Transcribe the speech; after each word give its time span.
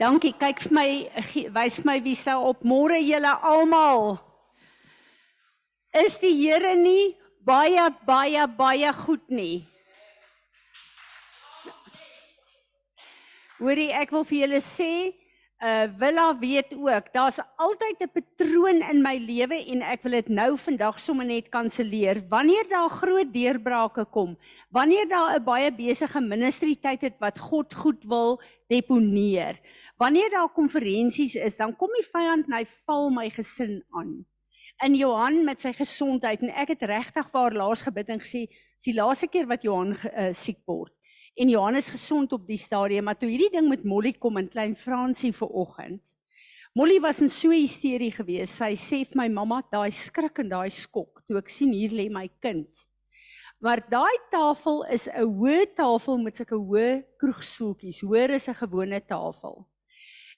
Dankie. 0.00 0.32
Kyk 0.32 0.62
vir 0.64 0.72
my, 0.72 0.88
wys 1.52 1.82
my 1.84 1.98
wie 2.00 2.16
staan 2.16 2.40
op. 2.48 2.64
Môre 2.64 2.96
julle 3.04 3.34
almal. 3.44 4.14
Is 5.92 6.16
die 6.22 6.32
Here 6.38 6.72
nie 6.78 7.18
baie 7.44 7.90
baie 8.08 8.46
baie 8.48 8.92
goed 8.96 9.26
nie? 9.28 9.66
Hoorie, 13.60 13.90
ek 13.92 14.14
wil 14.14 14.24
vir 14.24 14.38
julle 14.46 14.60
sê, 14.64 14.92
uh 15.60 15.84
Willa 16.00 16.30
weet 16.40 16.72
ook, 16.72 17.10
daar's 17.12 17.36
altyd 17.60 18.00
'n 18.00 18.08
patroon 18.14 18.80
in 18.80 19.02
my 19.04 19.18
lewe 19.20 19.58
en 19.68 19.82
ek 19.82 20.00
wil 20.06 20.16
dit 20.16 20.28
nou 20.32 20.56
vandag 20.56 20.96
sommer 20.96 21.26
net 21.26 21.50
kanselleer. 21.52 22.22
Wanneer 22.30 22.64
daar 22.70 22.88
groot 22.88 23.28
deurbrake 23.34 24.06
kom, 24.08 24.38
wanneer 24.72 25.04
daar 25.08 25.36
'n 25.36 25.44
baie 25.44 25.70
besige 25.70 26.20
ministry 26.20 26.74
tyd 26.74 27.02
het 27.02 27.20
wat 27.20 27.38
God 27.38 27.74
goed 27.74 28.00
wil 28.04 28.40
deponeer. 28.70 29.58
Wanneer 29.98 30.30
daar 30.32 30.52
konferensies 30.54 31.34
is, 31.34 31.58
dan 31.58 31.74
kom 31.76 31.90
die 31.98 32.06
vyand 32.06 32.46
en 32.48 32.60
hy 32.60 32.64
val 32.86 33.10
my 33.14 33.26
gesin 33.34 33.80
aan. 33.98 34.20
In 34.86 34.94
Johan 34.96 35.42
met 35.44 35.60
sy 35.60 35.74
gesondheid 35.76 36.40
en 36.46 36.54
ek 36.56 36.76
het 36.76 36.86
regtig 36.88 37.28
waar 37.34 37.52
laas 37.52 37.82
gebid 37.84 38.08
en 38.08 38.22
gesê, 38.22 38.46
"Dis 38.48 38.92
die 38.92 38.96
laaste 38.96 39.28
keer 39.28 39.46
wat 39.46 39.66
Johan 39.66 39.92
uh, 39.92 40.32
siek 40.32 40.62
word." 40.66 40.94
en 41.40 41.48
Johannes 41.48 41.90
gesond 41.90 42.32
op 42.32 42.46
die 42.46 42.58
stadium, 42.58 43.04
maar 43.04 43.16
toe 43.18 43.30
hierdie 43.30 43.52
ding 43.54 43.68
met 43.70 43.84
Molly 43.84 44.12
kom 44.12 44.36
in 44.40 44.50
klein 44.50 44.74
Fransie 44.76 45.32
vir 45.32 45.48
oggend. 45.48 46.02
Molly 46.76 47.00
was 47.02 47.22
in 47.24 47.30
so 47.32 47.50
hysterie 47.50 48.12
geweest. 48.14 48.58
Sy 48.60 48.74
sê 48.78 49.00
vir 49.08 49.18
my 49.18 49.26
mamma, 49.32 49.62
daai 49.72 49.90
skrik 49.94 50.42
en 50.42 50.52
daai 50.52 50.70
skok 50.70 51.24
toe 51.26 51.38
ek 51.40 51.50
sien 51.50 51.72
hier 51.74 51.94
lê 51.96 52.10
my 52.12 52.28
kind. 52.44 52.84
Maar 53.60 53.82
daai 53.88 54.18
tafel 54.30 54.86
is 54.88 55.04
'n 55.08 55.28
hoë 55.36 55.74
tafel 55.76 56.16
met 56.18 56.36
sulke 56.36 56.56
hoë 56.56 57.04
kroegstoeltjies, 57.20 58.00
hoër 58.00 58.32
as 58.34 58.48
'n 58.48 58.56
gewone 58.56 59.00
tafel. 59.04 59.68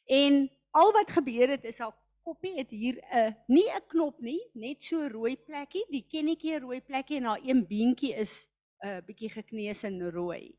En 0.06 0.50
al 0.70 0.92
wat 0.92 1.10
gebeur 1.10 1.48
het 1.48 1.64
is 1.64 1.78
haar 1.78 1.94
koppie 2.22 2.54
het 2.58 2.70
hier 2.70 2.98
'n 3.14 3.36
nie 3.46 3.68
'n 3.70 3.86
knop 3.86 4.20
nie, 4.20 4.40
net 4.54 4.82
so 4.82 5.06
rooi 5.06 5.36
plekkie, 5.36 5.84
die 5.90 6.06
kennetjie 6.08 6.58
rooi 6.58 6.80
plekkie 6.80 7.16
en 7.16 7.24
haar 7.24 7.40
een 7.42 7.66
beentjie 7.66 8.14
is 8.14 8.48
'n 8.82 8.88
uh, 8.88 9.00
bietjie 9.06 9.30
gekneus 9.30 9.84
en 9.84 10.10
rooi. 10.10 10.58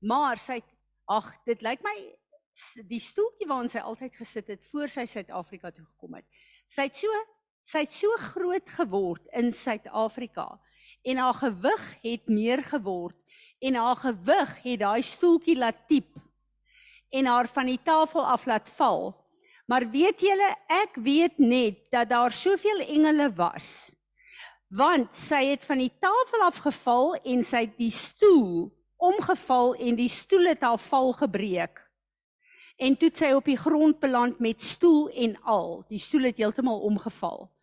Maar 0.00 0.36
sy 0.36 0.54
het 0.54 0.70
ag, 1.04 1.44
dit 1.44 1.62
lyk 1.62 1.82
my 1.82 2.16
die 2.88 3.00
stoeltjie 3.00 3.48
waarin 3.48 3.68
sy 3.68 3.78
altyd 3.78 4.14
gesit 4.14 4.46
het 4.46 4.64
voor 4.66 4.88
sy 4.88 5.06
Suid-Afrika 5.06 5.70
toe 5.70 5.84
gekom 5.84 6.14
het. 6.14 6.24
Sy 6.66 6.82
het 6.82 6.96
so 6.96 7.08
sy 7.62 7.78
het 7.78 7.92
so 7.92 8.08
groot 8.16 8.68
geword 8.68 9.26
in 9.32 9.52
Suid-Afrika 9.52 10.60
en 11.04 11.20
haar 11.20 11.36
gewig 11.36 11.84
het 12.02 12.28
meer 12.28 12.62
geword 12.64 13.16
en 13.60 13.76
haar 13.80 13.96
gewig 13.96 14.54
het 14.62 14.80
daai 14.80 15.02
stoeltjie 15.02 15.56
laat 15.56 15.84
tiep 15.88 16.16
en 17.14 17.28
haar 17.30 17.48
van 17.48 17.68
die 17.70 17.80
tafel 17.82 18.26
af 18.26 18.46
laat 18.46 18.68
val. 18.76 19.12
Maar 19.70 19.86
weet 19.90 20.20
julle, 20.20 20.50
ek 20.68 20.98
weet 21.00 21.38
net 21.38 21.78
dat 21.94 22.10
daar 22.10 22.32
soveel 22.32 22.82
engele 22.84 23.30
was. 23.36 23.94
Want 24.68 25.14
sy 25.14 25.44
het 25.52 25.64
van 25.64 25.78
die 25.78 25.92
tafel 26.02 26.42
af 26.44 26.58
geval 26.66 27.14
en 27.22 27.44
sy 27.46 27.62
het 27.68 27.78
die 27.78 27.92
stoel 27.94 28.72
omgeval 28.98 29.74
en 29.78 29.96
die 29.96 30.10
stoel 30.10 30.50
het 30.50 30.66
haar 30.66 30.80
val 30.82 31.12
gebreek. 31.12 31.80
En 32.76 32.96
toe 32.98 33.08
het 33.08 33.20
sy 33.22 33.30
op 33.36 33.46
die 33.46 33.58
grond 33.60 34.00
beland 34.02 34.40
met 34.42 34.62
stoel 34.62 35.08
en 35.08 35.36
al. 35.42 35.84
Die 35.88 36.02
stoel 36.02 36.26
het 36.32 36.40
heeltemal 36.42 36.80
omgeval. 36.80 37.53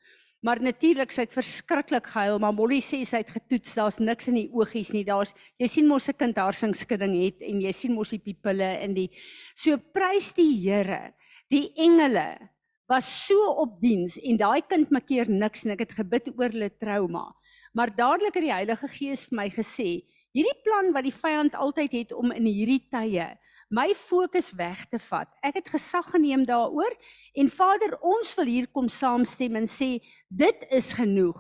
Maar 0.42 0.62
natuurlik 0.62 1.12
sy 1.14 1.28
het 1.28 1.34
verskriklik 1.36 2.08
gehuil, 2.10 2.40
maar 2.42 2.56
Molly 2.58 2.80
sê 2.82 3.04
sy 3.06 3.22
het 3.22 3.30
getoets, 3.30 3.76
daar's 3.78 4.00
niks 4.02 4.30
in 4.32 4.40
die 4.40 4.48
oogies 4.50 4.90
nie. 4.94 5.04
Daar's 5.06 5.36
jy 5.62 5.68
sien 5.70 5.88
mos 5.88 6.10
'n 6.10 6.18
kind 6.18 6.38
harsingskudding 6.38 7.14
het 7.14 7.42
en 7.42 7.62
jy 7.62 7.72
sien 7.72 7.94
mos 7.94 8.10
die 8.10 8.20
pupille 8.20 8.82
in 8.82 8.94
die 8.94 9.10
so 9.56 9.78
prys 9.78 10.34
die 10.34 10.58
Here. 10.58 11.14
Die 11.50 11.74
engele 11.78 12.50
was 12.90 13.06
so 13.28 13.38
op 13.62 13.80
diens 13.80 14.18
en 14.18 14.38
daai 14.38 14.62
kind 14.68 14.90
maak 14.92 15.08
keer 15.08 15.30
niks 15.30 15.66
en 15.66 15.72
ek 15.72 15.80
het 15.80 15.94
gebid 15.94 16.28
oor 16.38 16.50
hulle 16.50 16.70
trauma. 16.80 17.36
Maar 17.74 17.96
dadelik 17.96 18.34
het 18.34 18.44
die 18.44 18.54
Heilige 18.54 18.88
Gees 18.88 19.26
vir 19.26 19.36
my 19.36 19.50
gesê, 19.50 20.04
Hierdie 20.32 20.62
plan 20.64 20.94
wat 20.96 21.04
die 21.04 21.16
vyand 21.16 21.56
altyd 21.60 21.92
het 21.92 22.12
om 22.16 22.32
in 22.32 22.46
hierdie 22.48 22.86
tye 22.88 23.34
my 23.72 23.94
fokus 23.96 24.52
weg 24.60 24.84
te 24.92 25.00
vat. 25.00 25.30
Ek 25.42 25.62
het 25.62 25.70
gesag 25.72 26.10
geneem 26.12 26.44
daaroor 26.48 26.92
en 27.40 27.50
Vader, 27.50 27.96
ons 28.04 28.34
wil 28.36 28.50
hier 28.52 28.68
kom 28.68 28.90
saamstem 28.92 29.56
en 29.62 29.70
sê 29.70 29.96
dit 30.28 30.68
is 30.70 30.92
genoeg. 30.98 31.40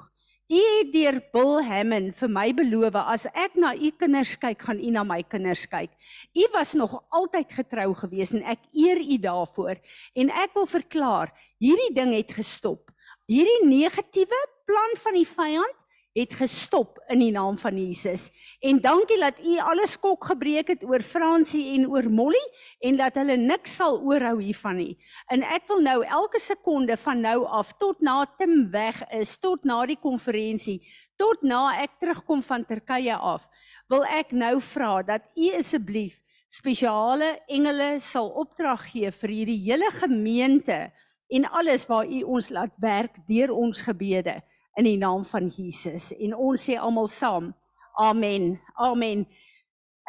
U 0.51 0.59
het 0.59 0.89
deur 0.91 1.17
Bill 1.31 1.61
Hammond 1.63 2.15
vir 2.19 2.31
my 2.31 2.49
beloof 2.55 2.95
as 2.99 3.23
ek 3.31 3.53
na 3.59 3.71
u 3.71 3.91
kinders 3.95 4.33
kyk, 4.39 4.63
gaan 4.67 4.79
u 4.83 4.89
na 4.91 5.03
my 5.07 5.21
kinders 5.23 5.63
kyk. 5.71 5.91
U 6.35 6.47
was 6.55 6.73
nog 6.75 6.97
altyd 7.11 7.51
getrou 7.55 7.93
gewees 8.01 8.33
en 8.35 8.43
ek 8.43 8.63
eer 8.75 8.99
u 8.99 9.19
daarvoor 9.27 9.79
en 10.15 10.33
ek 10.43 10.55
wil 10.55 10.67
verklaar, 10.67 11.31
hierdie 11.59 11.93
ding 11.95 12.15
het 12.17 12.35
gestop. 12.35 12.91
Hierdie 13.31 13.63
negatiewe 13.67 14.39
plan 14.67 14.99
van 15.03 15.19
die 15.19 15.27
vyand 15.27 15.80
het 16.17 16.33
gestop 16.35 16.99
in 17.11 17.21
die 17.23 17.31
naam 17.31 17.57
van 17.57 17.77
Jesus. 17.79 18.29
En 18.59 18.81
dankie 18.83 19.19
dat 19.19 19.39
u 19.39 19.57
alles 19.63 19.95
skok 19.95 20.25
gebreek 20.31 20.67
het 20.73 20.83
oor 20.83 21.01
Fransie 21.01 21.69
en 21.75 21.87
oor 21.89 22.09
Molly 22.11 22.41
en 22.83 22.97
dat 22.99 23.15
hulle 23.15 23.37
niks 23.39 23.77
sal 23.79 24.01
oorhou 24.03 24.41
hiervan 24.41 24.75
nie. 24.81 24.97
En 25.31 25.45
ek 25.47 25.69
wil 25.71 25.79
nou 25.85 26.01
elke 26.03 26.39
sekonde 26.43 26.97
van 26.99 27.23
nou 27.23 27.45
af 27.47 27.71
tot 27.79 28.01
na 28.03 28.25
Tim 28.37 28.67
weg 28.73 28.99
is, 29.15 29.37
tot 29.39 29.63
na 29.63 29.85
die 29.87 29.99
konferensie, 29.99 30.81
tot 31.15 31.43
na 31.47 31.81
ek 31.83 31.95
terugkom 32.03 32.43
van 32.43 32.67
Turkye 32.67 33.15
af, 33.15 33.47
wil 33.91 34.03
ek 34.07 34.35
nou 34.35 34.57
vra 34.73 34.99
dat 35.07 35.23
u 35.35 35.53
asseblief 35.55 36.19
spesiale 36.51 37.37
engele 37.47 38.01
sal 38.03 38.27
opdrag 38.41 38.89
gee 38.91 39.11
vir 39.21 39.31
hierdie 39.31 39.59
hele 39.69 39.87
gemeente 39.95 40.89
en 41.31 41.47
alles 41.47 41.85
waar 41.87 42.07
u 42.07 42.23
ons 42.27 42.49
laat 42.51 42.73
werk 42.83 43.15
deur 43.27 43.53
ons 43.55 43.83
gebede 43.87 44.41
in 44.79 44.87
die 44.87 44.97
naam 44.97 45.25
van 45.25 45.47
Jesus. 45.47 46.11
En 46.17 46.35
ons 46.35 46.69
sê 46.69 46.77
almal 46.79 47.09
saam 47.11 47.51
amen 47.99 48.55
amen. 48.79 49.25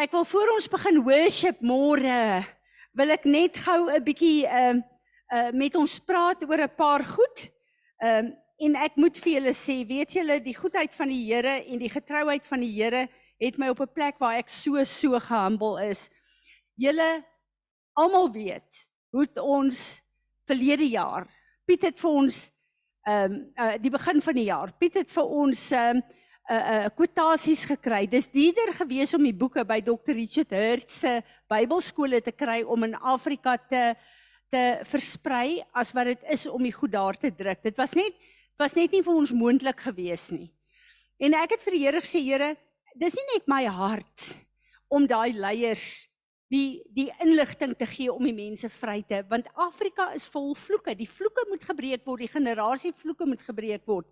Ek 0.01 0.13
wil 0.15 0.25
voor 0.25 0.55
ons 0.55 0.69
begin 0.71 1.03
worship 1.07 1.61
môre 1.61 2.45
wil 2.99 3.15
ek 3.15 3.25
net 3.25 3.57
gou 3.57 3.91
'n 3.91 4.05
bietjie 4.05 4.47
ehm 4.47 4.79
uh, 4.79 4.87
uh, 5.33 5.51
met 5.53 5.75
ons 5.75 5.99
praat 6.01 6.45
oor 6.45 6.63
'n 6.63 6.77
paar 6.77 7.05
goed. 7.05 7.51
Ehm 7.99 8.27
uh, 8.27 8.39
en 8.63 8.77
ek 8.77 8.95
moet 8.97 9.17
vir 9.19 9.33
julle 9.33 9.55
sê 9.59 9.83
weet 9.87 10.13
julle 10.15 10.39
die 10.41 10.55
goedheid 10.55 10.95
van 10.95 11.09
die 11.09 11.25
Here 11.27 11.65
en 11.67 11.79
die 11.79 11.91
getrouheid 11.91 12.47
van 12.47 12.61
die 12.61 12.71
Here 12.71 13.09
het 13.41 13.59
my 13.59 13.69
op 13.69 13.81
'n 13.81 13.93
plek 13.95 14.19
waar 14.19 14.39
ek 14.39 14.49
so 14.49 14.85
so 14.85 15.19
gehumble 15.19 15.83
is. 15.89 16.11
Julle 16.77 17.25
almal 17.95 18.31
weet 18.33 18.87
hoe 19.11 19.27
ons 19.43 20.03
verlede 20.47 20.89
jaar 20.89 21.27
Piet 21.67 21.85
het 21.87 22.01
vir 22.03 22.11
ons 22.11 22.39
ehm 23.03 23.33
um, 23.33 23.39
uh, 23.59 23.77
die 23.83 23.91
begin 23.91 24.21
van 24.23 24.35
die 24.39 24.49
jaar. 24.49 24.73
Piet 24.79 24.95
het 25.01 25.11
vir 25.11 25.25
ons 25.43 25.71
ehm 25.73 25.97
um, 25.97 26.03
uh 26.51 26.57
uh 26.75 26.89
kwotasies 26.97 27.65
gekry. 27.71 28.07
Dis 28.11 28.29
dierder 28.31 28.75
gewees 28.75 29.15
om 29.15 29.23
die 29.23 29.35
boeke 29.35 29.65
by 29.65 29.81
Dr. 29.81 30.15
Richard 30.15 30.51
Hurt 30.51 30.91
se 30.91 31.21
Bybelskole 31.51 32.21
te 32.21 32.33
kry 32.33 32.63
om 32.63 32.85
in 32.85 32.95
Afrika 32.95 33.57
te 33.57 33.95
te 34.53 34.83
versprei 34.85 35.63
as 35.73 35.95
wat 35.97 36.11
dit 36.11 36.25
is 36.35 36.47
om 36.47 36.63
die 36.63 36.75
goed 36.75 36.93
daar 36.93 37.17
te 37.17 37.31
druk. 37.31 37.63
Dit 37.63 37.77
was 37.77 37.95
net 37.97 38.13
was 38.59 38.75
net 38.77 38.93
nie 38.93 39.03
vir 39.03 39.15
ons 39.17 39.33
moontlik 39.33 39.81
gewees 39.81 40.31
nie. 40.31 40.51
En 41.19 41.35
ek 41.39 41.57
het 41.57 41.63
vir 41.65 41.75
die 41.77 41.83
Here 41.87 42.01
gesê, 42.03 42.21
Here, 42.23 42.57
dis 42.95 43.15
nie 43.17 43.29
net 43.33 43.49
my 43.49 43.65
hart 43.65 44.27
om 44.93 45.07
daai 45.09 45.33
leiers 45.33 46.07
die 46.53 46.83
die 46.93 47.09
inligting 47.25 47.73
te 47.79 47.87
gee 47.89 48.13
om 48.13 48.25
die 48.27 48.37
mense 48.37 48.69
vry 48.73 49.01
te 49.09 49.23
want 49.31 49.49
Afrika 49.57 50.11
is 50.17 50.29
vol 50.33 50.53
vloeke. 50.59 50.95
Die 50.99 51.09
vloeke 51.09 51.47
moet 51.49 51.65
gebreek 51.65 52.05
word, 52.05 52.27
die 52.27 52.33
generasie 52.33 52.93
vloeke 52.93 53.27
moet 53.29 53.43
gebreek 53.47 53.87
word. 53.89 54.09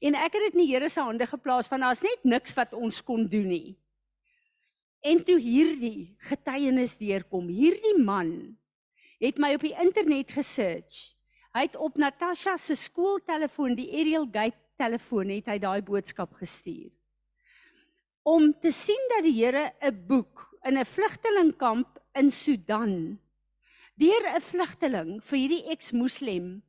En 0.00 0.16
ek 0.16 0.38
het 0.38 0.48
dit 0.48 0.56
in 0.56 0.64
die 0.64 0.70
Here 0.72 0.88
se 0.88 1.04
hande 1.04 1.28
geplaas 1.28 1.68
van 1.70 1.84
daar's 1.84 2.02
net 2.04 2.24
niks 2.24 2.56
wat 2.56 2.72
ons 2.74 3.02
kon 3.04 3.26
doen 3.28 3.48
nie. 3.52 3.76
En 5.02 5.18
toe 5.26 5.36
hierdie 5.42 6.14
getuienis 6.30 6.94
deurkom, 7.00 7.48
hierdie 7.50 7.98
man 7.98 8.32
het 9.22 9.38
my 9.38 9.52
op 9.56 9.66
die 9.66 9.74
internet 9.78 10.30
gesearch. 10.34 11.12
Hy 11.52 11.66
het 11.66 11.76
op 11.76 11.98
Natasha 12.00 12.56
se 12.56 12.74
skooltelefoon, 12.78 13.76
die 13.76 13.90
Ariel 13.92 14.24
Gate 14.32 14.58
telefoon, 14.80 15.34
het 15.34 15.50
hy 15.52 15.58
daai 15.62 15.82
boodskap 15.84 16.32
gestuur. 16.40 16.90
Om 18.22 18.52
te 18.62 18.72
sien 18.72 19.10
dat 19.12 19.26
die 19.26 19.34
Here 19.36 19.72
'n 19.82 20.06
boek 20.06 20.51
in 20.64 20.78
'n 20.78 20.84
vlugtelingkamp 20.84 21.98
in 22.14 22.30
Sudan 22.30 23.18
deur 23.94 24.24
'n 24.34 24.40
vlugteling 24.40 25.22
vir 25.22 25.38
hierdie 25.38 25.68
ex-moslem 25.70 26.62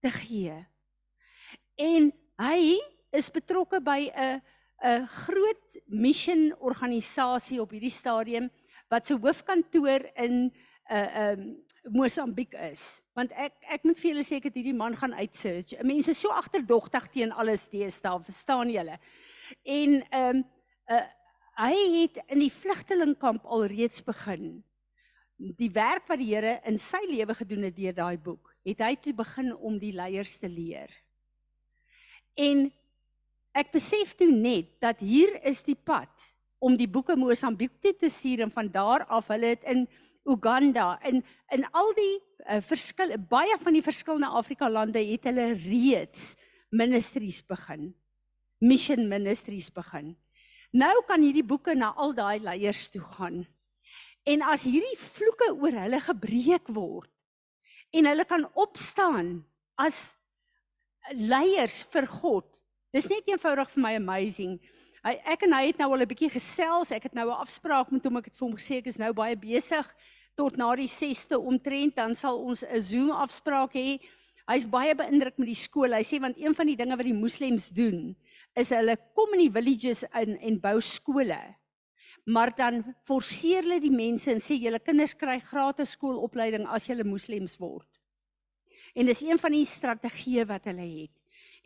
te 0.00 0.10
gee. 0.10 0.66
En 1.76 2.12
hy 2.38 2.78
is 3.12 3.30
betrokke 3.30 3.80
by 3.80 4.10
'n 4.14 4.42
'n 4.84 5.06
groot 5.06 5.78
mission 5.86 6.52
organisasie 6.58 7.60
op 7.60 7.70
hierdie 7.70 7.90
stadium 7.90 8.50
wat 8.88 9.06
se 9.06 9.14
hoofkantoor 9.14 10.10
in 10.14 10.34
'n 10.34 10.52
uh, 10.90 11.32
'n 11.32 11.40
um, 11.40 11.64
Mosambiek 11.88 12.52
is. 12.72 13.02
Want 13.14 13.30
ek 13.32 13.54
ek 13.70 13.84
moet 13.84 13.98
vir 13.98 14.10
julle 14.10 14.24
sê 14.26 14.36
ek 14.36 14.48
het 14.50 14.56
hierdie 14.58 14.74
man 14.74 14.96
gaan 14.96 15.14
uitsearch. 15.14 15.76
Mense 15.82 16.14
so 16.14 16.28
agterdogtig 16.34 17.06
teen 17.14 17.32
alles 17.32 17.68
deesdae, 17.70 18.22
verstaan 18.22 18.70
julle? 18.70 18.98
En 19.62 20.02
ehm 20.10 20.36
um, 20.36 20.44
'n 20.88 20.94
uh, 20.94 21.06
hy 21.56 21.74
het 22.02 22.20
in 22.28 22.42
die 22.44 22.52
vlugtelingkamp 22.52 23.46
alreeds 23.48 24.02
begin 24.04 24.58
die 25.36 25.70
werk 25.72 26.06
wat 26.08 26.20
die 26.20 26.30
Here 26.32 26.56
in 26.68 26.78
sy 26.80 27.02
lewe 27.08 27.34
gedoen 27.36 27.66
het 27.68 27.76
deur 27.76 27.94
daai 27.96 28.16
boek, 28.16 28.54
het 28.66 28.80
hy 28.80 28.94
toe 29.00 29.12
begin 29.16 29.52
om 29.54 29.76
die 29.78 29.92
leiers 29.94 30.36
te 30.40 30.48
leer. 30.48 30.90
En 32.36 32.66
ek 33.56 33.70
besef 33.72 34.14
toe 34.16 34.30
net 34.32 34.74
dat 34.82 35.00
hier 35.04 35.36
is 35.48 35.62
die 35.64 35.76
pad 35.76 36.32
om 36.60 36.76
die 36.76 36.88
boeke 36.88 37.16
Mosambiek 37.16 37.76
toe 37.84 37.92
te 37.96 38.10
stuur 38.12 38.46
en 38.46 38.52
van 38.52 38.68
daar 38.72 39.06
af 39.12 39.28
hulle 39.32 39.54
het 39.54 39.64
in 39.68 39.84
Uganda 40.26 40.96
en 41.06 41.22
in 41.54 41.64
al 41.76 41.92
die 41.96 42.16
uh, 42.16 42.60
verskil 42.64 43.14
baie 43.30 43.56
van 43.62 43.76
die 43.76 43.84
verskillende 43.84 44.32
Afrika 44.40 44.68
lande 44.72 45.04
het 45.04 45.28
hulle 45.28 45.52
reeds 45.54 46.34
ministries 46.72 47.42
begin. 47.46 47.92
Mission 48.58 49.06
ministries 49.08 49.68
begin. 49.72 50.16
Nou 50.72 51.02
kan 51.06 51.22
hierdie 51.22 51.44
boeke 51.46 51.74
na 51.74 51.92
al 51.94 52.14
daai 52.14 52.40
leiers 52.42 52.88
toe 52.90 53.02
gaan. 53.02 53.44
En 54.26 54.42
as 54.42 54.64
hierdie 54.66 54.98
vloeke 54.98 55.52
oor 55.54 55.76
hulle 55.84 56.00
gebreek 56.02 56.70
word 56.74 57.10
en 57.94 58.08
hulle 58.10 58.24
kan 58.26 58.42
opstaan 58.58 59.44
as 59.78 60.16
leiers 61.14 61.84
vir 61.92 62.08
God. 62.10 62.48
Dis 62.92 63.06
net 63.08 63.28
eenvoudig 63.30 63.70
vir 63.70 63.82
my 63.84 63.94
amazing. 63.96 64.56
Hy 65.06 65.14
ek 65.32 65.44
en 65.46 65.54
hy 65.54 65.68
het 65.68 65.78
nou 65.78 65.92
al 65.92 66.02
'n 66.02 66.10
bietjie 66.10 66.32
gesels. 66.32 66.90
Ek 66.90 67.04
het 67.04 67.14
nou 67.14 67.28
'n 67.30 67.40
afspraak 67.44 67.92
met 67.92 68.04
hom. 68.04 68.16
Ek 68.16 68.24
het 68.26 68.36
vir 68.36 68.48
hom 68.48 68.56
gesê 68.56 68.78
ek 68.78 68.86
is 68.86 68.98
nou 68.98 69.12
baie 69.12 69.36
besig 69.36 69.86
tot 70.34 70.56
na 70.56 70.74
die 70.74 70.88
6ste 70.88 71.38
omtrent 71.38 71.94
dan 71.96 72.14
sal 72.14 72.38
ons 72.38 72.64
'n 72.64 72.80
Zoom 72.80 73.10
afspraak 73.10 73.72
hê. 73.74 74.00
Hy's 74.48 74.64
baie 74.64 74.94
beïndruk 74.94 75.38
met 75.38 75.46
die 75.46 75.54
skool. 75.54 75.94
Hy 75.94 76.02
sê 76.02 76.20
want 76.20 76.36
een 76.36 76.54
van 76.54 76.66
die 76.66 76.76
dinge 76.76 76.96
wat 76.96 77.06
die 77.06 77.14
moslems 77.14 77.68
doen 77.68 78.16
is 78.56 78.72
hulle 78.72 78.96
kom 79.14 79.34
in 79.36 79.44
die 79.46 79.52
villages 79.52 80.04
in 80.16 80.36
en 80.40 80.58
bou 80.60 80.78
skole. 80.80 81.38
Maar 82.26 82.50
dan 82.58 82.80
forceer 83.06 83.62
hulle 83.62 83.78
die 83.82 83.92
mense 83.92 84.32
en 84.32 84.40
sê 84.42 84.56
julle 84.58 84.80
kinders 84.82 85.14
kry 85.14 85.36
gratis 85.44 85.94
skoolopleiding 85.94 86.66
as 86.66 86.88
julle 86.88 87.06
moslems 87.06 87.54
word. 87.62 87.86
En 88.96 89.06
dis 89.06 89.22
een 89.22 89.38
van 89.38 89.52
die 89.52 89.66
strategieë 89.68 90.46
wat 90.48 90.66
hulle 90.70 90.86
het. 90.88 91.12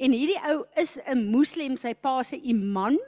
En 0.00 0.12
hierdie 0.16 0.40
ou 0.50 0.64
is 0.80 0.98
'n 1.06 1.30
moslem, 1.30 1.76
sy 1.76 1.94
pa 1.94 2.22
se 2.22 2.36
imam 2.36 2.98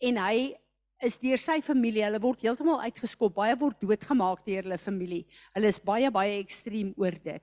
en 0.00 0.16
hy 0.16 0.56
is 1.02 1.18
deur 1.18 1.38
sy 1.38 1.60
familie, 1.60 2.04
hulle 2.04 2.20
word 2.22 2.42
heeltemal 2.42 2.80
uitgeskop, 2.80 3.34
baie 3.34 3.56
word 3.58 3.80
doodgemaak 3.80 4.44
deur 4.46 4.62
hulle 4.62 4.78
familie. 4.78 5.26
Hulle 5.54 5.68
is 5.68 5.80
baie 5.80 6.10
baie 6.10 6.38
ekstrem 6.38 6.94
oor 6.96 7.10
dit. 7.24 7.42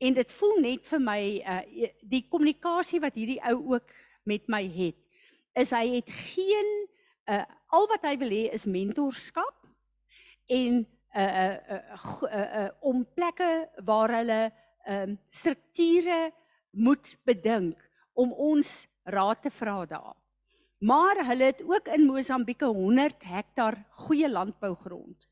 En 0.00 0.14
dit 0.14 0.30
voel 0.30 0.60
net 0.60 0.86
vir 0.86 1.00
my 1.00 1.20
uh 1.44 1.88
die 2.02 2.22
kommunikasie 2.30 3.00
wat 3.00 3.14
hierdie 3.14 3.40
ou 3.50 3.74
ook 3.74 3.92
met 4.28 4.44
my 4.52 4.62
het, 4.68 4.98
is 5.58 5.72
hy 5.74 5.86
het 5.98 6.12
geen 6.34 6.74
uh 7.28 7.44
al 7.68 7.84
wat 7.90 8.06
hy 8.08 8.14
wil 8.16 8.30
hê 8.32 8.44
is 8.56 8.64
mentorskap 8.64 9.66
en 10.48 10.78
uh 11.12 11.20
uh 11.20 11.56
uh, 11.74 11.82
uh, 12.24 12.46
uh 12.60 12.68
om 12.80 13.02
plekke 13.16 13.50
waar 13.84 14.14
hulle 14.16 14.38
um, 14.88 15.18
strukture 15.28 16.30
moet 16.72 17.12
bedink 17.28 17.76
om 18.16 18.32
ons 18.32 18.86
raad 19.04 19.42
te 19.42 19.50
vra 19.50 19.84
daar. 19.86 20.16
Maar 20.78 21.24
hulle 21.26 21.50
het 21.50 21.62
ook 21.66 21.88
in 21.94 22.06
Mosambiek 22.06 22.60
100 22.60 23.24
hektaar 23.24 23.84
goeie 24.06 24.28
landbougrond. 24.30 25.26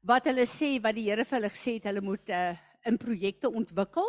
Wat 0.00 0.24
hulle 0.24 0.46
sê 0.48 0.78
wat 0.80 0.96
die 0.96 1.08
Here 1.10 1.24
vir 1.24 1.38
hulle 1.38 1.52
gesê 1.52 1.76
het, 1.76 1.88
hulle 1.90 2.00
moet 2.04 2.30
uh, 2.32 2.54
in 2.88 2.96
projekte 2.96 3.50
ontwikkel 3.50 4.08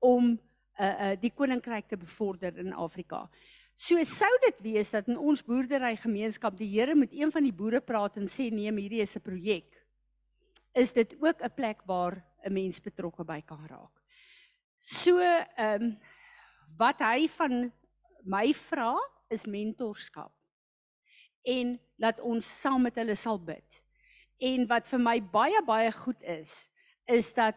om 0.00 0.34
uh, 0.78 0.86
uh, 0.86 1.14
die 1.20 1.30
koninkryk 1.30 1.88
te 1.88 1.96
bevorder 1.96 2.58
in 2.58 2.72
Afrika. 2.72 3.28
So 3.74 3.98
sou 4.06 4.30
dit 4.44 4.60
wees 4.62 4.92
dat 4.94 5.08
in 5.10 5.18
ons 5.18 5.42
boerdery 5.42 5.96
gemeenskap 5.98 6.56
die 6.58 6.70
Here 6.70 6.94
met 6.94 7.12
een 7.12 7.32
van 7.34 7.42
die 7.42 7.54
boere 7.54 7.80
praat 7.80 8.16
en 8.20 8.30
sê 8.30 8.50
neem 8.50 8.76
hierdie 8.78 9.02
is 9.02 9.16
'n 9.16 9.20
projek. 9.20 9.70
Is 10.74 10.92
dit 10.92 11.16
ook 11.20 11.42
'n 11.42 11.54
plek 11.54 11.82
waar 11.86 12.22
'n 12.46 12.52
mens 12.52 12.80
betrokke 12.80 13.24
by 13.24 13.40
kan 13.42 13.66
raak. 13.66 13.94
So 14.80 15.18
ehm 15.18 15.82
um, 15.82 15.98
wat 16.76 16.98
hy 16.98 17.28
van 17.28 17.72
my 18.24 18.52
vra 18.52 18.94
is 19.28 19.46
mentorskap. 19.46 20.32
En 21.44 21.80
laat 21.96 22.20
ons 22.20 22.60
saam 22.60 22.82
met 22.82 22.94
hulle 22.94 23.14
sal 23.14 23.38
bid. 23.38 23.82
En 24.40 24.66
wat 24.66 24.88
vir 24.88 25.00
my 25.00 25.20
baie 25.20 25.62
baie 25.66 25.92
goed 25.92 26.22
is, 26.22 26.68
is 27.06 27.34
dat 27.34 27.54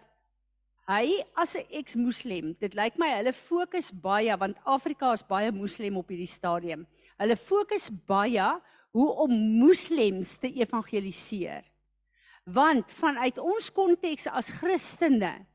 hy 0.88 1.20
as 1.36 1.56
'n 1.56 1.68
ex-moslem, 1.70 2.56
dit 2.60 2.74
lyk 2.74 2.98
my 2.98 3.10
hulle 3.18 3.34
fokus 3.34 3.92
baie 3.92 4.36
want 4.38 4.58
Afrika 4.66 5.12
is 5.14 5.22
baie 5.22 5.52
moslem 5.52 5.98
op 5.98 6.08
hierdie 6.10 6.28
stadium. 6.28 6.88
Hulle 7.20 7.36
fokus 7.36 7.90
baie 7.90 8.62
hoe 8.92 9.10
om 9.24 9.32
moslems 9.60 10.38
te 10.38 10.48
evangeliseer. 10.48 11.64
Want 12.46 12.92
vanuit 12.92 13.38
ons 13.38 13.70
konteks 13.70 14.28
as 14.28 14.50
Christene 14.50 15.46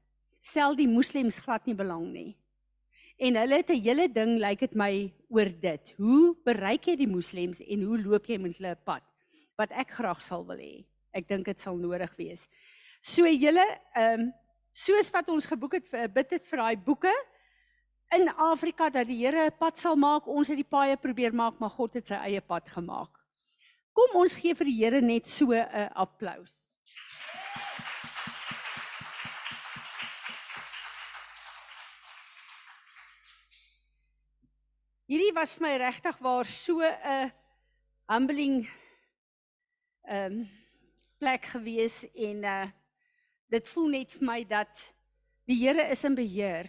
stel 0.43 0.77
die 0.77 0.89
moslems 0.89 1.41
glad 1.41 1.67
nie 1.67 1.77
belang 1.79 2.13
nie. 2.13 2.37
En 3.19 3.37
hulle 3.37 3.57
het 3.57 3.71
'n 3.71 3.83
hele 3.83 4.09
ding 4.09 4.39
lyk 4.39 4.61
dit 4.61 4.75
my 4.75 5.13
oor 5.29 5.49
dit. 5.49 5.95
Hoe 5.97 6.37
bereik 6.45 6.87
jy 6.87 6.97
die 6.97 7.07
moslems 7.07 7.61
en 7.61 7.83
hoe 7.83 7.99
loop 7.99 8.27
jy 8.27 8.39
met 8.39 8.57
hulle 8.57 8.77
pad? 8.85 9.03
Wat 9.57 9.71
ek 9.71 9.91
graag 9.91 10.21
sal 10.21 10.45
wil 10.45 10.59
hê. 10.59 10.85
Ek 11.15 11.29
dink 11.29 11.45
dit 11.47 11.61
sal 11.61 11.77
nodig 11.77 12.17
wees. 12.17 12.49
So 13.01 13.25
julle 13.27 13.81
ehm 13.95 14.21
um, 14.21 14.33
soos 14.73 15.11
wat 15.13 15.29
ons 15.29 15.47
geboek 15.47 15.79
het 15.79 15.89
vir 15.89 16.09
bid 16.09 16.31
het 16.31 16.47
vir 16.49 16.59
daai 16.59 16.77
boeke 16.77 17.13
in 18.17 18.29
Afrika 18.29 18.91
dat 18.91 19.07
die 19.07 19.21
Here 19.25 19.47
'n 19.47 19.59
pad 19.59 19.79
sal 19.79 19.97
maak. 19.97 20.27
Ons 20.27 20.49
het 20.49 20.57
die 20.57 20.65
paaie 20.77 20.97
probeer 20.97 21.35
maak, 21.35 21.59
maar 21.61 21.71
God 21.71 21.95
het 21.95 22.07
sy 22.07 22.15
eie 22.15 22.41
pad 22.41 22.69
gemaak. 22.69 23.11
Kom 23.93 24.21
ons 24.21 24.35
gee 24.35 24.55
vir 24.55 24.65
die 24.65 24.85
Here 24.85 25.01
net 25.01 25.27
so 25.27 25.53
'n 25.53 25.91
applous. 25.95 26.63
hierdie 35.13 35.35
was 35.37 35.53
vir 35.53 35.67
my 35.67 35.73
regtig 35.77 36.19
waar 36.25 36.47
so 36.49 36.81
'n 36.81 37.33
humbling 38.09 38.69
ehm 40.09 40.33
um, 40.33 40.49
plek 41.19 41.45
gewees 41.45 42.07
en 42.15 42.45
uh 42.45 42.82
dit 43.53 43.69
voel 43.75 43.91
net 43.93 44.15
vir 44.17 44.27
my 44.27 44.39
dat 44.49 44.87
die 45.49 45.59
Here 45.61 45.85
is 45.93 46.05
in 46.09 46.17
beheer. 46.17 46.69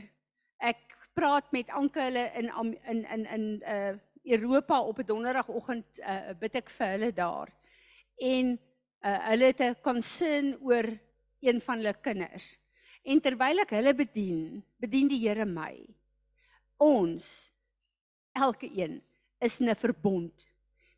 Ek 0.59 0.81
praat 1.15 1.51
met 1.55 1.71
Anke 1.71 2.01
hulle 2.03 2.25
in 2.39 2.49
in 2.91 3.05
in 3.05 3.25
in 3.37 3.45
uh 3.63 3.93
Europa 4.23 4.79
op 4.79 4.99
'n 4.99 5.05
donderdagoggend 5.05 5.99
uh 5.99 6.33
bid 6.39 6.55
ek 6.55 6.69
vir 6.69 6.87
hulle 6.95 7.11
daar. 7.11 7.49
En 8.19 8.59
uh 9.03 9.19
hulle 9.29 9.45
het 9.45 9.61
'n 9.61 9.81
concern 9.81 10.57
oor 10.61 10.87
een 11.41 11.61
van 11.61 11.77
hulle 11.77 11.93
kinders. 12.01 12.57
En 13.03 13.19
terwyl 13.19 13.59
ek 13.59 13.69
hulle 13.69 13.93
bedien, 13.93 14.63
bedien 14.79 15.07
die 15.07 15.27
Here 15.27 15.45
my. 15.45 15.87
Ons 16.77 17.51
elke 18.33 18.67
een 18.67 19.01
is 19.39 19.59
'n 19.59 19.75
verbond 19.75 20.33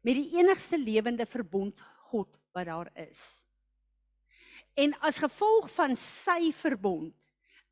met 0.01 0.15
die 0.15 0.37
enigste 0.37 0.77
lewende 0.77 1.25
verbond 1.25 1.81
God 2.09 2.39
wat 2.53 2.65
daar 2.65 2.89
is. 3.09 3.44
En 4.75 4.91
as 4.99 5.21
gevolg 5.23 5.69
van 5.71 5.95
sy 5.95 6.51
verbond 6.51 7.13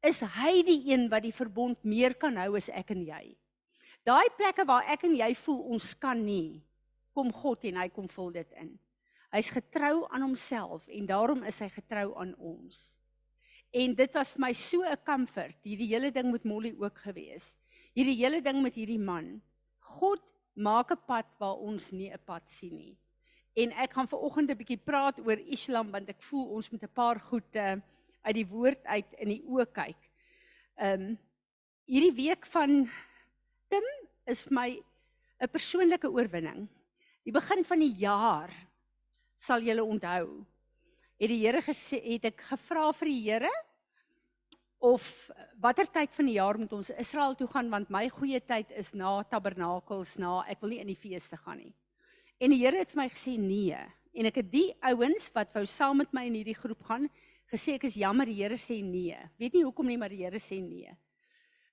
is 0.03 0.21
hy 0.35 0.63
die 0.67 0.79
een 0.91 1.09
wat 1.11 1.23
die 1.23 1.35
verbond 1.35 1.83
meer 1.83 2.15
kan 2.19 2.35
hou 2.39 2.55
as 2.59 2.69
ek 2.71 2.91
en 2.95 3.03
jy. 3.07 3.23
Daai 4.03 4.27
plekke 4.35 4.65
waar 4.67 4.87
ek 4.91 5.05
en 5.07 5.15
jy 5.15 5.29
voel 5.45 5.61
ons 5.75 5.93
kan 5.99 6.19
nie, 6.19 6.59
kom 7.15 7.29
God 7.31 7.63
en 7.69 7.79
hy 7.79 7.87
kom 7.91 8.09
vul 8.11 8.33
dit 8.35 8.57
in. 8.59 8.73
Hy's 9.33 9.51
getrou 9.51 10.03
aan 10.11 10.25
homself 10.27 10.87
en 10.91 11.07
daarom 11.09 11.43
is 11.47 11.59
hy 11.63 11.69
getrou 11.71 12.11
aan 12.19 12.35
ons. 12.35 12.81
En 13.73 13.95
dit 13.97 14.13
was 14.13 14.31
vir 14.35 14.43
my 14.43 14.51
so 14.53 14.83
'n 14.83 14.97
comfort, 15.05 15.57
hierdie 15.63 15.87
hele 15.87 16.11
ding 16.11 16.31
met 16.31 16.43
Molly 16.43 16.75
ook 16.77 16.97
gewees. 16.97 17.55
Hierdie 17.95 18.19
hele 18.19 18.41
ding 18.41 18.61
met 18.61 18.75
hierdie 18.75 18.99
man. 18.99 19.41
God 19.79 20.21
maak 20.53 20.91
'n 20.91 21.01
pad 21.07 21.25
waar 21.39 21.57
ons 21.57 21.91
nie 21.91 22.11
'n 22.11 22.19
pad 22.25 22.47
sien 22.49 22.75
nie. 22.77 22.97
En 23.53 23.73
ek 23.83 23.93
gaan 23.93 24.07
ver 24.09 24.19
oggend 24.19 24.49
'n 24.49 24.57
bietjie 24.57 24.81
praat 24.81 25.19
oor 25.19 25.37
Islam 25.37 25.91
want 25.91 26.09
ek 26.09 26.21
voel 26.21 26.47
ons 26.57 26.69
moet 26.71 26.83
'n 26.83 26.93
paar 26.93 27.19
goed 27.19 27.55
uh, 27.55 27.75
uit 28.23 28.35
die 28.35 28.47
woord 28.47 28.85
uit 28.85 29.13
in 29.19 29.29
die 29.29 29.43
oë 29.45 29.67
kyk. 29.71 29.99
Ehm 30.77 31.01
um, 31.01 31.17
hierdie 31.85 32.15
week 32.15 32.45
van 32.45 32.89
Tim 33.69 33.83
is 34.25 34.49
my 34.49 34.81
'n 35.41 35.47
persoonlike 35.51 36.09
oorwinning. 36.09 36.67
Die 37.23 37.31
begin 37.31 37.63
van 37.63 37.79
die 37.79 37.93
jaar 37.99 38.49
sal 39.37 39.61
julle 39.61 39.83
onthou. 39.83 40.45
Het 41.19 41.29
die 41.29 41.45
Here 41.45 41.61
gesê 41.61 42.01
het 42.13 42.25
ek 42.25 42.41
gevra 42.41 42.91
vir 42.93 43.07
die 43.07 43.21
Here 43.29 43.53
of 44.79 45.29
watter 45.59 45.87
tyd 45.87 46.11
van 46.11 46.25
die 46.25 46.35
jaar 46.39 46.57
moet 46.57 46.73
ons 46.73 46.89
Israel 46.89 47.35
toe 47.35 47.47
gaan 47.47 47.69
want 47.69 47.89
my 47.89 48.09
goeie 48.09 48.39
tyd 48.39 48.71
is 48.71 48.93
na 48.93 49.23
tabernakels 49.23 50.17
na 50.17 50.43
ek 50.47 50.61
wil 50.61 50.69
nie 50.69 50.79
in 50.79 50.87
die 50.87 50.99
feeste 50.99 51.37
gaan 51.37 51.57
nie. 51.57 51.73
En 52.43 52.51
die 52.51 52.59
Here 52.59 52.81
het 52.81 52.91
vir 52.91 53.05
my 53.05 53.11
gesê 53.11 53.37
nee 53.39 53.77
en 54.13 54.27
ek 54.29 54.41
het 54.41 54.49
die 54.51 54.67
ouens 54.85 55.29
wat 55.33 55.53
wou 55.55 55.63
saam 55.65 56.01
met 56.03 56.11
my 56.13 56.25
in 56.27 56.35
hierdie 56.41 56.57
groep 56.57 56.83
gaan 56.85 57.07
gesê 57.49 57.77
ek 57.77 57.87
is 57.87 57.95
jammer 58.01 58.27
die 58.27 58.41
Here 58.41 58.57
sê 58.59 58.81
nee. 58.83 59.15
Weet 59.39 59.55
nie 59.55 59.63
hoekom 59.63 59.87
nie 59.87 59.97
maar 60.01 60.11
die 60.11 60.25
Here 60.25 60.41
sê 60.43 60.59
nee. 60.59 60.91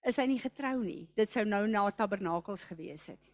Is 0.06 0.20
hy 0.20 0.28
nie 0.30 0.38
getrou 0.40 0.78
nie. 0.84 1.08
Dit 1.18 1.32
sou 1.34 1.42
nou 1.44 1.66
na 1.68 1.82
tabernakels 1.92 2.68
gewees 2.70 3.08
het. 3.10 3.30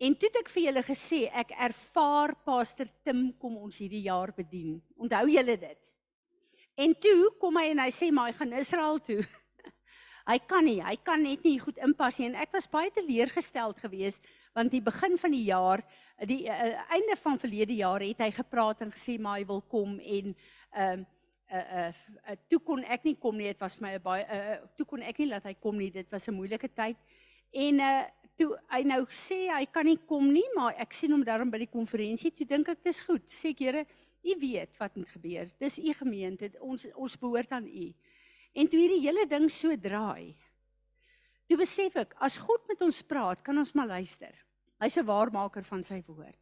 En 0.00 0.16
toe 0.16 0.30
het 0.30 0.40
ek 0.40 0.48
vir 0.54 0.70
julle 0.70 0.82
gesê 0.86 1.20
ek 1.42 1.52
ervaar 1.68 2.32
Pastor 2.46 2.88
Tim 3.04 3.28
kom 3.38 3.60
ons 3.60 3.76
hierdie 3.82 4.06
jaar 4.08 4.32
bedien. 4.32 4.80
Onthou 4.96 5.26
julle 5.28 5.58
dit? 5.60 5.92
En 6.80 6.96
toe 6.96 7.28
kom 7.42 7.60
hy 7.60 7.68
en 7.74 7.84
hy 7.84 7.90
sê 7.92 8.08
maar 8.08 8.32
hy 8.32 8.38
gaan 8.40 8.56
Israel 8.56 9.02
toe. 9.04 9.20
hy 10.32 10.38
kan 10.48 10.64
nie, 10.64 10.78
hy 10.80 10.96
kan 11.04 11.20
net 11.20 11.44
nie 11.44 11.58
goed 11.60 11.76
inpas 11.84 12.18
nie 12.18 12.30
en 12.30 12.40
ek 12.40 12.56
was 12.56 12.70
baie 12.72 12.88
teleurgesteld 12.96 13.84
geweest 13.84 14.24
want 14.56 14.72
die 14.72 14.82
begin 14.82 15.14
van 15.20 15.34
die 15.34 15.44
jaar, 15.46 15.82
die 16.28 16.44
uh, 16.48 16.84
einde 16.92 17.16
van 17.22 17.38
verlede 17.38 17.74
jaar 17.78 18.02
het 18.04 18.20
hy 18.20 18.30
gepraat 18.30 18.82
en 18.84 18.92
gesê 18.92 19.18
maar 19.18 19.38
hy 19.38 19.46
wil 19.48 19.62
kom 19.62 19.98
en 20.00 20.34
ehm 20.70 21.00
uh, 21.00 21.06
uh, 21.50 21.88
uh, 22.30 22.36
toe 22.48 22.60
kon 22.62 22.84
ek 22.84 23.04
nie 23.04 23.16
kom 23.18 23.36
nie, 23.38 23.48
dit 23.50 23.60
was 23.60 23.78
my 23.82 23.96
baie 24.02 24.22
uh, 24.22 24.60
toe 24.78 24.86
kon 24.86 25.02
ek 25.02 25.18
nie 25.18 25.30
laat 25.30 25.48
hy 25.48 25.56
kom 25.58 25.78
nie, 25.78 25.90
dit 25.90 26.06
was 26.12 26.28
'n 26.28 26.36
moeilike 26.36 26.68
tyd. 26.68 26.96
En 27.50 27.80
uh, 27.80 28.04
toe 28.38 28.54
hy 28.70 28.82
nou 28.86 29.00
sê 29.10 29.48
hy 29.50 29.64
kan 29.66 29.86
nie 29.86 29.98
kom 30.08 30.30
nie, 30.32 30.46
maar 30.56 30.78
ek 30.78 30.92
sien 30.92 31.12
hom 31.12 31.24
daarom 31.24 31.50
by 31.50 31.58
die 31.64 31.72
konferensie, 31.72 32.30
toe 32.30 32.46
dink 32.46 32.68
ek 32.68 32.84
dis 32.84 33.00
goed. 33.02 33.26
Sê 33.26 33.50
ek 33.50 33.64
Here, 33.66 33.86
u 34.22 34.36
weet 34.40 34.76
wat 34.78 34.96
moet 34.96 35.08
gebeur. 35.08 35.50
Dis 35.58 35.78
u 35.78 35.92
gemeente, 35.96 36.52
ons 36.60 36.86
ons 36.94 37.16
behoort 37.16 37.52
aan 37.52 37.66
u. 37.66 37.92
En 38.54 38.68
toe 38.68 38.80
hierdie 38.80 39.02
hele 39.06 39.26
ding 39.26 39.48
so 39.50 39.74
draai, 39.76 40.34
toe 41.48 41.58
besef 41.58 41.96
ek 41.96 42.14
as 42.20 42.38
God 42.38 42.66
met 42.68 42.82
ons 42.82 43.02
praat, 43.02 43.42
kan 43.42 43.58
ons 43.58 43.74
maar 43.74 43.86
luister. 43.86 44.34
Hy's 44.80 44.96
'n 44.98 45.06
waarmaker 45.06 45.64
van 45.64 45.84
sy 45.84 46.02
woord. 46.06 46.38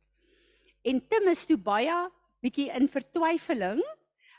En 0.85 1.01
Tim 1.09 1.29
is 1.29 1.47
toe 1.47 1.57
baie 1.57 2.11
bietjie 2.43 2.71
in 2.75 2.89
vertwyfeling 2.89 3.83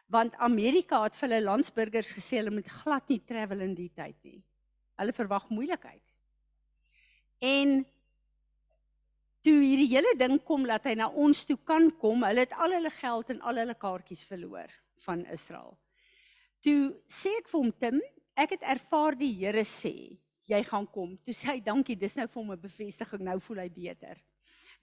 want 0.09 0.33
Amerika 0.41 1.03
het 1.03 1.15
vir 1.15 1.29
hulle 1.29 1.45
landsburgers 1.45 2.13
gesê 2.17 2.39
hulle 2.39 2.53
moet 2.55 2.69
glad 2.81 3.09
nie 3.09 3.19
travel 3.19 3.61
in 3.61 3.75
die 3.75 3.91
tyd 3.93 4.17
nie. 4.23 4.41
Hulle 4.97 5.13
verwag 5.13 5.49
moeilikheid. 5.49 6.01
En 7.39 7.85
toe 9.45 9.57
hierdie 9.61 9.91
hele 9.91 10.15
ding 10.17 10.39
kom 10.43 10.65
dat 10.67 10.87
hy 10.89 10.95
na 10.99 11.09
ons 11.09 11.43
toe 11.45 11.57
kan 11.63 11.91
kom, 12.01 12.25
hulle 12.25 12.43
het 12.47 12.55
al 12.57 12.73
hulle 12.75 12.91
geld 12.97 13.29
en 13.35 13.41
al 13.41 13.61
hulle 13.61 13.77
kaartjies 13.77 14.25
verloor 14.27 14.73
van 15.05 15.21
Israel. 15.31 15.77
Toe 16.65 16.89
sê 17.07 17.35
ek 17.39 17.47
vir 17.51 17.59
hom 17.59 17.71
Tim, 17.79 18.01
ek 18.35 18.57
het 18.57 18.65
ervaar 18.75 19.15
die 19.19 19.31
Here 19.37 19.63
sê 19.67 20.17
jy 20.49 20.63
gaan 20.63 20.87
kom. 20.89 21.17
Toe 21.25 21.33
sê 21.33 21.53
hy 21.53 21.59
dankie, 21.63 21.95
dis 21.95 22.15
nou 22.17 22.27
vir 22.27 22.41
hom 22.41 22.51
'n 22.51 22.61
bevestiging, 22.61 23.21
nou 23.21 23.39
voel 23.39 23.63
hy 23.63 23.69
beter. 23.69 24.17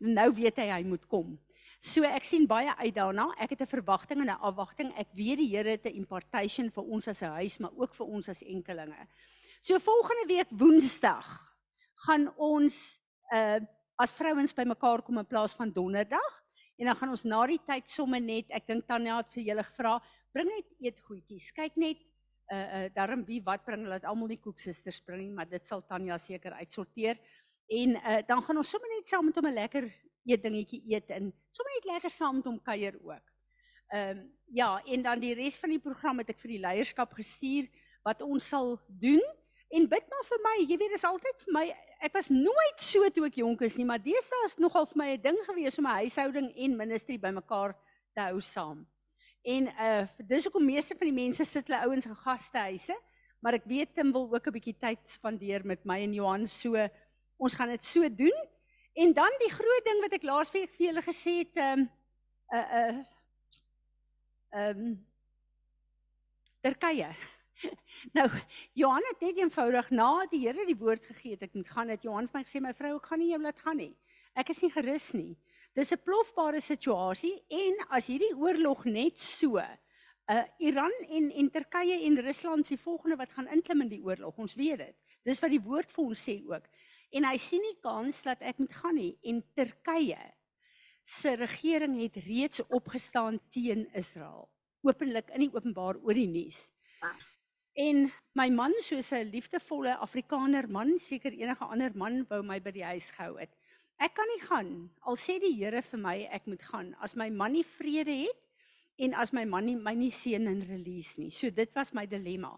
Nou 0.00 0.30
weet 0.32 0.56
hy 0.56 0.68
hy 0.70 0.82
moet 0.84 1.06
kom. 1.08 1.38
So 1.80 2.04
ek 2.04 2.24
sien 2.24 2.46
baie 2.46 2.72
uit 2.78 2.94
daarna. 2.94 3.28
Ek 3.38 3.50
het 3.50 3.62
'n 3.62 3.66
verwagting 3.66 4.20
en 4.20 4.30
'n 4.30 4.40
afwagting. 4.40 4.92
Ek 4.96 5.08
weet 5.14 5.38
die 5.38 5.48
Here 5.48 5.70
het 5.70 5.86
'n 5.86 5.96
impartation 5.96 6.70
vir 6.70 6.84
ons 6.84 7.08
as 7.08 7.22
'n 7.22 7.36
huis, 7.40 7.58
maar 7.58 7.72
ook 7.76 7.94
vir 7.94 8.06
ons 8.06 8.28
as 8.28 8.42
enkelinge. 8.42 9.06
So 9.62 9.78
volgende 9.78 10.26
week 10.26 10.48
Woensdag 10.50 11.54
gaan 12.06 12.32
ons 12.36 13.00
uh 13.32 13.60
as 13.98 14.12
vrouens 14.12 14.52
bymekaar 14.52 15.02
kom 15.02 15.18
in 15.18 15.26
plaas 15.26 15.54
van 15.54 15.72
Donderdag 15.72 16.42
en 16.76 16.84
dan 16.84 16.96
gaan 16.96 17.08
ons 17.08 17.24
na 17.24 17.46
die 17.46 17.60
tyd 17.64 17.88
somme 17.88 18.20
net, 18.20 18.50
ek 18.50 18.66
dink 18.66 18.86
Tanya 18.86 19.16
het 19.16 19.32
vir 19.32 19.42
julle 19.42 19.64
gevra, 19.64 20.02
bring 20.32 20.50
net 20.50 20.66
eetgoedjies. 20.84 21.52
Kyk 21.56 21.76
net 21.76 21.96
uh 22.52 22.66
uh 22.78 22.88
daarom 22.94 23.24
wie 23.26 23.42
wat 23.42 23.64
bring 23.64 23.86
laat 23.86 24.04
almal 24.04 24.28
die 24.28 24.40
koeksusters 24.40 25.00
bring 25.06 25.22
nie 25.24 25.34
maar 25.34 25.48
dit 25.48 25.64
sal 25.66 25.82
Tanya 25.82 26.18
seker 26.18 26.52
uitsorteer 26.60 27.18
en 27.68 27.96
uh 27.96 28.20
dan 28.26 28.42
gaan 28.42 28.56
ons 28.62 28.70
sommer 28.70 28.88
net 28.94 29.08
saam 29.08 29.26
met 29.26 29.36
hom 29.36 29.48
'n 29.48 29.54
lekker 29.54 29.88
eet 30.26 30.42
dingetjie 30.42 30.82
eet 30.90 31.10
en 31.10 31.32
sommer 31.50 31.72
net 31.78 31.88
lekker 31.94 32.10
saam 32.10 32.36
met 32.36 32.46
hom 32.46 32.60
kuier 32.62 32.94
ook. 33.02 33.26
Ehm 33.94 34.18
um, 34.18 34.22
ja 34.46 34.82
en 34.86 35.02
dan 35.02 35.20
die 35.20 35.34
res 35.34 35.58
van 35.58 35.70
die 35.70 35.82
program 35.82 36.18
het 36.18 36.30
ek 36.30 36.38
vir 36.38 36.54
die 36.54 36.62
leierskap 36.62 37.12
gestuur 37.18 37.66
wat 38.06 38.22
ons 38.22 38.48
sal 38.48 38.76
doen 38.88 39.22
en 39.74 39.88
bid 39.90 40.06
maar 40.10 40.26
vir 40.28 40.42
my 40.44 40.56
jy 40.62 40.76
weet 40.78 40.94
dis 40.94 41.04
altyd 41.04 41.42
vir 41.44 41.52
my 41.52 41.66
ek 42.06 42.14
was 42.14 42.28
nooit 42.30 42.82
so 42.82 43.08
toe 43.10 43.26
ek 43.26 43.38
jonk 43.42 43.62
is 43.66 43.78
nie 43.78 43.86
maar 43.88 44.02
deesdae 44.02 44.44
is 44.46 44.58
nogal 44.62 44.86
vir 44.86 44.98
my 45.02 45.08
'n 45.14 45.22
ding 45.22 45.38
gewees 45.48 45.78
om 45.78 45.84
my 45.88 45.96
huishouding 46.02 46.52
en 46.54 46.76
ministry 46.76 47.18
bymekaar 47.18 47.74
te 48.14 48.20
hou 48.20 48.40
saam. 48.40 48.86
En 49.46 49.68
uh 49.70 50.06
dis 50.26 50.44
hoekom 50.48 50.64
meeste 50.66 50.96
van 50.98 51.06
die 51.06 51.14
mense 51.14 51.44
sit 51.46 51.68
hulle 51.68 51.84
ouens 51.86 52.06
in 52.08 52.16
gastehuise, 52.18 52.96
maar 53.38 53.54
ek 53.54 53.68
weet 53.70 53.92
Tim 53.94 54.10
wil 54.12 54.26
ook 54.32 54.48
'n 54.50 54.56
bietjie 54.56 54.74
tyd 54.74 55.06
spandeer 55.06 55.62
met 55.62 55.84
my 55.86 56.00
en 56.02 56.14
Johan, 56.14 56.46
so 56.50 56.74
ons 57.38 57.54
gaan 57.54 57.70
dit 57.70 57.84
so 57.84 58.08
doen. 58.10 58.34
En 58.94 59.12
dan 59.12 59.38
die 59.38 59.52
groot 59.52 59.84
ding 59.84 60.00
wat 60.02 60.12
ek 60.18 60.26
laasweek 60.26 60.70
vir 60.74 60.86
julle 60.86 61.02
gesê 61.02 61.38
het, 61.44 61.56
ehm 61.56 61.78
um, 61.78 61.90
uh 62.52 62.66
uh 62.80 63.04
ehm 64.50 64.80
um, 64.80 65.06
Turkye. 66.60 67.14
nou 68.18 68.28
Johan 68.74 69.06
het 69.10 69.20
net 69.20 69.38
eenvoudig 69.38 69.90
na 69.90 70.26
die 70.26 70.42
Here 70.42 70.66
die 70.66 70.76
woord 70.76 71.04
gegee 71.06 71.36
het 71.36 71.42
ek 71.42 71.54
moet 71.54 71.70
gaan 71.70 71.88
het 71.88 72.02
Johan 72.02 72.26
vir 72.26 72.40
my 72.40 72.44
gesê 72.44 72.60
my 72.60 72.74
vrou 72.74 72.96
ek 72.96 73.06
gaan 73.06 73.22
nie 73.22 73.30
jou 73.30 73.40
laat 73.40 73.62
gaan 73.62 73.76
nie. 73.76 73.94
Ek 74.34 74.50
is 74.50 74.62
nie 74.62 74.72
gerus 74.74 75.12
nie. 75.14 75.36
Dis 75.76 75.92
'n 75.92 76.00
plofbare 76.00 76.60
situasie 76.60 77.34
en 77.52 77.74
as 77.92 78.06
hierdie 78.08 78.32
oorlog 78.32 78.86
net 78.88 79.18
so 79.20 79.58
uh 79.60 80.44
Iran 80.58 80.94
en 81.08 81.30
en 81.30 81.50
Turkye 81.50 81.98
en 82.06 82.16
Rusland 82.24 82.66
se 82.66 82.78
volgende 82.78 83.16
wat 83.16 83.32
gaan 83.32 83.48
inklim 83.52 83.82
in 83.82 83.88
die 83.88 84.02
oorlog. 84.02 84.38
Ons 84.38 84.54
weet 84.54 84.78
dit. 84.78 84.96
Dis 85.22 85.40
wat 85.40 85.50
die 85.50 85.60
woord 85.60 85.92
vir 85.92 86.04
ons 86.04 86.22
sê 86.28 86.40
ook. 86.48 86.64
En 87.12 87.28
hy 87.28 87.36
sien 87.36 87.60
nie 87.60 87.76
kans 87.82 88.22
dat 88.22 88.40
ek 88.40 88.58
moet 88.58 88.72
gaan 88.72 88.96
nie 88.96 89.18
en 89.22 89.42
Turkye 89.54 90.32
se 91.04 91.36
regering 91.36 92.00
het 92.00 92.16
reeds 92.24 92.64
opgestaan 92.66 93.38
teen 93.50 93.86
Israel. 93.94 94.48
Openlik 94.82 95.28
in 95.34 95.44
die 95.44 95.52
openbaar 95.52 96.00
oor 96.00 96.14
die 96.14 96.26
nuus. 96.26 96.72
Ah. 97.04 97.14
En 97.76 98.08
my 98.32 98.48
man 98.48 98.72
soos 98.80 99.12
'n 99.12 99.28
liefdevolle 99.28 99.98
Afrikaner 100.00 100.68
man, 100.68 100.98
seker 100.98 101.32
enige 101.32 101.64
ander 101.64 101.92
man 101.94 102.24
wou 102.28 102.42
my 102.42 102.60
by 102.60 102.70
die 102.70 102.84
huis 102.84 103.10
gehou 103.10 103.36
het. 103.38 103.52
Ek 103.96 104.12
kan 104.12 104.28
nie 104.28 104.42
gaan 104.44 104.72
al 105.08 105.16
sê 105.16 105.38
die 105.40 105.54
Here 105.56 105.80
vir 105.80 106.00
my 106.00 106.16
ek 106.36 106.48
moet 106.50 106.64
gaan 106.68 106.92
as 107.00 107.16
my 107.16 107.30
man 107.32 107.54
nie 107.56 107.64
vrede 107.64 108.12
het 108.26 108.42
en 109.00 109.14
as 109.16 109.32
my 109.32 109.44
man 109.48 109.64
nie 109.64 109.76
my 109.76 109.94
nie 109.96 110.12
seën 110.12 110.48
en 110.48 110.60
release 110.68 111.16
nie. 111.20 111.30
So 111.30 111.50
dit 111.50 111.72
was 111.76 111.94
my 111.96 112.04
dilemma. 112.08 112.52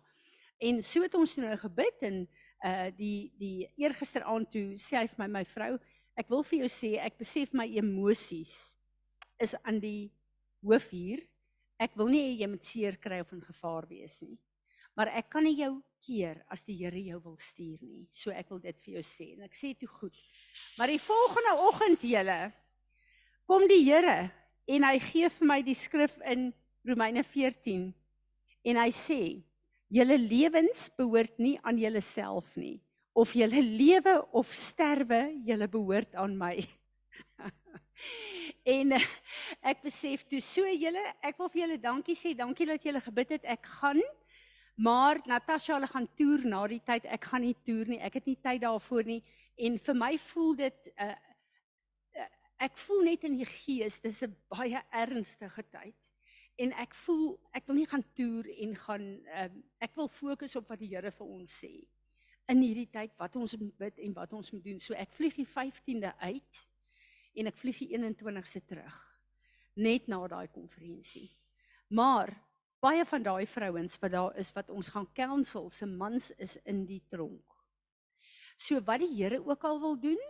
En 0.59 0.83
so 0.83 1.05
het 1.07 1.15
ons 1.15 1.37
nou 1.39 1.55
gebid 1.63 2.05
en 2.09 2.21
uh 2.67 2.89
die 2.99 3.31
die 3.39 3.69
eergister 3.79 4.27
aand 4.27 4.51
toe 4.51 4.75
sê 4.83 4.99
hy 4.99 5.07
vir 5.07 5.23
my 5.23 5.29
my 5.39 5.45
vrou, 5.47 5.77
ek 6.19 6.31
wil 6.31 6.43
vir 6.43 6.65
jou 6.65 6.71
sê 6.75 6.97
ek 6.99 7.21
besef 7.23 7.55
my 7.55 7.69
emosies 7.79 8.55
is 9.39 9.55
aan 9.63 9.79
die 9.79 10.11
hoof 10.67 10.91
hier. 10.91 11.23
Ek 11.79 11.95
wil 11.95 12.11
nie 12.11 12.25
hê 12.25 12.33
jy 12.43 12.51
moet 12.51 12.67
seer 12.67 12.99
kry 12.99 13.21
of 13.23 13.31
in 13.33 13.45
gevaar 13.47 13.87
wees 13.87 14.19
nie. 14.27 14.35
Maar 14.99 15.15
ek 15.21 15.31
kan 15.31 15.47
nie 15.47 15.55
jou 15.61 15.77
keer 16.03 16.41
as 16.53 16.65
die 16.67 16.77
Here 16.79 17.01
jou 17.01 17.21
wil 17.25 17.37
stuur 17.41 17.79
nie. 17.83 18.07
So 18.11 18.33
ek 18.35 18.51
wil 18.53 18.63
dit 18.63 18.79
vir 18.85 18.99
jou 18.99 19.05
sê 19.07 19.33
en 19.35 19.47
ek 19.49 19.57
sê 19.57 19.75
toe 19.79 19.89
goed. 19.91 20.17
Maar 20.79 20.93
die 20.95 21.03
volgende 21.03 21.55
oggend 21.69 22.07
julle 22.09 22.39
kom 23.49 23.67
die 23.71 23.83
Here 23.87 24.31
en 24.69 24.89
hy 24.89 24.97
gee 25.03 25.31
vir 25.39 25.51
my 25.51 25.61
die 25.65 25.77
skrif 25.79 26.19
in 26.29 26.51
Romeine 26.87 27.25
14 27.25 27.89
en 28.69 28.83
hy 28.83 28.91
sê 28.95 29.21
julle 29.93 30.19
lewens 30.21 30.89
behoort 30.99 31.39
nie 31.41 31.57
aan 31.65 31.81
julleself 31.81 32.55
nie 32.61 32.79
of 33.19 33.33
julle 33.35 33.63
lewe 33.65 34.15
of 34.37 34.53
sterwe 34.55 35.25
julle 35.47 35.67
behoort 35.71 36.15
aan 36.15 36.37
my. 36.39 36.55
en 38.79 38.95
ek 38.99 39.83
besef 39.83 40.23
toe 40.29 40.41
so 40.45 40.69
julle 40.69 41.03
ek 41.25 41.39
wil 41.41 41.51
vir 41.51 41.65
julle 41.65 41.79
dankie 41.83 42.17
sê 42.19 42.35
dankie 42.39 42.69
dat 42.69 42.85
julle 42.85 43.03
gebid 43.03 43.39
het 43.39 43.49
ek 43.57 43.71
gaan 43.81 44.03
Maar 44.79 45.19
Natasha 45.27 45.75
hulle 45.75 45.89
gaan 45.91 46.07
toer 46.15 46.45
na 46.47 46.61
die 46.71 46.83
tyd. 46.87 47.07
Ek 47.11 47.25
gaan 47.33 47.43
nie 47.43 47.57
toer 47.67 47.89
nie. 47.91 47.99
Ek 47.99 48.21
het 48.21 48.29
nie 48.31 48.37
tyd 48.39 48.61
daarvoor 48.63 49.09
nie. 49.09 49.23
En 49.59 49.79
vir 49.83 49.97
my 49.99 50.13
voel 50.29 50.55
dit 50.61 50.91
uh, 51.03 51.17
ek 52.63 52.79
voel 52.85 53.03
net 53.09 53.27
in 53.27 53.35
die 53.41 53.49
gees 53.49 53.99
dis 54.05 54.23
'n 54.23 54.37
baie 54.51 54.83
ernstige 54.95 55.65
tyd. 55.75 55.99
En 56.63 56.73
ek 56.79 56.95
voel 56.95 57.41
ek 57.59 57.67
wil 57.67 57.81
nie 57.81 57.91
gaan 57.91 58.07
toer 58.15 58.47
en 58.55 58.79
gaan 58.87 59.11
uh, 59.35 59.51
ek 59.83 59.99
wil 59.99 60.09
fokus 60.09 60.55
op 60.57 60.71
wat 60.71 60.79
die 60.79 60.95
Here 60.95 61.11
vir 61.11 61.27
ons 61.27 61.59
sê. 61.65 61.75
In 62.47 62.63
hierdie 62.63 62.91
tyd 62.91 63.19
wat 63.19 63.35
ons 63.37 63.59
moet 63.59 63.79
bid 63.79 63.99
en 63.99 64.15
wat 64.15 64.33
ons 64.33 64.53
moet 64.53 64.65
doen. 64.65 64.79
So 64.79 64.95
ek 64.95 65.11
vlieg 65.11 65.35
die 65.35 65.47
15de 65.47 66.15
uit 66.23 66.67
en 67.35 67.51
ek 67.51 67.59
vlieg 67.59 67.83
die 67.83 67.99
21ste 67.99 68.63
terug. 68.63 68.95
Net 69.75 70.07
na 70.07 70.23
daai 70.29 70.47
konferensie. 70.55 71.31
Maar 71.91 72.31
baie 72.81 73.05
van 73.05 73.23
daai 73.23 73.47
vrouens 73.47 73.99
wat 73.99 74.13
daar 74.13 74.37
is 74.39 74.53
wat 74.55 74.71
ons 74.71 74.91
gaan 74.95 75.09
counsel 75.15 75.71
se 75.71 75.87
mans 75.87 76.31
is 76.39 76.57
in 76.65 76.85
die 76.87 77.03
tronk. 77.11 77.57
So 78.59 78.81
wat 78.87 79.03
die 79.03 79.15
Here 79.15 79.41
ook 79.47 79.65
al 79.65 79.81
wil 79.81 79.99
doen, 80.01 80.21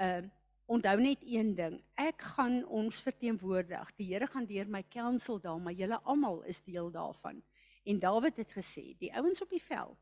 uh 0.00 0.24
onthou 0.66 0.96
net 0.98 1.20
een 1.22 1.52
ding, 1.54 1.76
ek 1.94 2.24
gaan 2.34 2.64
ons 2.66 2.98
verteenwoordig. 3.06 3.92
Die 4.00 4.08
Here 4.08 4.26
gaan 4.26 4.48
deur 4.50 4.66
my 4.66 4.82
counsel 4.90 5.38
daar, 5.38 5.60
maar 5.62 5.76
julle 5.78 6.00
almal 6.02 6.40
is 6.50 6.58
deel 6.66 6.90
daarvan. 6.90 7.38
En 7.86 8.00
Dawid 8.02 8.40
het 8.42 8.50
gesê, 8.50 8.96
die 8.98 9.12
ouens 9.14 9.42
op 9.44 9.52
die 9.54 9.62
veld, 9.62 9.94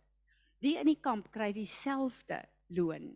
die 0.65 0.79
in 0.81 0.89
die 0.89 1.01
kamp 1.01 1.29
kry 1.35 1.51
dieselfde 1.53 2.41
loon. 2.73 3.11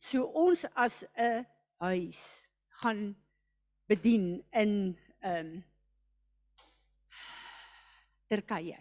So 0.00 0.24
ons 0.24 0.64
as 0.72 1.04
'n 1.14 1.44
huis 1.84 2.46
gaan 2.80 3.14
bedien 3.86 4.44
in 4.50 4.96
ehm 5.20 5.46
um, 5.46 5.64
Turkye. 8.30 8.78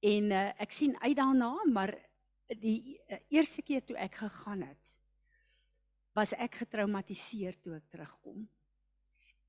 En 0.00 0.30
uh, 0.34 0.46
ek 0.64 0.72
sien 0.74 0.96
uit 1.02 1.16
daarna, 1.16 1.52
maar 1.70 1.94
die 2.58 2.96
uh, 3.06 3.20
eerste 3.30 3.62
keer 3.62 3.84
toe 3.86 3.98
ek 4.00 4.22
gegaan 4.24 4.64
het, 4.66 4.94
was 6.16 6.32
ek 6.34 6.62
getraumatiseer 6.64 7.60
toe 7.62 7.76
ek 7.78 7.86
terugkom. 7.92 8.48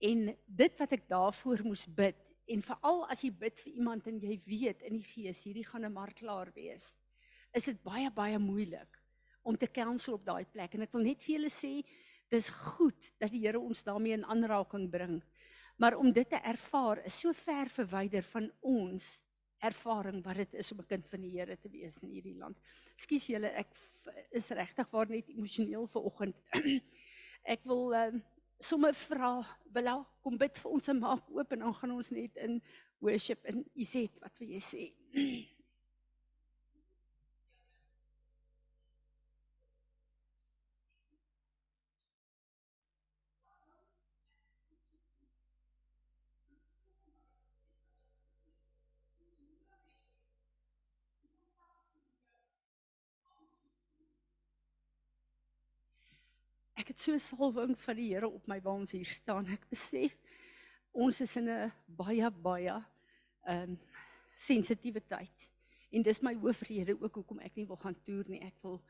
En 0.01 0.27
dit 0.45 0.79
wat 0.81 0.93
ek 0.97 1.07
daarvoor 1.09 1.63
moes 1.65 1.87
bid 1.89 2.33
en 2.51 2.63
veral 2.65 3.03
as 3.13 3.21
jy 3.25 3.31
bid 3.33 3.59
vir 3.63 3.73
iemand 3.79 4.07
en 4.09 4.19
jy 4.21 4.37
weet 4.45 4.85
in 4.87 4.97
die 4.97 5.05
gees 5.05 5.43
hierdie 5.45 5.65
gaan 5.65 5.85
'n 5.85 5.93
martelaar 5.93 6.51
wees, 6.55 6.93
is 7.53 7.65
dit 7.65 7.83
baie 7.83 8.09
baie 8.09 8.39
moeilik 8.39 8.97
om 9.43 9.57
te 9.57 9.67
counsel 9.67 10.17
op 10.17 10.25
daai 10.25 10.45
plek 10.45 10.75
en 10.75 10.81
ek 10.81 10.93
wil 10.93 11.03
net 11.03 11.21
vir 11.21 11.35
julle 11.35 11.49
sê 11.49 11.81
dis 12.31 12.49
goed 12.49 13.11
dat 13.19 13.31
die 13.31 13.41
Here 13.43 13.59
ons 13.59 13.83
daarmee 13.83 14.13
in 14.13 14.25
aanraking 14.25 14.89
bring. 14.91 15.21
Maar 15.77 15.97
om 15.97 16.11
dit 16.11 16.29
te 16.29 16.37
ervaar 16.37 17.01
is 17.05 17.19
so 17.19 17.33
ver 17.33 17.69
verwyder 17.69 18.23
van 18.23 18.51
ons 18.61 19.23
ervaring 19.61 20.23
wat 20.25 20.41
dit 20.41 20.53
is 20.63 20.71
om 20.71 20.79
'n 20.81 20.89
kind 20.89 21.07
van 21.07 21.21
die 21.21 21.31
Here 21.37 21.57
te 21.57 21.69
wees 21.69 21.99
in 22.01 22.09
hierdie 22.09 22.37
land. 22.37 22.57
Ekskuus 22.93 23.27
julle, 23.27 23.47
ek 23.47 23.73
is 24.31 24.49
regtig 24.49 24.89
waar 24.91 25.09
net 25.09 25.29
emosioneel 25.29 25.87
vanoggend. 25.87 26.35
ek 27.55 27.63
wil 27.63 27.93
uh, 27.93 28.11
sommer 28.59 28.93
vra, 28.93 29.45
Bella, 29.65 30.05
kom 30.21 30.37
bid 30.37 30.57
vir 30.57 30.71
ons 30.71 30.89
en 30.89 30.99
maak 30.99 31.29
oop 31.29 31.51
en 31.51 31.59
dan 31.59 31.73
gaan 31.73 31.91
ons 31.91 32.11
net 32.11 32.37
in 32.37 32.61
worship 32.99 33.45
en 33.45 33.65
Izet, 33.73 34.19
wat 34.21 34.37
wil 34.39 34.49
jy 34.49 34.61
sê? 34.61 34.91
so 57.01 57.17
salwing 57.17 57.73
van 57.81 57.97
die 57.97 58.09
Here 58.11 58.29
op 58.29 58.47
my 58.47 58.59
waar 58.61 58.79
ons 58.83 58.93
hier 58.95 59.09
staan. 59.09 59.49
Ek 59.49 59.65
besef 59.71 60.13
ons 60.91 61.21
is 61.23 61.35
in 61.39 61.49
'n 61.49 61.71
baie 61.87 62.29
baie 62.31 62.77
ehm 63.47 63.71
um, 63.71 63.79
sensitiewe 64.35 65.01
tyd. 65.01 65.49
En 65.91 66.01
dis 66.01 66.21
my 66.21 66.33
hoofrede 66.33 66.95
ook 67.01 67.15
hoekom 67.15 67.39
ek 67.39 67.55
nie 67.55 67.67
wil 67.67 67.77
gaan 67.77 67.97
toer 68.05 68.25
nie. 68.29 68.41
Ek 68.41 68.55
wil 68.61 68.81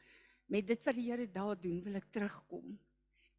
met 0.47 0.67
dit 0.67 0.85
wat 0.85 0.95
die 0.95 1.09
Here 1.09 1.27
daar 1.27 1.59
doen, 1.59 1.83
wil 1.83 1.95
ek 1.95 2.11
terugkom. 2.11 2.79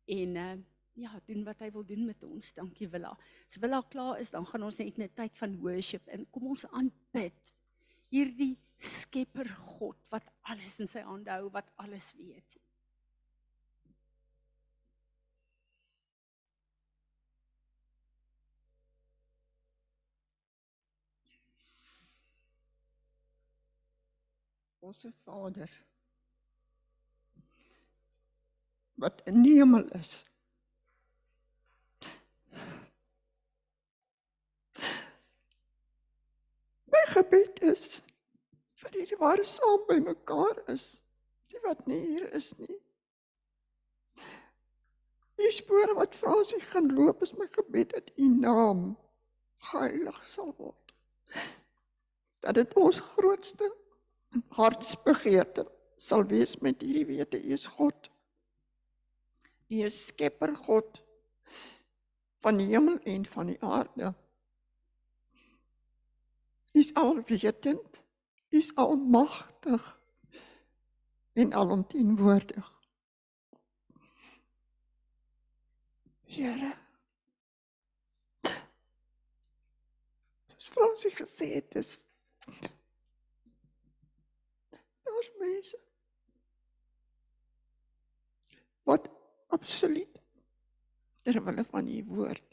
En 0.06 0.36
ehm 0.36 0.58
uh, 0.58 0.64
ja, 0.94 1.20
doen 1.26 1.44
wat 1.44 1.60
hy 1.64 1.70
wil 1.72 1.84
doen 1.84 2.04
met 2.04 2.24
ons. 2.24 2.54
Dankie 2.54 2.88
Willa. 2.88 3.16
As 3.48 3.56
Willa 3.56 3.80
klaar 3.88 4.20
is, 4.20 4.30
dan 4.30 4.46
gaan 4.46 4.62
ons 4.62 4.78
net 4.78 4.98
'n 4.98 5.08
tyd 5.14 5.38
van 5.38 5.60
worship 5.60 6.08
en 6.08 6.26
kom 6.30 6.46
ons 6.46 6.66
aanbid 6.66 7.54
hierdie 8.12 8.56
Skepper 8.82 9.46
God 9.78 9.96
wat 10.10 10.26
alles 10.42 10.80
in 10.80 10.88
sy 10.90 11.04
hande 11.06 11.30
hou, 11.30 11.48
wat 11.54 11.68
alles 11.76 12.12
weet. 12.18 12.56
Onse 24.82 25.12
Vader 25.24 25.70
wat 28.94 29.20
in 29.24 29.42
die 29.42 29.54
hemel 29.54 29.84
is. 29.98 30.24
My 36.90 37.02
gebed 37.14 37.60
is 37.62 38.00
vir 38.82 38.94
die 38.96 39.18
ware 39.20 39.46
saam 39.46 39.84
by 39.86 40.00
mekaar 40.02 40.58
is, 40.74 40.86
die 41.50 41.62
wat 41.66 41.86
nie 41.86 42.00
hier 42.00 42.26
is 42.38 42.50
nie. 42.58 42.78
Die 45.38 45.52
spore 45.54 45.94
wat 45.98 46.18
Fransie 46.18 46.58
gaan 46.72 46.90
loop 46.94 47.22
is 47.22 47.34
my 47.38 47.46
gebed 47.54 47.94
dat 47.94 48.10
U 48.18 48.32
naam 48.34 48.82
heilig 49.70 50.18
sal 50.26 50.50
word. 50.58 50.94
Dat 52.42 52.58
dit 52.58 52.74
ons 52.74 52.98
grootste 53.14 53.70
hartsbegeerte 54.56 55.66
sal 55.96 56.24
wees 56.28 56.56
met 56.64 56.82
hierdie 56.82 57.06
wete 57.06 57.38
U 57.38 57.54
is 57.54 57.66
God. 57.76 58.10
U 59.70 59.84
is 59.86 59.98
skepper 60.08 60.54
God 60.66 61.00
van 62.42 62.58
die 62.58 62.68
hemel 62.72 62.98
en 63.06 63.26
van 63.26 63.52
die 63.52 63.58
aarde. 63.62 64.12
U 66.72 66.78
is 66.80 66.94
alwetend, 66.98 68.00
U 68.50 68.58
is 68.58 68.72
almagtig 68.76 69.84
en 71.32 71.52
alomteenwoordig. 71.52 72.80
Here. 76.32 76.72
Dis 80.52 80.68
Fransie 80.72 81.12
gesê 81.12 81.52
het 81.54 81.76
is 81.76 81.92
daar's 85.12 85.30
mense 85.42 85.82
wat 88.88 89.10
absoluut 89.58 90.18
terwyl 91.22 91.62
van 91.70 91.92
u 91.92 92.00
woord 92.16 92.52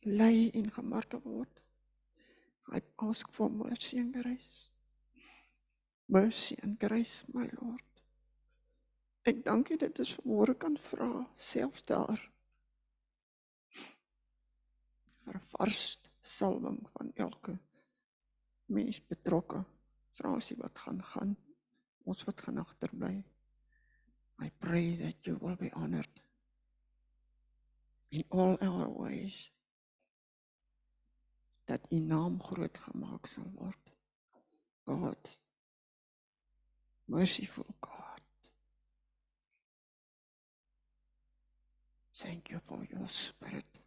lei 0.00 0.50
en 0.50 0.70
gemartel 0.70 1.20
word. 1.24 1.60
I 2.72 2.80
ask 2.96 3.28
for 3.32 3.50
mercy 3.50 3.98
and 3.98 4.14
grace. 4.14 4.70
Mercy 6.06 6.56
and 6.62 6.78
grace, 6.78 7.24
my 7.32 7.48
Lord. 7.60 7.84
Ek 9.28 9.44
dank 9.44 9.68
U 9.70 9.76
dit 9.76 9.98
is 10.00 10.14
vanmôre 10.16 10.54
kan 10.56 10.76
vra 10.90 11.12
selfs 11.36 11.84
daar. 11.84 12.20
vir 15.28 15.40
vars 15.52 15.98
salwing 16.24 16.78
van 16.94 17.10
elke 17.20 17.52
mens 18.72 18.96
betrokke 19.10 19.58
Wat 20.18 20.78
gaan 20.78 21.04
gaan, 21.04 21.36
ons 22.04 22.24
wat 22.24 22.40
gaan 22.40 22.58
agterbly. 22.58 23.24
I 24.40 24.50
pray 24.58 24.96
that 24.96 25.24
you 25.24 25.38
will 25.40 25.56
be 25.56 25.70
honored 25.72 26.22
in 28.08 28.24
all 28.28 28.56
our 28.60 28.88
ways. 28.88 29.52
Dat 31.64 31.80
u 31.90 31.98
naam 31.98 32.42
groot 32.42 32.78
gemaak 32.78 33.26
sal 33.26 33.50
word. 33.54 33.94
God. 34.84 35.38
Merciful 37.04 37.74
God. 37.80 38.20
Thank 42.12 42.48
you 42.48 42.60
for 42.66 42.86
your 42.90 43.08
spirit 43.08 43.80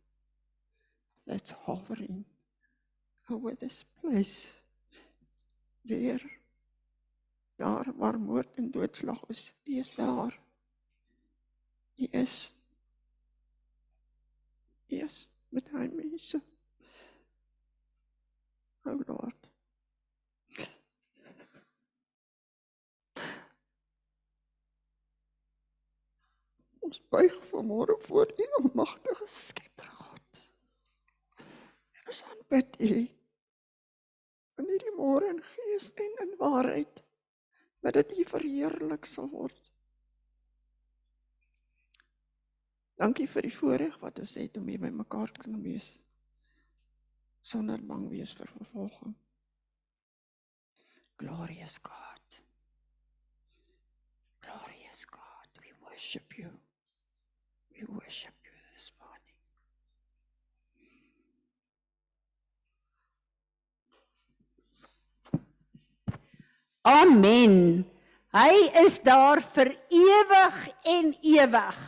that's 1.25 1.51
hovering 1.51 2.25
over 3.29 3.55
this 3.55 3.85
place 4.01 4.61
weer 5.81 6.39
daar 7.55 7.93
waar 7.95 8.19
moord 8.19 8.55
en 8.55 8.71
doodslag 8.71 9.23
is. 9.27 9.53
U 9.63 9.77
is 9.77 9.95
daar. 9.95 10.39
U 11.95 12.07
is. 12.11 12.53
U 14.87 14.95
is 14.95 15.29
met 15.49 15.69
hy 15.69 15.87
mense. 15.93 16.41
O 18.83 18.97
Lord. 19.05 19.49
Ons 26.79 27.01
buig 27.09 27.35
vanmôre 27.53 27.95
voor 28.07 28.33
U 28.35 28.47
almagtige 28.63 29.27
Skepper 29.27 29.87
God. 29.87 30.41
Ons 32.07 32.23
aanbid 32.23 32.79
U 32.81 33.20
in 34.62 34.69
hierdie 34.71 34.93
môre 34.97 35.32
in 35.34 35.41
gees 35.54 35.91
en 36.06 36.21
in 36.26 36.38
waarheid 36.39 37.04
dat 37.82 37.97
dit 37.97 38.19
U 38.21 38.26
verheerlik 38.36 39.08
sal 39.10 39.30
word. 39.32 39.58
Dankie 43.02 43.26
vir 43.26 43.47
die 43.47 43.56
voorreg 43.56 43.97
wat 44.04 44.21
ons 44.21 44.38
het 44.38 44.58
om 44.62 44.69
hier 44.69 44.82
by 44.82 44.93
mekaar 44.93 45.34
te 45.34 45.41
kan 45.47 45.58
wees 45.65 45.89
sonder 47.41 47.82
bang 47.82 48.06
wees 48.10 48.34
vir 48.38 48.50
vervolging. 48.54 49.15
Glorious 51.21 51.78
God. 51.84 52.38
Glorious 54.45 55.06
God, 55.06 55.50
we 55.62 55.74
worship 55.82 56.38
you. 56.38 56.50
We 57.74 57.86
worship 57.88 58.34
you 58.45 58.52
this 58.74 58.91
morning. 59.00 59.21
Amen. 66.81 67.85
Hy 68.33 68.53
is 68.81 68.97
daar 69.05 69.41
vir 69.53 69.73
ewig 69.91 70.59
en 70.87 71.11
ewig. 71.21 71.79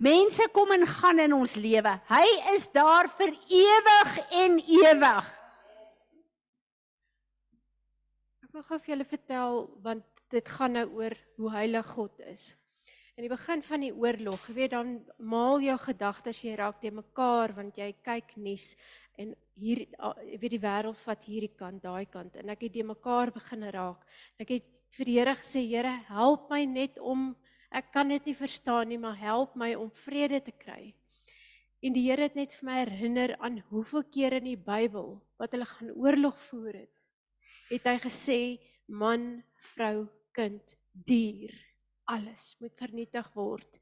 Mense 0.00 0.46
kom 0.52 0.72
en 0.74 0.86
gaan 0.86 1.20
in 1.22 1.34
ons 1.36 1.54
lewe. 1.60 1.92
Hy 2.08 2.26
is 2.54 2.66
daar 2.72 3.08
vir 3.18 3.34
ewig 3.50 4.18
en 4.42 4.58
ewig. 4.62 5.30
Ek 8.44 8.50
wil 8.54 8.66
gou 8.68 8.78
vir 8.78 8.94
julle 8.94 9.08
vertel 9.08 9.62
want 9.84 10.06
dit 10.34 10.52
gaan 10.56 10.78
nou 10.78 10.86
oor 10.98 11.14
hoe 11.38 11.50
heilig 11.54 11.86
God 11.94 12.24
is. 12.30 12.52
In 13.14 13.22
die 13.22 13.30
begin 13.30 13.60
van 13.62 13.84
die 13.84 13.92
oorlog, 13.94 14.48
jy 14.50 14.52
weet 14.56 14.72
dan 14.72 14.88
maal 15.22 15.62
jou 15.62 15.76
gedagtes 15.78 16.40
jy 16.42 16.56
raak 16.58 16.80
te 16.82 16.90
mekaar 16.90 17.52
want 17.54 17.76
jy 17.78 17.92
kyk 18.02 18.32
nuus 18.42 18.72
en 19.22 19.28
hier 19.54 19.84
jy 19.84 20.38
weet 20.42 20.54
die 20.56 20.62
wêreld 20.64 20.98
vat 20.98 21.28
hierdie 21.30 21.52
kant, 21.54 21.78
daai 21.84 22.08
kant 22.10 22.34
en 22.40 22.48
ek 22.50 22.64
het 22.66 22.72
te 22.74 22.82
mekaar 22.82 23.30
begin 23.36 23.62
raak. 23.70 24.00
Ek 24.42 24.50
het 24.56 24.82
vir 24.96 25.06
die 25.06 25.14
Here 25.14 25.34
gesê, 25.38 25.62
Here, 25.62 25.92
help 26.08 26.50
my 26.50 26.64
net 26.66 26.98
om 26.98 27.28
ek 27.70 27.92
kan 27.94 28.10
dit 28.10 28.26
nie 28.26 28.34
verstaan 28.34 28.90
nie, 28.90 28.98
maar 28.98 29.14
help 29.20 29.54
my 29.54 29.70
om 29.78 29.92
vrede 30.02 30.40
te 30.42 30.54
kry. 30.64 30.90
En 31.86 31.94
die 31.94 32.02
Here 32.08 32.26
het 32.26 32.34
net 32.34 32.56
vir 32.58 32.66
my 32.66 32.80
herinner 32.80 33.36
aan 33.38 33.60
hoeveel 33.68 34.08
keer 34.10 34.40
in 34.40 34.48
die 34.48 34.58
Bybel 34.58 35.20
wat 35.38 35.54
hulle 35.54 35.68
gaan 35.70 35.94
oorlog 35.94 36.34
voer 36.48 36.80
het. 36.82 37.06
Het 37.70 37.86
hy 37.92 37.94
gesê 38.08 38.40
man, 38.90 39.44
vrou, 39.70 40.08
kind, 40.34 40.74
dier 41.06 41.54
alles 42.10 42.54
moet 42.60 42.74
vernietig 42.78 43.28
word 43.34 43.80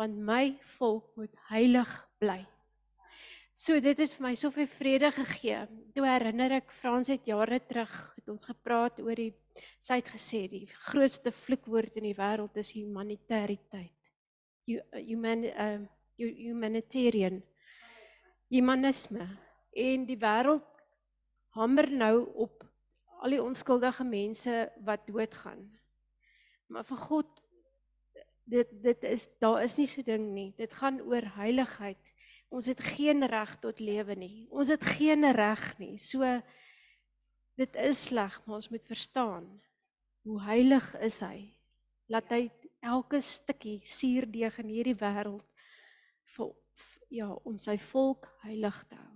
want 0.00 0.16
my 0.16 0.56
volk 0.78 1.12
moet 1.20 1.34
heilig 1.50 1.90
bly. 2.18 2.40
So 3.52 3.76
dit 3.84 3.98
is 4.00 4.14
vir 4.16 4.24
my 4.24 4.32
soveel 4.40 4.66
vrede 4.66 5.10
gegee. 5.12 5.58
Toe 5.92 6.06
herinner 6.08 6.56
ek 6.56 6.72
Frans 6.72 7.10
het 7.12 7.28
jare 7.28 7.60
terug 7.60 7.92
het 8.16 8.30
ons 8.32 8.48
gepraat 8.48 9.02
oor 9.04 9.18
die 9.18 9.34
sy 9.84 9.98
het 10.00 10.08
gesê 10.08 10.46
die 10.48 10.64
grootste 10.88 11.30
vloekwoord 11.42 11.98
in 12.00 12.08
die 12.08 12.16
wêreld 12.16 12.56
is 12.56 12.72
humanitariteit. 12.72 14.12
Human 14.64 15.44
uh, 15.52 15.82
humanitarian 16.16 17.42
humanisme 18.52 19.26
en 19.76 20.04
die 20.08 20.18
wêreld 20.20 20.66
hamer 21.56 21.88
nou 21.92 22.16
op 22.46 22.64
al 23.22 23.36
die 23.36 23.42
onskuldige 23.42 24.04
mense 24.08 24.66
wat 24.84 25.04
doodgaan. 25.06 25.60
Maar 26.72 26.84
vir 26.88 27.00
God 27.04 27.44
dit 28.44 28.68
dit 28.82 29.04
is 29.04 29.28
daar 29.40 29.62
is 29.62 29.76
nie 29.78 29.86
so 29.86 30.02
ding 30.02 30.32
nie. 30.34 30.50
Dit 30.58 30.74
gaan 30.74 31.00
oor 31.00 31.26
heiligheid. 31.36 32.12
Ons 32.52 32.68
het 32.68 32.80
geen 32.80 33.24
reg 33.26 33.54
tot 33.62 33.80
lewe 33.80 34.16
nie. 34.18 34.46
Ons 34.50 34.72
het 34.74 34.84
geen 34.84 35.24
reg 35.32 35.62
nie. 35.78 35.96
So 35.98 36.26
dit 37.56 37.76
is 37.76 38.08
sleg, 38.08 38.40
maar 38.44 38.60
ons 38.60 38.70
moet 38.72 38.84
verstaan 38.86 39.46
hoe 40.22 40.40
heilig 40.42 40.86
is 41.00 41.20
hy. 41.24 41.52
Laat 42.12 42.30
hy 42.30 42.50
elke 42.82 43.20
stukkie 43.22 43.80
suurdeeg 43.86 44.58
in 44.62 44.70
hierdie 44.72 44.98
wêreld 44.98 45.46
vir 46.34 46.52
ja, 47.12 47.30
om 47.44 47.58
sy 47.60 47.76
volk 47.78 48.28
heilig 48.42 48.78
te 48.88 48.96
hou. 48.98 49.10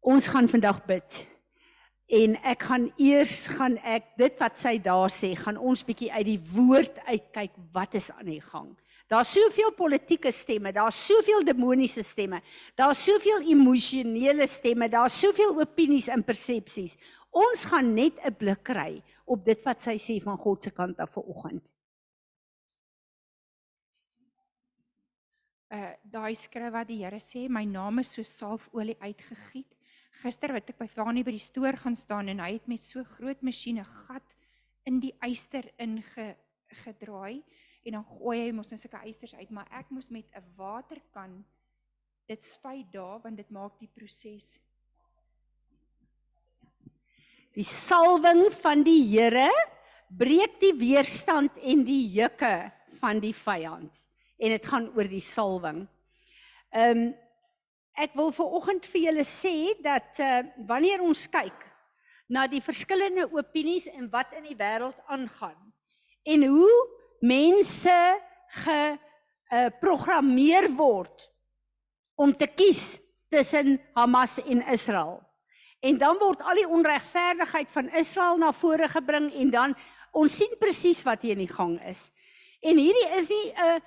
Ons 0.00 0.30
gaan 0.32 0.48
vandag 0.48 0.80
bid 0.88 1.20
en 2.10 2.34
ek 2.42 2.64
gaan 2.66 2.88
eers 2.98 3.44
gaan 3.54 3.76
ek 3.86 4.08
dit 4.18 4.40
wat 4.42 4.58
sy 4.58 4.76
daar 4.82 5.10
sê, 5.14 5.30
gaan 5.38 5.58
ons 5.58 5.82
bietjie 5.86 6.10
uit 6.10 6.26
die 6.26 6.40
woord 6.52 6.98
uitkyk 7.06 7.54
wat 7.74 7.94
is 7.98 8.10
aan 8.16 8.32
die 8.32 8.42
gang. 8.42 8.72
Daar's 9.10 9.32
soveel 9.34 9.72
politieke 9.74 10.30
stemme, 10.34 10.72
daar's 10.74 10.98
soveel 11.06 11.42
demoniese 11.46 12.02
stemme, 12.06 12.42
daar's 12.78 13.02
soveel 13.02 13.42
emosionele 13.50 14.46
stemme, 14.50 14.86
daar's 14.90 15.18
soveel 15.18 15.56
opinies 15.58 16.10
en 16.10 16.22
persepsies. 16.26 16.96
Ons 17.30 17.64
gaan 17.70 17.94
net 17.94 18.18
'n 18.22 18.34
blik 18.34 18.62
kry 18.62 19.02
op 19.26 19.44
dit 19.44 19.64
wat 19.64 19.80
sy 19.80 19.96
sê 19.98 20.22
van 20.22 20.38
God 20.38 20.62
se 20.62 20.70
kant 20.70 20.98
af 20.98 21.10
vanoggend. 21.14 21.62
Uh 25.70 25.94
daai 26.02 26.34
skryf 26.34 26.72
wat 26.72 26.88
die 26.88 27.04
Here 27.04 27.20
sê, 27.20 27.48
my 27.48 27.64
naam 27.64 27.98
is 28.00 28.12
so 28.12 28.22
salfolie 28.22 28.98
uitgegiet 28.98 29.79
gister 30.22 30.52
wat 30.52 30.70
ek 30.70 30.78
by 30.78 30.88
Fani 30.90 31.24
by 31.24 31.34
die 31.34 31.42
stoor 31.42 31.78
gaan 31.80 31.96
staan 31.96 32.28
en 32.28 32.42
hy 32.42 32.52
het 32.58 32.68
met 32.68 32.82
so 32.84 33.04
groot 33.16 33.42
masjiene 33.46 33.84
gat 33.84 34.36
in 34.88 35.00
die 35.00 35.14
eyster 35.22 35.66
inge 35.78 36.34
gedraai 36.84 37.42
en 37.84 37.96
dan 37.96 38.04
gooi 38.04 38.38
hy 38.44 38.50
mos 38.52 38.70
nou 38.70 38.78
sulke 38.80 39.00
eysters 39.04 39.34
uit 39.38 39.50
maar 39.50 39.70
ek 39.80 39.90
moes 39.90 40.10
met 40.10 40.26
'n 40.36 40.44
waterkan 40.56 41.44
dit 42.28 42.44
spuit 42.44 42.86
daar 42.92 43.20
want 43.22 43.36
dit 43.36 43.50
maak 43.50 43.78
die 43.78 43.90
proses 43.94 44.60
die 47.54 47.66
salwing 47.66 48.50
van 48.62 48.82
die 48.82 49.02
Here 49.10 49.50
breek 50.10 50.60
die 50.60 50.74
weerstand 50.74 51.58
en 51.62 51.84
die 51.86 52.06
juke 52.10 52.70
van 53.00 53.20
die 53.22 53.34
vyand 53.34 54.06
en 54.40 54.54
dit 54.56 54.68
gaan 54.72 54.88
oor 54.96 55.08
die 55.08 55.24
salwing. 55.24 55.84
Ehm 56.70 57.02
um, 57.06 57.10
Ek 57.98 58.14
wil 58.14 58.32
ver 58.32 58.54
oggend 58.58 58.86
vir 58.86 59.06
julle 59.08 59.24
sê 59.28 59.74
dat 59.82 60.20
uh 60.22 60.42
wanneer 60.68 61.02
ons 61.02 61.26
kyk 61.30 61.66
na 62.30 62.46
die 62.46 62.62
verskillende 62.62 63.26
opinies 63.32 63.88
en 63.90 64.08
wat 64.10 64.32
in 64.38 64.46
die 64.46 64.56
wêreld 64.56 64.96
aangaan 65.10 65.58
en 66.24 66.46
hoe 66.46 66.76
mense 67.20 67.98
ge 68.62 68.80
uh 69.50 69.68
programmeer 69.80 70.70
word 70.76 71.26
om 72.20 72.32
te 72.36 72.46
kies 72.46 73.00
tussen 73.30 73.78
Hamas 73.94 74.38
en 74.42 74.62
Israel. 74.68 75.20
En 75.80 75.98
dan 75.98 76.18
word 76.20 76.42
al 76.44 76.60
die 76.60 76.68
onregverdigheid 76.68 77.70
van 77.72 77.88
Israel 77.96 78.36
na 78.38 78.52
vore 78.52 78.88
gebring 78.88 79.30
en 79.32 79.50
dan 79.50 79.74
ons 80.12 80.36
sien 80.36 80.52
presies 80.60 81.00
wat 81.06 81.22
hier 81.24 81.38
in 81.38 81.46
die 81.46 81.54
gang 81.54 81.78
is. 81.88 82.10
En 82.60 82.76
hierdie 82.76 83.08
is 83.16 83.28
nie 83.32 83.52
'n 83.54 83.80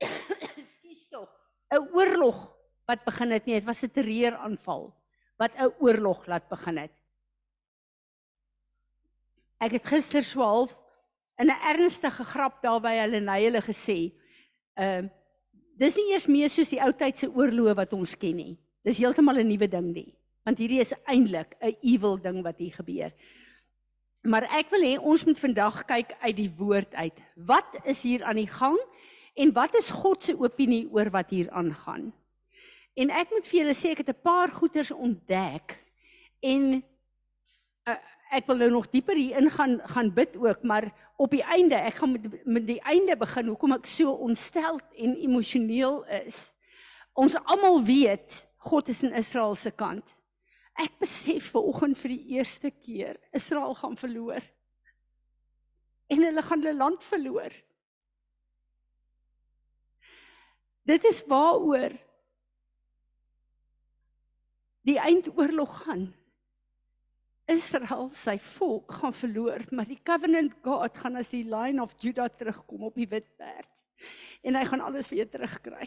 skuis 0.00 1.02
tog 1.10 1.28
'n 1.70 1.88
oorlog 1.92 2.55
wat 2.86 3.04
begin 3.04 3.34
het 3.34 3.46
nie, 3.46 3.54
dit 3.54 3.66
was 3.66 3.82
'n 3.82 3.90
terreuraanval 3.90 4.94
wat 5.36 5.52
'n 5.58 5.74
oorlog 5.78 6.26
laat 6.26 6.48
begin 6.48 6.76
het. 6.78 6.92
Ek 9.60 9.72
het 9.72 9.86
gister 9.86 10.22
so 10.22 10.40
half 10.40 10.76
in 11.38 11.46
'n 11.46 11.62
ernstige 11.62 12.24
grap 12.24 12.62
daar 12.62 12.80
by 12.80 12.94
hulle 12.96 13.16
en 13.16 13.28
hulle 13.28 13.60
gesê, 13.60 14.12
ehm 14.74 15.04
uh, 15.04 15.10
dis 15.76 15.96
nie 15.96 16.12
eers 16.12 16.26
meer 16.26 16.48
soos 16.48 16.70
die 16.72 16.80
ou 16.80 16.92
tyd 16.92 17.18
se 17.18 17.28
oorloë 17.28 17.74
wat 17.76 17.92
ons 17.92 18.16
ken 18.16 18.36
nie. 18.36 18.58
Dis 18.84 18.98
heeltemal 18.98 19.38
'n 19.38 19.48
nuwe 19.48 19.68
ding 19.68 19.92
nie, 19.92 20.14
want 20.44 20.58
hierdie 20.58 20.80
is 20.80 20.94
eintlik 21.04 21.56
'n 21.60 21.76
evil 21.82 22.16
ding 22.16 22.42
wat 22.42 22.58
hier 22.58 22.72
gebeur. 22.72 23.12
Maar 24.22 24.42
ek 24.58 24.70
wil 24.70 24.80
hê 24.80 24.98
ons 24.98 25.24
moet 25.24 25.38
vandag 25.38 25.84
kyk 25.84 26.12
uit 26.20 26.36
die 26.36 26.50
woord 26.58 26.94
uit. 26.94 27.22
Wat 27.36 27.78
is 27.84 28.02
hier 28.02 28.24
aan 28.24 28.36
die 28.36 28.50
gang 28.50 28.78
en 29.34 29.52
wat 29.52 29.74
is 29.74 29.90
God 29.90 30.24
se 30.24 30.34
opinie 30.38 30.88
oor 30.90 31.10
wat 31.10 31.30
hier 31.30 31.50
aangaan? 31.50 32.12
En 32.96 33.12
ek 33.12 33.32
moet 33.34 33.44
vir 33.44 33.58
julle 33.60 33.76
sê 33.76 33.92
ek 33.92 34.00
het 34.00 34.12
'n 34.14 34.24
paar 34.24 34.48
goeters 34.48 34.90
ontdek 34.90 35.76
en 36.40 36.82
uh, 37.88 37.96
ek 38.32 38.46
wil 38.48 38.56
nou 38.56 38.70
nog 38.70 38.88
dieper 38.90 39.16
hier 39.16 39.36
ingaan 39.36 39.80
gaan 39.84 40.14
bid 40.14 40.36
ook, 40.36 40.62
maar 40.62 40.88
op 41.16 41.30
die 41.30 41.44
einde, 41.44 41.76
ek 41.76 42.00
gaan 42.00 42.12
met 42.12 42.44
met 42.44 42.66
die 42.66 42.80
einde 42.80 43.16
begin 43.16 43.46
hoekom 43.52 43.72
ek 43.72 43.86
so 43.86 44.12
ontsteld 44.12 44.82
en 44.96 45.16
emosioneel 45.16 46.04
is. 46.24 46.54
Ons 47.12 47.36
almal 47.44 47.84
weet 47.84 48.48
God 48.56 48.88
is 48.88 49.02
in 49.02 49.12
Israel 49.12 49.54
se 49.54 49.70
kant. 49.70 50.16
Ek 50.76 50.98
besef 50.98 51.52
ver 51.52 51.64
oggend 51.64 51.96
vir 51.98 52.08
die 52.08 52.36
eerste 52.36 52.70
keer 52.70 53.16
Israel 53.32 53.74
gaan 53.74 53.96
verloor. 53.96 54.42
En 56.08 56.22
hulle 56.22 56.42
gaan 56.42 56.60
hulle 56.60 56.76
land 56.76 57.04
verloor. 57.04 57.52
Dit 60.86 61.04
is 61.04 61.24
waaroor 61.26 61.96
die 64.86 64.98
eindoorlog 65.02 65.82
gaan. 65.84 66.06
Israel 67.50 68.08
sy 68.14 68.36
volk 68.42 68.96
gaan 69.00 69.14
verloor, 69.14 69.62
maar 69.70 69.86
die 69.86 70.00
covenant 70.02 70.54
God 70.64 70.98
gaan 70.98 71.18
as 71.18 71.30
die 71.34 71.44
line 71.46 71.82
of 71.82 71.94
Judah 72.02 72.28
terugkom 72.30 72.88
op 72.88 72.96
die 72.98 73.08
wit 73.10 73.28
perd. 73.38 73.70
En 74.46 74.58
hy 74.58 74.64
gaan 74.66 74.82
alles 74.82 75.10
weer 75.14 75.28
terugkry. 75.30 75.86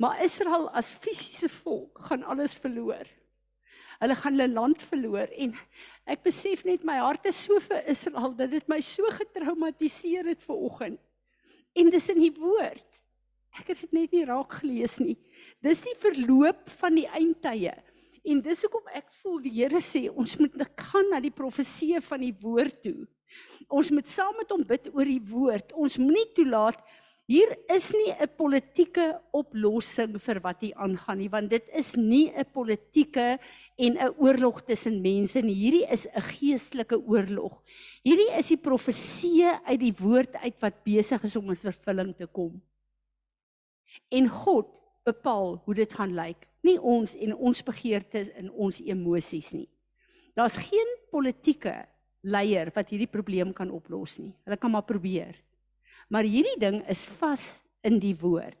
Maar 0.00 0.22
Israel 0.24 0.70
as 0.76 0.90
fisiese 0.90 1.50
volk 1.52 2.00
gaan 2.08 2.24
alles 2.24 2.56
verloor. 2.58 3.04
Hulle 4.02 4.16
gaan 4.18 4.34
hulle 4.34 4.50
land 4.50 4.80
verloor 4.82 5.30
en 5.38 5.52
ek 6.10 6.24
besef 6.24 6.64
net 6.66 6.82
my 6.88 6.96
hart 6.98 7.28
is 7.30 7.38
so 7.44 7.60
vir 7.62 7.84
Israel 7.92 8.32
dat 8.34 8.50
dit 8.50 8.66
my 8.72 8.80
so 8.82 9.06
getraumatiseer 9.14 10.32
het 10.32 10.42
ver 10.42 10.64
oggend. 10.68 10.98
En 11.76 11.92
dis 11.92 12.08
in 12.12 12.20
die 12.20 12.34
woord. 12.34 12.88
Ek 13.60 13.68
het 13.68 13.84
dit 13.84 13.94
net 13.94 14.16
nie 14.16 14.24
raak 14.26 14.56
gelees 14.62 14.96
nie. 15.00 15.18
Dis 15.62 15.84
die 15.84 15.96
verloop 16.00 16.64
van 16.80 16.96
die 16.96 17.06
eindtye. 17.06 17.76
En 18.22 18.40
dis 18.40 18.62
hoekom 18.62 18.90
ek 18.94 19.08
voel 19.22 19.40
die 19.42 19.54
Here 19.56 19.80
sê 19.82 20.06
ons 20.10 20.36
moet 20.38 20.54
gaan 20.78 21.08
na 21.10 21.20
die 21.20 21.34
profeseë 21.34 22.02
van 22.06 22.22
die 22.22 22.34
woord 22.42 22.82
toe. 22.84 23.06
Ons 23.72 23.90
moet 23.90 24.06
saam 24.06 24.36
met 24.38 24.50
hom 24.52 24.62
bid 24.66 24.90
oor 24.92 25.08
die 25.08 25.22
woord. 25.32 25.72
Ons 25.74 25.98
moenie 25.98 26.28
toelaat 26.36 26.82
hier 27.30 27.54
is 27.70 27.92
nie 27.94 28.12
'n 28.12 28.28
politieke 28.36 29.20
oplossing 29.32 30.18
vir 30.20 30.40
wat 30.42 30.60
hier 30.60 30.74
aangaan 30.76 31.18
nie, 31.18 31.30
want 31.30 31.50
dit 31.50 31.68
is 31.72 31.96
nie 31.96 32.28
'n 32.28 32.44
politieke 32.44 33.38
en 33.78 33.96
'n 33.96 34.14
oorlog 34.18 34.62
tussen 34.66 35.00
mense 35.00 35.40
nie. 35.40 35.54
Hierdie 35.54 35.86
is 35.90 36.06
'n 36.06 36.20
geestelike 36.20 36.98
oorlog. 36.98 37.62
Hierdie 38.04 38.36
is 38.36 38.48
die 38.48 38.56
profeseë 38.56 39.64
uit 39.64 39.80
die 39.80 39.94
woord 39.98 40.34
uit 40.34 40.60
wat 40.60 40.84
besig 40.84 41.22
is 41.24 41.36
om 41.36 41.48
in 41.48 41.56
vervulling 41.56 42.16
te 42.16 42.26
kom. 42.26 42.60
En 44.10 44.28
God 44.28 44.81
bepaal 45.04 45.60
hoe 45.64 45.74
dit 45.74 45.92
gaan 45.92 46.14
lyk 46.14 46.48
nie 46.62 46.78
ons 46.78 47.14
en 47.18 47.34
ons 47.34 47.62
begeertes 47.66 48.30
en 48.38 48.50
ons 48.50 48.78
emosies 48.80 49.50
nie. 49.54 49.68
Daar's 50.38 50.56
geen 50.56 50.94
politieke 51.12 51.74
leier 52.22 52.70
wat 52.74 52.92
hierdie 52.92 53.10
probleem 53.10 53.52
kan 53.56 53.70
oplos 53.74 54.18
nie. 54.22 54.32
Hulle 54.46 54.58
kan 54.60 54.72
maar 54.72 54.86
probeer. 54.86 55.34
Maar 56.08 56.28
hierdie 56.28 56.58
ding 56.60 56.80
is 56.90 57.04
vas 57.18 57.62
in 57.84 57.98
die 58.00 58.14
woord. 58.18 58.58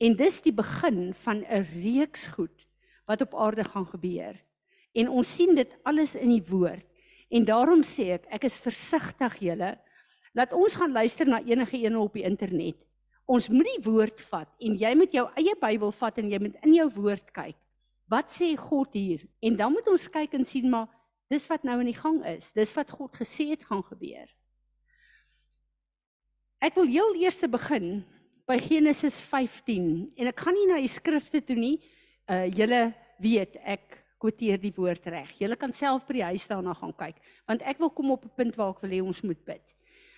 En 0.00 0.16
dis 0.18 0.40
die 0.42 0.52
begin 0.52 1.12
van 1.24 1.44
'n 1.44 1.66
reeks 1.84 2.26
goed 2.26 2.66
wat 3.06 3.20
op 3.20 3.34
aarde 3.34 3.64
gaan 3.64 3.86
gebeur. 3.86 4.34
En 4.94 5.08
ons 5.08 5.34
sien 5.36 5.54
dit 5.54 5.76
alles 5.84 6.14
in 6.14 6.28
die 6.28 6.44
woord. 6.48 6.86
En 7.30 7.44
daarom 7.44 7.82
sê 7.82 8.14
ek, 8.14 8.26
ek 8.30 8.44
is 8.44 8.58
versigtig 8.58 9.38
julle. 9.38 9.78
Laat 10.34 10.52
ons 10.52 10.76
gaan 10.76 10.92
luister 10.92 11.26
na 11.26 11.42
enige 11.42 11.76
een 11.76 11.96
op 11.96 12.12
die 12.12 12.22
internet. 12.22 12.76
Ons 13.24 13.48
moet 13.48 13.68
die 13.68 13.84
woord 13.86 14.20
vat 14.28 14.50
en 14.60 14.74
jy 14.76 14.90
moet 14.98 15.14
jou 15.16 15.24
eie 15.40 15.54
Bybel 15.60 15.92
vat 15.96 16.18
en 16.20 16.30
jy 16.30 16.40
moet 16.44 16.58
in 16.66 16.74
jou 16.76 16.88
woord 16.98 17.30
kyk. 17.32 17.56
Wat 18.12 18.28
sê 18.28 18.50
God 18.60 18.92
hier? 18.92 19.22
En 19.40 19.56
dan 19.56 19.72
moet 19.72 19.86
ons 19.88 20.08
kyk 20.12 20.36
en 20.36 20.44
sien 20.44 20.68
maar 20.70 20.90
dis 21.32 21.46
wat 21.48 21.64
nou 21.64 21.78
in 21.80 21.88
die 21.88 21.96
gang 21.96 22.20
is. 22.28 22.52
Dis 22.52 22.74
wat 22.76 22.92
God 22.92 23.16
gesê 23.16 23.48
het 23.54 23.64
gaan 23.64 23.82
gebeur. 23.86 24.28
Ek 26.64 26.76
wil 26.76 26.88
heel 26.88 27.16
eers 27.22 27.40
begin 27.48 28.04
by 28.48 28.58
Genesis 28.60 29.22
15 29.24 30.12
en 30.20 30.28
ek 30.28 30.44
gaan 30.44 30.56
nie 30.56 30.68
na 30.68 30.80
die 30.84 30.92
skrifte 30.92 31.40
toe 31.40 31.56
nie. 31.56 31.78
Uh 32.28 32.44
julle 32.52 32.90
weet 33.24 33.56
ek 33.64 34.02
quoteer 34.20 34.60
die 34.60 34.72
woord 34.76 35.08
reg. 35.12 35.32
Julle 35.40 35.56
kan 35.60 35.72
self 35.76 36.04
by 36.08 36.18
die 36.20 36.28
huis 36.32 36.44
daarna 36.48 36.76
gaan 36.76 36.92
kyk 36.96 37.16
want 37.48 37.64
ek 37.64 37.80
wil 37.80 37.92
kom 37.92 38.12
op 38.12 38.24
'n 38.24 38.36
punt 38.36 38.56
waar 38.56 38.76
ek 38.76 38.84
wil 38.84 38.92
hê 38.92 39.00
ons 39.00 39.24
moet 39.24 39.40
bid. 39.44 39.64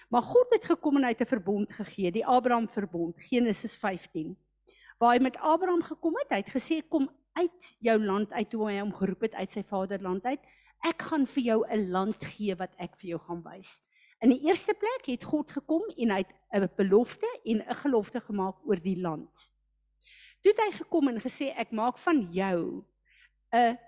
Maar 0.08 0.22
God 0.22 0.52
het 0.54 0.64
gekom 0.64 0.96
en 0.96 1.02
hy 1.02 1.14
het 1.14 1.20
'n 1.20 1.34
verbond 1.34 1.72
gegee, 1.72 2.10
die 2.12 2.26
Abraham 2.26 2.68
verbond, 2.68 3.20
Genesis 3.20 3.76
15. 3.76 4.36
Waar 4.98 5.14
hy 5.14 5.22
met 5.22 5.36
Abraham 5.36 5.82
gekom 5.82 6.14
het, 6.16 6.30
hy 6.30 6.36
het 6.36 6.54
gesê 6.54 6.88
kom 6.88 7.10
uit 7.32 7.76
jou 7.78 8.04
land 8.04 8.32
uit 8.32 8.50
toe 8.50 8.68
hy 8.70 8.78
hom 8.78 8.92
geroep 8.92 9.20
het 9.20 9.34
uit 9.34 9.50
sy 9.50 9.62
vaderland 9.62 10.24
uit. 10.24 10.40
Ek 10.84 11.02
gaan 11.02 11.26
vir 11.26 11.42
jou 11.42 11.64
'n 11.68 11.90
land 11.90 12.24
gee 12.24 12.54
wat 12.54 12.72
ek 12.78 12.96
vir 12.96 13.08
jou 13.08 13.18
gaan 13.18 13.42
wys. 13.42 13.80
In 14.20 14.30
die 14.30 14.48
eerste 14.48 14.74
plek 14.74 15.06
het 15.06 15.24
God 15.24 15.50
gekom 15.50 15.82
en 15.96 16.10
hy 16.10 16.18
het 16.18 16.32
'n 16.52 16.70
belofte 16.76 17.28
en 17.44 17.62
'n 17.62 17.74
gelofte 17.74 18.20
gemaak 18.20 18.56
oor 18.64 18.80
die 18.80 19.00
land. 19.00 19.52
Toe 20.42 20.52
het 20.52 20.60
hy 20.60 20.70
gekom 20.78 21.08
en 21.08 21.20
gesê 21.20 21.52
ek 21.56 21.72
maak 21.72 21.98
van 21.98 22.32
jou 22.32 22.84
'n 23.52 23.78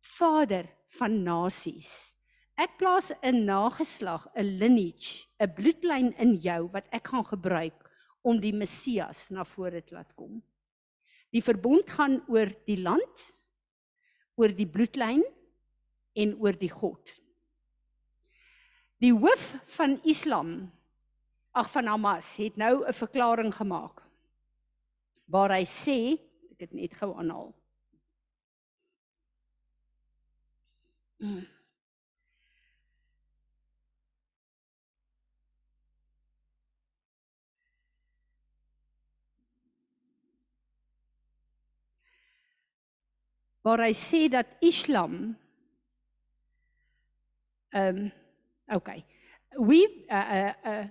vader 0.00 0.68
van 0.88 1.22
nasies. 1.22 2.13
Ek 2.56 2.76
plaas 2.78 3.10
'n 3.22 3.44
nageslag, 3.44 4.28
'n 4.36 4.58
lineage, 4.58 5.26
'n 5.40 5.54
bloedlyn 5.54 6.12
in 6.18 6.34
jou 6.36 6.70
wat 6.70 6.86
ek 6.92 7.08
gaan 7.08 7.24
gebruik 7.24 7.90
om 8.22 8.38
die 8.40 8.52
Messias 8.52 9.30
na 9.30 9.44
vore 9.44 9.82
te 9.82 9.94
laat 9.94 10.14
kom. 10.14 10.42
Die 11.32 11.42
verbond 11.42 11.90
gaan 11.90 12.22
oor 12.28 12.52
die 12.66 12.78
land, 12.78 13.34
oor 14.36 14.54
die 14.54 14.66
bloedlyn 14.66 15.24
en 16.14 16.36
oor 16.38 16.52
die 16.52 16.70
God. 16.70 17.10
Die 19.02 19.12
hoof 19.12 19.54
van 19.76 19.98
Islam, 20.04 20.70
ag 21.52 21.70
van 21.70 21.86
Hamas, 21.86 22.36
het 22.36 22.56
nou 22.56 22.86
'n 22.86 22.92
verklaring 22.92 23.52
gemaak 23.52 24.02
waar 25.26 25.50
hy 25.50 25.64
sê, 25.64 26.18
ek 26.52 26.60
het 26.60 26.72
net 26.72 26.94
gou 26.94 27.14
aanhaal. 27.18 27.54
Waar 43.64 43.86
hy 43.88 43.94
sê 43.96 44.28
dat 44.28 44.46
Islam 44.60 45.34
ehm 47.74 48.04
um, 48.04 48.12
Okay. 48.72 49.04
We 49.58 50.04
uh 50.08 50.16
uh, 50.16 50.52
uh 50.64 50.86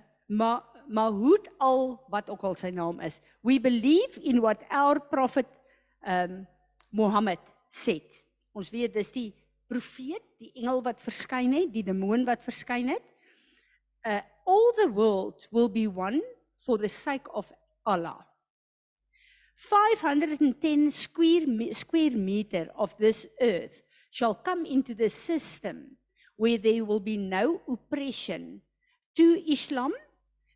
maar 0.86 1.10
hoe 1.10 1.40
al 1.58 2.04
wat 2.08 2.30
ook 2.30 2.42
al 2.42 2.54
sy 2.54 2.68
naam 2.68 3.00
is. 3.00 3.20
We 3.40 3.60
believe 3.60 4.20
in 4.20 4.40
what 4.40 4.62
our 4.68 5.00
prophet 5.00 5.46
um 6.06 6.46
Mohammed 6.90 7.40
said. 7.68 8.24
Ons 8.52 8.70
weet 8.70 8.92
dis 8.94 9.10
die 9.12 9.30
profeet, 9.66 10.22
die 10.38 10.52
engel 10.54 10.82
wat 10.84 11.00
verskyn 11.00 11.52
het, 11.56 11.72
die 11.72 11.82
demoon 11.82 12.26
wat 12.28 12.44
verskyn 12.44 12.92
het. 12.92 13.04
Uh 14.04 14.20
all 14.44 14.72
the 14.76 14.90
world 14.92 15.48
will 15.50 15.70
be 15.72 15.86
one 15.88 16.20
for 16.60 16.78
the 16.78 16.88
sake 16.88 17.28
of 17.32 17.50
Allah. 17.82 18.20
510 19.54 20.90
square 20.90 21.46
square 21.72 22.10
meter 22.10 22.68
of 22.74 22.96
this 22.98 23.26
earth 23.40 23.82
shall 24.10 24.34
come 24.34 24.66
into 24.66 24.94
the 24.94 25.08
system 25.08 25.96
where 26.36 26.58
there 26.58 26.84
will 26.84 27.00
be 27.00 27.16
no 27.16 27.60
oppression 27.68 28.60
to 29.16 29.50
Islam, 29.50 29.92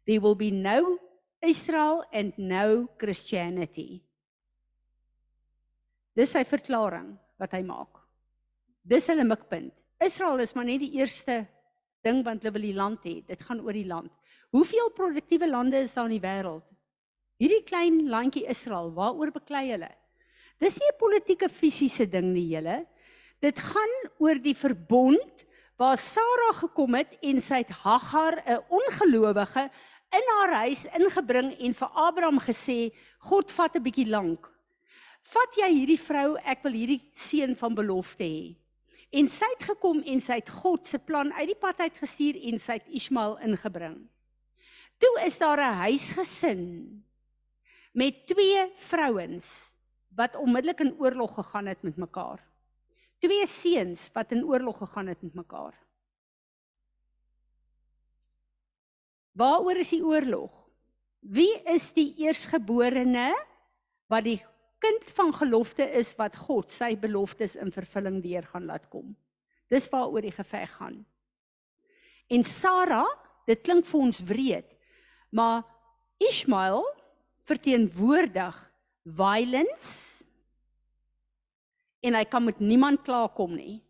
there 0.07 0.21
will 0.21 0.35
be 0.35 0.51
no 0.51 0.99
Israel 1.41 2.05
and 2.13 2.33
no 2.37 2.89
Christianity. 2.99 4.03
Dis 6.19 6.35
sy 6.35 6.43
verklaring 6.43 7.13
wat 7.39 7.55
hy 7.55 7.63
maak. 7.63 8.01
Dis 8.83 9.07
hulle 9.07 9.23
mikpunt. 9.23 9.71
Israel 10.03 10.43
is 10.43 10.55
maar 10.55 10.67
net 10.67 10.83
die 10.83 10.97
eerste 10.99 11.45
ding 12.03 12.25
want 12.27 12.43
hulle 12.43 12.57
wil 12.57 12.67
die 12.67 12.75
land 12.75 13.07
hê. 13.07 13.21
Dit 13.27 13.45
gaan 13.47 13.63
oor 13.63 13.77
die 13.77 13.87
land. 13.87 14.11
Hoeveel 14.55 14.91
produktiewe 14.97 15.47
lande 15.51 15.83
is 15.85 15.95
daar 15.95 16.09
in 16.09 16.17
die 16.17 16.25
wêreld? 16.25 16.65
Hierdie 17.39 17.63
klein 17.63 18.09
landjie 18.11 18.49
Israel, 18.51 18.89
waaroor 18.97 19.31
beklei 19.31 19.69
hulle? 19.71 19.93
Dis 20.59 20.75
nie 20.81 20.91
'n 20.91 20.99
politieke 20.99 21.49
fisiese 21.49 22.07
ding 22.11 22.33
nie, 22.35 22.49
julle. 22.51 22.85
Dit 23.41 23.59
gaan 23.59 23.95
oor 24.19 24.35
die 24.35 24.55
verbond 24.55 25.45
waar 25.79 25.97
Sara 25.97 26.51
gekom 26.59 26.95
het 26.95 27.15
en 27.23 27.41
sy 27.41 27.63
het 27.63 27.71
Hagar 27.71 28.43
'n 28.43 28.65
ongelowige 28.69 29.71
in 30.11 30.27
haar 30.35 30.53
huis 30.67 30.85
ingebring 30.99 31.55
en 31.61 31.75
vir 31.75 31.89
Abraham 31.95 32.41
gesê 32.41 32.93
God 33.21 33.53
vat 33.53 33.77
'n 33.77 33.83
bietjie 33.83 34.11
lank. 34.11 34.51
Vat 35.23 35.55
jy 35.55 35.69
hierdie 35.69 36.01
vrou, 36.01 36.37
ek 36.45 36.63
wil 36.65 36.73
hierdie 36.73 37.03
seun 37.15 37.55
van 37.55 37.75
belofte 37.75 38.25
hê. 38.25 38.57
En 39.13 39.29
sy 39.29 39.47
het 39.57 39.63
gekom 39.63 40.03
en 40.05 40.21
sy 40.21 40.35
het 40.35 40.51
God 40.51 40.89
se 40.89 40.99
plan 40.99 41.33
uit 41.33 41.47
die 41.47 41.61
pad 41.61 41.79
uit 41.79 41.97
gestuur 41.97 42.35
en 42.35 42.59
sy 42.59 42.73
het 42.73 42.89
Ismael 42.89 43.39
ingebring. 43.39 44.09
Toe 44.99 45.23
is 45.25 45.39
daar 45.39 45.61
'n 45.61 45.75
huisgesin 45.87 47.05
met 47.99 48.23
twee 48.31 48.69
vrouens 48.89 49.49
wat 50.15 50.39
onmiddellik 50.39 50.85
in 50.87 50.95
oorlog 51.03 51.35
gegaan 51.35 51.67
het 51.71 51.83
met 51.83 51.99
mekaar 51.99 52.43
twee 53.23 53.47
seuns 53.51 54.09
wat 54.15 54.33
in 54.35 54.47
oorlog 54.47 54.79
gegaan 54.79 55.11
het 55.11 55.23
met 55.23 55.35
mekaar. 55.35 55.75
Waaroor 59.39 59.79
is 59.83 59.93
die 59.95 60.03
oorlog? 60.03 60.53
Wie 61.21 61.51
is 61.71 61.91
die 61.95 62.13
eersgeborene 62.23 63.31
wat 64.11 64.27
die 64.27 64.39
kind 64.83 65.11
van 65.15 65.33
gelofte 65.35 65.87
is 65.99 66.15
wat 66.19 66.39
God 66.39 66.73
sy 66.75 66.95
beloftes 66.99 67.57
in 67.59 67.75
vervulling 67.75 68.21
deur 68.23 68.47
gaan 68.47 68.67
laat 68.71 68.87
kom? 68.91 69.15
Dis 69.71 69.91
waaroor 69.93 70.25
die 70.25 70.35
geveg 70.35 70.71
gaan. 70.79 71.03
En 72.29 72.45
Sara, 72.45 73.05
dit 73.49 73.61
klink 73.65 73.87
vir 73.89 74.01
ons 74.01 74.23
wreed, 74.29 74.71
maar 75.31 75.65
Ismael 76.23 76.85
verteenwoordig 77.49 78.57
violence 79.09 80.25
en 82.05 82.15
hy 82.15 82.25
kan 82.31 82.45
met 82.45 82.61
niemand 82.61 83.03
klaarkom 83.07 83.57
nie. 83.57 83.81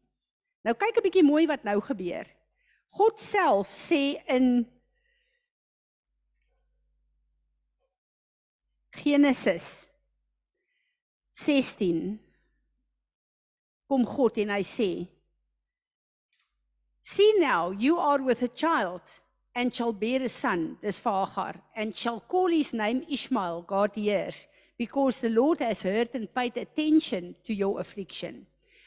Nou 0.65 0.75
kyk 0.75 0.97
'n 0.97 1.05
bietjie 1.05 1.27
mooi 1.27 1.47
wat 1.47 1.65
nou 1.65 1.81
gebeur. 1.81 2.27
God 2.91 3.21
self 3.21 3.71
sê 3.71 4.23
in 4.27 4.67
Genesis 8.99 9.91
16 11.33 12.19
kom 13.87 14.07
God 14.07 14.39
en 14.39 14.51
hy 14.51 14.63
sê 14.67 14.91
See 17.09 17.39
now 17.39 17.71
you 17.73 17.99
are 17.99 18.23
with 18.23 18.43
a 18.43 18.49
child 18.49 19.03
and 19.55 19.73
shall 19.73 19.93
bear 19.93 20.23
a 20.23 20.29
son 20.29 20.79
dis 20.83 20.99
Hagar 20.99 21.55
and 21.75 21.95
shall 21.95 22.21
call 22.21 22.49
his 22.49 22.73
name 22.73 23.05
Ishmael 23.09 23.63
God 23.63 23.91
hears 23.95 24.47
because 24.79 25.21
the 25.21 25.31
Lord 25.31 25.59
has 25.61 25.83
heard 25.83 26.11
and 26.15 26.33
paid 26.33 26.57
attention 26.57 27.35
to 27.45 27.53
your 27.53 27.81
affliction. 27.81 28.47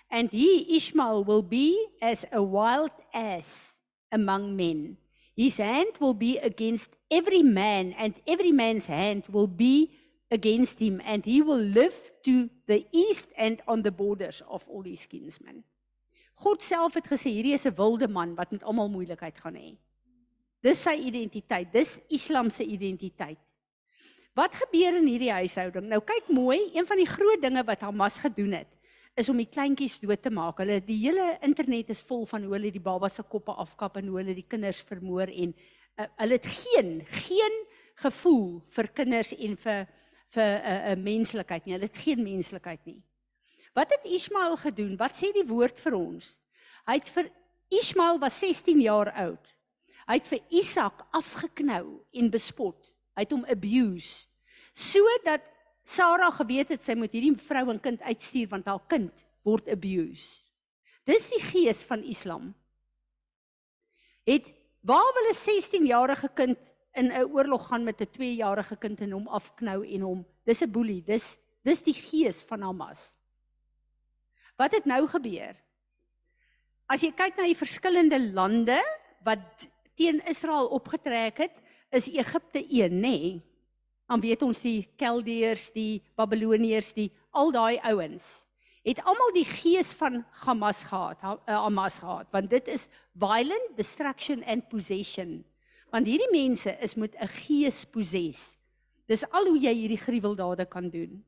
And 0.10 0.30
he, 0.32 0.76
Ishmael, 0.78 1.24
will 1.24 1.42
be 1.42 1.88
as 2.02 2.26
a 2.32 2.42
wild 2.42 2.92
ass 3.14 3.78
among 4.12 4.56
men. 4.56 4.98
His 5.36 5.58
hand 5.58 5.94
will 6.00 6.14
be 6.14 6.38
against 6.38 6.92
every 7.10 7.42
man, 7.44 7.94
and 7.98 8.16
every 8.28 8.52
man's 8.52 8.86
hand 8.86 9.24
will 9.30 9.48
be 9.48 9.92
against 10.30 10.80
him, 10.80 11.02
and 11.04 11.24
he 11.24 11.42
will 11.42 11.60
live 11.60 11.96
to 12.24 12.50
the 12.68 12.86
east 12.92 13.30
and 13.38 13.62
on 13.68 13.82
the 13.82 13.92
borders 13.92 14.42
of 14.50 14.68
all 14.68 14.84
his 14.84 15.06
kinsmen. 15.06 15.64
God 16.42 16.62
self 16.62 16.96
het 16.98 17.08
gesê 17.08 17.30
hierdie 17.30 17.54
is 17.54 17.66
'n 17.66 17.76
wilde 17.78 18.08
man 18.08 18.36
wat 18.36 18.52
met 18.52 18.64
almal 18.64 18.90
moeilikheid 18.90 19.38
gaan 19.38 19.56
hê. 19.56 19.78
Dis 20.62 20.84
sy 20.86 20.94
identiteit, 21.10 21.72
dis 21.74 21.98
Islam 22.14 22.52
se 22.54 22.64
identiteit. 22.64 23.40
Wat 24.38 24.54
gebeur 24.56 25.00
in 25.00 25.08
hierdie 25.10 25.34
huishouding? 25.34 25.90
Nou 25.92 26.00
kyk 26.08 26.30
mooi, 26.32 26.60
een 26.76 26.86
van 26.88 27.02
die 27.02 27.10
groot 27.10 27.42
dinge 27.42 27.64
wat 27.68 27.82
Hamas 27.84 28.20
gedoen 28.24 28.54
het, 28.62 28.70
is 29.20 29.28
om 29.30 29.40
die 29.42 29.50
kleintjies 29.50 29.98
dood 30.00 30.22
te 30.24 30.32
maak. 30.32 30.62
Hulle 30.64 30.80
die 30.86 31.00
hele 31.02 31.34
internet 31.44 31.92
is 31.92 32.04
vol 32.08 32.24
van 32.30 32.46
hoe 32.46 32.56
hulle 32.56 32.72
die 32.72 32.84
babas 32.84 33.18
se 33.20 33.26
koppe 33.28 33.56
afkap 33.60 33.98
en 34.00 34.08
hoe 34.08 34.22
hulle 34.22 34.36
die 34.38 34.48
kinders 34.48 34.80
vermoor 34.88 35.34
en 35.34 35.52
uh, 35.52 36.08
hulle 36.22 36.38
het 36.38 36.48
geen 36.48 37.02
geen 37.28 37.58
gevoel 38.02 38.62
vir 38.72 38.90
kinders 39.02 39.34
en 39.36 39.58
vir 39.66 39.82
vir 40.32 40.48
'n 40.48 40.62
uh, 40.64 40.92
uh, 40.92 40.96
menslikheid 40.96 41.66
nie. 41.66 41.74
Hulle 41.76 41.90
het 41.90 42.04
geen 42.06 42.24
menslikheid 42.24 42.86
nie. 42.86 43.02
Wat 43.76 43.92
het 43.92 44.06
Ismael 44.08 44.56
gedoen? 44.56 44.96
Wat 44.96 45.12
sê 45.12 45.34
die 45.36 45.48
woord 45.48 45.80
vir 45.80 45.94
ons? 45.98 46.38
Hy 46.88 46.96
het 47.00 47.10
vir 47.10 47.28
Ismael 47.68 48.20
was 48.20 48.40
16 48.40 48.80
jaar 48.80 49.12
oud. 49.12 49.52
Hy 50.12 50.18
het 50.20 50.28
vir 50.28 50.42
Isak 50.60 51.06
afgeknou 51.16 52.02
en 52.12 52.32
bespot. 52.34 52.76
Hy 53.16 53.24
het 53.24 53.32
hom 53.32 53.48
abuse 53.48 54.28
sodat 54.72 55.44
Sara 55.84 56.30
geweet 56.32 56.70
het 56.72 56.84
sy 56.84 56.94
moet 56.96 57.12
hierdie 57.12 57.34
vrou 57.44 57.66
en 57.74 57.80
kind 57.84 58.02
uitstuur 58.08 58.48
want 58.54 58.70
haar 58.72 58.80
kind 58.92 59.24
word 59.48 59.68
abuse. 59.72 60.40
Dis 61.08 61.28
die 61.34 61.42
gees 61.44 61.82
van 61.88 62.06
Islam. 62.08 62.54
Het 64.28 64.48
waar 64.88 65.12
wil 65.16 65.30
'n 65.32 65.36
16-jarige 65.36 66.30
kind 66.36 66.60
in 66.96 67.12
'n 67.12 67.28
oorlog 67.32 67.68
gaan 67.68 67.84
met 67.84 68.02
'n 68.02 68.12
2-jarige 68.12 68.76
kind 68.76 69.02
en 69.02 69.12
hom 69.12 69.28
afknou 69.28 69.84
en 69.84 70.02
hom 70.02 70.26
dis 70.46 70.62
'n 70.62 70.72
boelie, 70.72 71.04
dis 71.04 71.38
dis 71.64 71.84
die 71.84 71.94
gees 71.94 72.44
van 72.44 72.62
Hamas. 72.62 73.16
Wat 74.58 74.72
het 74.72 74.86
nou 74.86 75.08
gebeur? 75.08 75.56
As 76.88 77.02
jy 77.02 77.12
kyk 77.12 77.38
na 77.38 77.44
die 77.44 77.56
verskillende 77.56 78.20
lande 78.34 78.82
wat 79.24 79.70
teen 80.02 80.22
Israel 80.26 80.72
opgetrek 80.74 81.38
het, 81.46 81.58
is 81.94 82.10
Egipte 82.10 82.66
een, 82.66 82.98
nê? 82.98 83.10
Nee. 83.10 83.42
Dan 84.10 84.20
weet 84.20 84.42
ons 84.44 84.60
die 84.60 84.88
Keldeërs, 85.00 85.70
die 85.76 86.02
Babiloniërs, 86.20 86.94
die 86.98 87.12
al 87.32 87.54
daai 87.54 87.78
ouens 87.88 88.48
het 88.82 89.02
almal 89.06 89.30
die 89.36 89.46
gees 89.46 89.94
van 89.98 90.24
Hamas 90.42 90.84
gehad, 90.90 91.22
eh, 91.22 91.54
Hamas 91.54 92.00
gehad, 92.02 92.28
want 92.34 92.50
dit 92.50 92.68
is 92.68 92.88
violent 93.14 93.78
destruction 93.78 94.44
and 94.44 94.68
possession. 94.70 95.44
Want 95.92 96.08
hierdie 96.08 96.32
mense 96.32 96.72
is 96.82 96.96
met 96.96 97.16
'n 97.16 97.28
gees 97.28 97.86
possess. 97.86 98.58
Dis 99.08 99.24
al 99.30 99.46
hoe 99.46 99.60
jy 99.60 99.74
hierdie 99.74 100.02
gruweldade 100.02 100.66
kan 100.66 100.90
doen. 100.90 101.24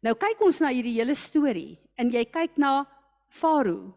Nou 0.00 0.14
kyk 0.14 0.40
ons 0.40 0.60
na 0.60 0.68
hierdie 0.68 0.98
hele 0.98 1.14
storie 1.14 1.78
en 1.96 2.10
jy 2.10 2.24
kyk 2.24 2.56
na 2.56 2.86
Farao. 3.28 3.94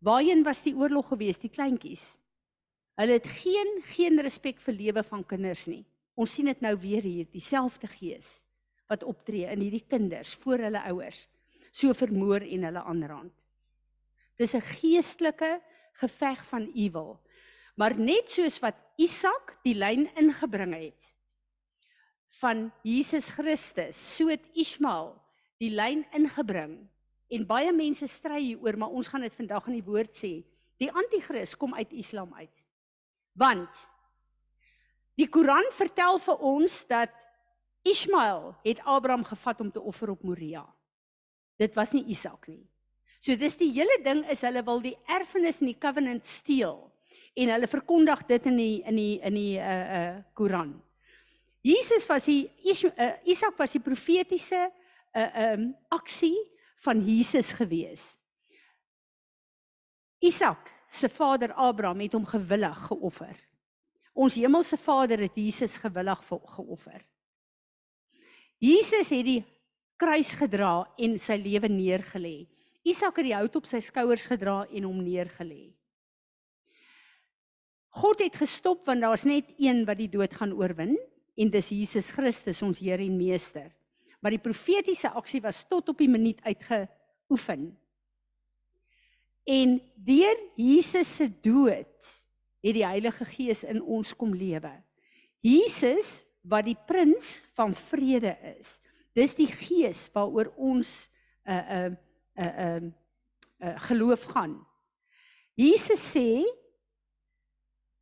Waarheen 0.00 0.44
was 0.44 0.62
die 0.62 0.74
oorlog 0.74 1.08
geweest, 1.08 1.40
die 1.40 1.50
kleintjies? 1.50 2.18
Hulle 2.96 3.18
het 3.18 3.28
geen 3.42 3.70
geen 3.92 4.20
respek 4.24 4.60
vir 4.64 4.74
lewe 4.74 5.02
van 5.04 5.24
kinders 5.24 5.66
nie. 5.68 5.84
Ons 6.16 6.32
sien 6.32 6.48
dit 6.48 6.60
nou 6.64 6.72
weer 6.80 7.04
hier, 7.04 7.26
dieselfde 7.32 7.88
gees 7.98 8.42
wat 8.86 9.02
optree 9.02 9.48
in 9.50 9.60
hierdie 9.60 9.84
kinders 9.88 10.36
voor 10.44 10.62
hulle 10.62 10.80
ouers 10.92 11.24
so 11.76 11.92
vermoor 11.92 12.44
en 12.46 12.64
hulle 12.68 12.82
aanrand. 12.88 13.34
Dis 14.38 14.54
'n 14.54 14.60
geestelike 14.80 15.60
geveg 15.92 16.44
van 16.46 16.70
ewel. 16.74 17.20
Maar 17.76 17.98
net 17.98 18.30
soos 18.30 18.58
wat 18.58 18.76
Isak 18.96 19.58
die 19.64 19.74
lyn 19.74 20.08
ingebring 20.16 20.74
het 20.74 21.12
van 22.40 22.72
Jesus 22.82 23.28
Christus, 23.32 24.16
so 24.16 24.28
het 24.28 24.44
Ismael 24.52 25.14
die 25.58 25.70
lyn 25.70 26.04
ingebring. 26.12 26.88
En 27.28 27.46
baie 27.46 27.72
mense 27.72 28.06
stry 28.06 28.40
hieroor, 28.40 28.76
maar 28.78 28.92
ons 28.92 29.08
gaan 29.08 29.24
dit 29.24 29.34
vandag 29.34 29.66
in 29.66 29.72
die 29.72 29.86
woord 29.86 30.12
sê. 30.16 30.44
Die 30.78 30.92
anti-kris 30.92 31.56
kom 31.56 31.74
uit 31.74 31.92
Islam 31.92 32.34
uit. 32.34 32.65
Want 33.36 33.84
die 35.16 35.28
Koran 35.28 35.68
vertel 35.76 36.18
vir 36.24 36.42
ons 36.44 36.82
dat 36.88 37.12
Ismael 37.86 38.54
het 38.64 38.80
Abraham 38.84 39.24
gevat 39.24 39.60
om 39.60 39.70
te 39.70 39.80
offer 39.80 40.10
op 40.10 40.24
Moria. 40.26 40.64
Dit 41.56 41.76
was 41.76 41.92
nie 41.92 42.04
Isak 42.12 42.48
nie. 42.50 42.64
So 43.20 43.36
dis 43.38 43.56
die 43.60 43.70
hele 43.74 43.96
ding 44.04 44.24
is 44.30 44.42
hulle 44.44 44.62
wil 44.66 44.82
die 44.84 44.96
erfenis 45.08 45.62
in 45.62 45.70
die 45.70 45.80
covenant 45.80 46.26
steel 46.28 46.82
en 47.36 47.52
hulle 47.52 47.68
verkondig 47.68 48.24
dit 48.28 48.48
in 48.50 48.58
die 48.60 48.74
in 48.88 48.98
die 49.00 49.14
in 49.20 49.38
die 49.38 49.54
uh 49.60 49.80
uh 49.98 50.18
Koran. 50.36 50.74
Jesus 51.66 52.06
was 52.08 52.28
die 52.28 52.46
uh, 52.46 53.12
Isak 53.24 53.56
was 53.58 53.72
die 53.76 53.82
profetiese 53.82 54.66
uh 55.16 55.52
um 55.52 55.70
aksie 55.88 56.36
van 56.84 57.00
Jesus 57.02 57.52
gewees. 57.56 58.16
Isak 60.20 60.70
se 60.90 61.08
vader 61.08 61.52
Abraham 61.52 62.00
het 62.00 62.12
hom 62.12 62.26
gewillig 62.26 62.86
geoffer. 62.86 63.36
Ons 64.16 64.38
hemelse 64.40 64.78
Vader 64.80 65.20
het 65.26 65.36
Jesus 65.36 65.76
gewillig 65.76 66.22
geoffer. 66.56 67.02
Jesus 68.56 69.10
het 69.12 69.26
die 69.26 69.42
kruis 70.00 70.32
gedra 70.40 70.86
en 70.96 71.18
sy 71.20 71.36
lewe 71.36 71.68
neergelê. 71.68 72.46
Isak 72.86 73.20
het 73.20 73.26
die 73.28 73.34
hout 73.36 73.58
op 73.60 73.68
sy 73.68 73.82
skouers 73.84 74.24
gedra 74.30 74.62
en 74.70 74.86
hom 74.88 75.02
neergelê. 75.04 75.74
God 77.96 78.22
het 78.24 78.40
gestop 78.40 78.86
want 78.88 79.04
daar's 79.04 79.26
net 79.28 79.52
een 79.60 79.84
wat 79.88 80.00
die 80.00 80.08
dood 80.12 80.32
gaan 80.32 80.54
oorwin 80.56 80.96
en 81.36 81.52
dis 81.52 81.72
Jesus 81.72 82.08
Christus 82.12 82.62
ons 82.64 82.80
Here 82.80 83.04
en 83.04 83.16
Meester. 83.16 83.68
Maar 84.20 84.32
die 84.32 84.42
profetiese 84.42 85.12
aksie 85.12 85.42
was 85.44 85.64
tot 85.68 85.92
op 85.92 86.00
die 86.00 86.08
minuut 86.08 86.40
uitgeoefen. 86.44 87.68
En 89.46 89.78
deur 89.94 90.38
Jesus 90.58 91.16
se 91.16 91.28
dood 91.40 92.08
het 92.66 92.74
die 92.74 92.86
Heilige 92.86 93.24
Gees 93.24 93.62
in 93.64 93.78
ons 93.82 94.10
kom 94.18 94.34
lewe. 94.34 94.72
Jesus 95.40 96.24
wat 96.46 96.66
die 96.66 96.78
prins 96.88 97.46
van 97.54 97.74
vrede 97.74 98.34
is. 98.56 98.78
Dis 99.16 99.36
die 99.38 99.48
gees 99.48 100.06
waaroor 100.14 100.50
ons 100.56 101.08
'n 101.46 101.52
uh, 101.52 101.86
'n 101.86 101.98
uh, 102.36 102.44
'n 102.44 102.94
uh, 103.62 103.74
'n 103.74 103.78
geloof 103.88 104.22
gaan. 104.34 104.66
Jesus 105.54 106.02
sê 106.12 106.42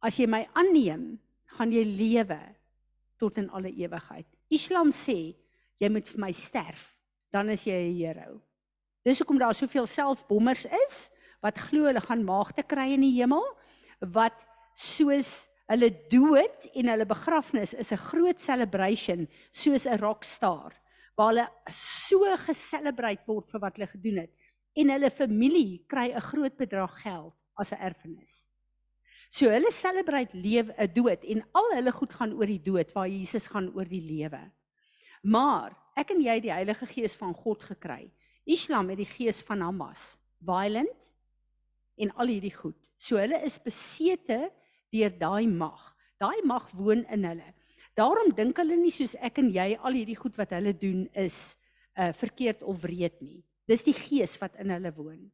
as 0.01 0.17
jy 0.17 0.27
my 0.27 0.49
aanneem, 0.53 1.21
gaan 1.47 1.73
jy 1.73 1.85
lewe 1.85 2.41
tot 3.17 3.39
in 3.39 3.51
alle 3.51 3.71
ewigheid. 3.71 4.27
Islam 4.49 4.91
sê 4.91 5.37
jy 5.79 5.89
moet 5.89 6.09
vir 6.09 6.21
my 6.21 6.33
sterf, 6.33 6.99
dan 7.31 7.49
is 7.49 7.65
jy 7.65 7.73
'n 7.73 7.97
hero. 7.97 8.43
Dis 9.05 9.19
hoekom 9.19 9.39
daar 9.39 9.55
soveel 9.55 9.87
selfbommers 9.87 10.65
is 10.65 11.11
wat 11.45 11.61
glo 11.69 11.89
hulle 11.89 12.01
gaan 12.01 12.25
maagte 12.25 12.65
kry 12.67 12.95
in 12.97 13.05
die 13.05 13.17
hemel 13.19 13.45
wat 14.17 14.47
soos 14.75 15.51
hulle 15.71 15.91
dood 16.13 16.67
en 16.75 16.91
hulle 16.93 17.07
begrafnis 17.09 17.75
is 17.75 17.93
'n 17.93 18.07
groot 18.11 18.41
celebration 18.41 19.29
soos 19.53 19.87
'n 19.87 20.01
rockstar 20.01 20.73
waar 21.17 21.31
hulle 21.31 21.49
so 21.71 22.25
geselebreit 22.49 23.23
word 23.27 23.51
vir 23.51 23.61
wat 23.61 23.77
hulle 23.77 23.93
gedoen 23.93 24.19
het 24.25 24.33
en 24.75 24.91
hulle 24.91 25.11
familie 25.11 25.85
kry 25.89 26.11
'n 26.11 26.29
groot 26.31 26.57
bedrag 26.57 27.03
geld 27.03 27.35
as 27.57 27.73
'n 27.73 27.81
erfenis. 27.81 28.49
So 29.31 29.51
hulle 29.51 29.71
celebrate 29.73 30.35
lewe 30.35 30.75
'n 30.79 30.93
dood 30.95 31.25
en 31.25 31.45
al 31.53 31.71
hulle 31.75 31.93
goed 31.93 32.13
gaan 32.13 32.33
oor 32.33 32.47
die 32.47 32.63
dood 32.63 32.93
waar 32.93 33.09
Jesus 33.09 33.47
gaan 33.47 33.73
oor 33.75 33.85
die 33.85 34.03
lewe. 34.03 34.51
Maar 35.23 35.77
ek 35.97 36.11
en 36.11 36.21
jy 36.21 36.35
het 36.35 36.43
die 36.43 36.53
Heilige 36.53 36.87
Gees 36.87 37.17
van 37.17 37.35
God 37.35 37.63
gekry. 37.63 38.11
Islam 38.45 38.89
het 38.89 38.99
die 38.99 39.09
gees 39.09 39.43
van 39.43 39.61
Hamas, 39.61 40.19
violent 40.45 41.14
en 41.97 42.13
al 42.19 42.33
hierdie 42.33 42.55
goed. 42.55 42.77
So 42.99 43.19
hulle 43.21 43.41
is 43.45 43.59
besete 43.63 44.49
deur 44.95 45.13
daai 45.19 45.47
mag. 45.51 45.93
Daai 46.21 46.41
mag 46.47 46.71
woon 46.77 47.05
in 47.13 47.27
hulle. 47.27 47.51
Daarom 47.95 48.33
dink 48.35 48.59
hulle 48.59 48.77
nie 48.79 48.93
soos 48.95 49.15
ek 49.23 49.39
en 49.43 49.53
jy 49.55 49.75
al 49.77 49.95
hierdie 49.95 50.19
goed 50.19 50.37
wat 50.41 50.55
hulle 50.57 50.75
doen 50.75 51.07
is 51.15 51.57
uh 51.95 52.11
verkeerd 52.17 52.63
of 52.67 52.83
wreed 52.83 53.21
nie. 53.23 53.45
Dis 53.71 53.85
die 53.87 53.95
gees 53.95 54.35
wat 54.43 54.57
in 54.59 54.73
hulle 54.75 54.91
woon. 54.97 55.31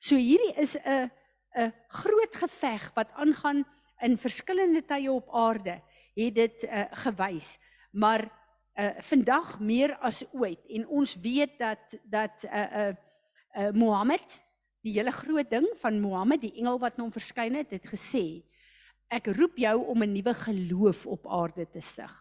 So 0.00 0.16
hierdie 0.16 0.54
is 0.60 0.76
'n 0.76 1.10
'n 1.56 1.72
groot 1.88 2.34
geveg 2.34 2.92
wat 2.94 3.10
aangaan 3.14 3.64
in 4.02 4.18
verskillende 4.18 4.82
tye 4.82 5.10
op 5.10 5.28
aarde, 5.30 5.80
het 6.14 6.34
dit 6.34 6.64
uh 6.64 6.84
gewys. 7.04 7.58
Maar 7.92 8.28
uh 8.78 8.90
vandag 9.00 9.60
meer 9.60 9.96
as 9.98 10.24
ooit 10.32 10.60
en 10.68 10.86
ons 10.86 11.14
weet 11.22 11.58
dat 11.58 11.98
dat 12.04 12.44
uh 12.44 12.50
uh, 12.52 12.94
uh 13.58 13.70
Mohammed 13.72 14.43
die 14.84 14.92
hele 14.92 15.12
groot 15.12 15.48
ding 15.50 15.66
van 15.80 16.00
Mohammed, 16.00 16.42
die 16.44 16.54
engel 16.60 16.78
wat 16.78 16.98
hom 17.00 17.12
verskyn 17.12 17.56
het, 17.56 17.72
het 17.72 17.86
gesê 17.88 18.44
Ek 19.12 19.28
roep 19.36 19.58
jou 19.60 19.76
om 19.92 20.02
'n 20.02 20.12
nuwe 20.12 20.34
geloof 20.34 21.06
op 21.06 21.26
aarde 21.26 21.66
te 21.70 21.80
stig. 21.80 22.12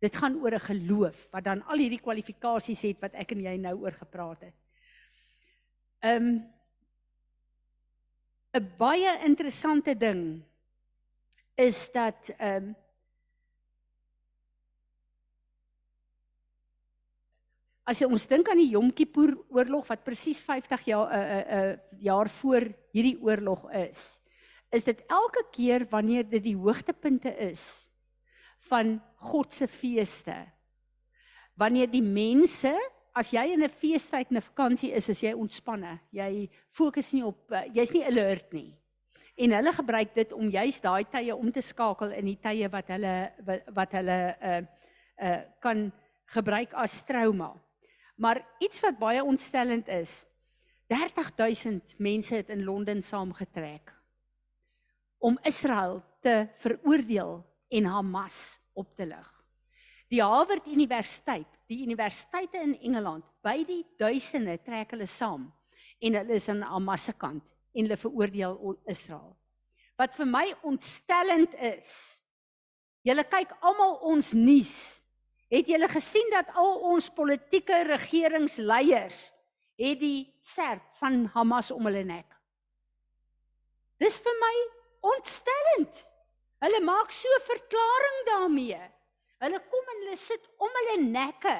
Dit 0.00 0.16
gaan 0.16 0.36
oor 0.42 0.54
'n 0.54 0.60
geloof 0.60 1.28
wat 1.30 1.44
dan 1.44 1.62
al 1.66 1.78
hierdie 1.78 2.00
kwalifikasies 2.00 2.82
het 2.82 3.00
wat 3.00 3.14
ek 3.14 3.32
en 3.32 3.40
jy 3.40 3.56
nou 3.56 3.80
oor 3.80 3.92
gepraat 3.92 4.40
het. 4.40 4.54
Um 6.02 6.44
'n 8.54 8.72
baie 8.78 9.24
interessante 9.24 9.96
ding 9.96 10.42
is 11.56 11.90
dat 11.92 12.30
um 12.40 12.76
As 17.86 18.02
ons 18.02 18.24
dink 18.26 18.48
aan 18.50 18.58
die 18.58 18.72
Yom 18.72 18.88
Kippur 18.90 19.36
oorlog 19.54 19.86
wat 19.86 20.02
presies 20.02 20.40
50 20.42 20.88
jaar 20.90 21.06
'n 21.06 21.14
uh, 21.14 21.38
'n 21.38 21.70
uh, 21.70 21.76
jaar 22.02 22.28
voor 22.28 22.66
hierdie 22.92 23.18
oorlog 23.22 23.70
is 23.72 24.20
is 24.74 24.84
dit 24.84 25.04
elke 25.06 25.44
keer 25.52 25.86
wanneer 25.90 26.28
dit 26.28 26.42
die 26.42 26.56
hoogtepunte 26.56 27.30
is 27.30 27.88
van 28.68 29.00
God 29.16 29.52
se 29.52 29.68
feeste. 29.68 30.34
Wanneer 31.54 31.86
die 31.86 32.02
mense, 32.02 32.74
as 33.14 33.30
jy 33.30 33.52
in 33.54 33.62
'n 33.62 33.68
feestyd 33.68 34.30
en 34.30 34.36
'n 34.36 34.42
vakansie 34.42 34.92
is, 34.92 35.08
is 35.08 35.22
jy 35.22 35.32
ontspanne. 35.32 36.00
Jy 36.10 36.50
fokus 36.70 37.12
nie 37.12 37.24
op 37.24 37.52
eh, 37.52 37.70
jy's 37.72 37.92
nie 37.92 38.04
alert 38.04 38.52
nie. 38.52 38.74
en 39.36 39.52
hulle 39.52 39.72
gebruik 39.72 40.14
dit 40.14 40.32
om 40.32 40.48
juis 40.48 40.80
daai 40.80 41.04
tye 41.04 41.34
om 41.34 41.52
te 41.52 41.60
skakel 41.60 42.12
in 42.16 42.24
die 42.24 42.38
tye 42.40 42.68
wat 42.72 42.88
hulle 42.88 43.14
wat, 43.74 43.92
hulle 43.92 44.36
uh 44.40 44.62
uh 45.22 45.40
kan 45.60 45.92
gebruik 46.26 46.72
as 46.74 47.04
trauma. 47.04 47.54
Maar 48.16 48.40
iets 48.58 48.80
wat 48.80 48.98
baie 48.98 49.24
ontstellend 49.24 49.88
is, 49.88 50.24
30000 50.88 51.98
mense 51.98 52.34
het 52.34 52.48
in 52.48 52.64
Londen 52.64 53.02
saamgetrek 53.02 53.92
om 55.18 55.38
Israel 55.42 56.02
te 56.20 56.46
veroordeel 56.62 57.40
en 57.68 57.84
Hamas 57.84 58.60
op 58.72 58.96
te 58.96 59.06
lig. 59.06 59.32
Die 60.08 60.22
Harvard 60.22 60.66
Universiteit, 60.66 61.48
die 61.66 61.82
universiteite 61.82 62.60
in 62.62 62.76
Engeland, 62.78 63.24
by 63.42 63.64
die 63.66 63.82
duisende 63.98 64.54
trek 64.62 64.92
hulle 64.94 65.08
saam 65.10 65.48
en 65.98 66.18
hulle 66.20 66.36
is 66.36 66.46
aan 66.52 66.62
Hamas 66.62 67.08
se 67.08 67.14
kant 67.16 67.50
en 67.74 67.88
hulle 67.88 67.98
veroordeel 67.98 68.76
Israel. 68.86 69.32
Wat 69.98 70.14
vir 70.14 70.28
my 70.28 70.44
ontstellend 70.68 71.56
is, 71.72 71.90
julle 73.06 73.24
kyk 73.26 73.56
almal 73.64 73.96
ons 74.12 74.30
nuus. 74.36 74.76
Het 75.52 75.68
julle 75.70 75.88
gesien 75.88 76.26
dat 76.32 76.50
al 76.58 76.80
ons 76.90 77.06
politieke 77.14 77.82
regeringsleiers 77.86 79.28
het 79.78 80.00
die 80.00 80.26
serp 80.42 80.82
van 80.98 81.26
Hamas 81.36 81.70
om 81.70 81.86
hulle 81.86 82.02
nek? 82.06 82.26
Dis 84.02 84.18
vir 84.24 84.36
my 84.42 84.54
ontstellend. 85.12 86.02
Hulle 86.64 86.80
maak 86.84 87.12
so 87.14 87.40
verklaring 87.46 88.20
daarmee. 88.32 88.80
Hulle 89.44 89.60
kom 89.70 89.92
en 89.92 90.02
hulle 90.04 90.18
sit 90.20 90.48
om 90.58 90.80
hulle 90.80 91.00
nekke 91.04 91.56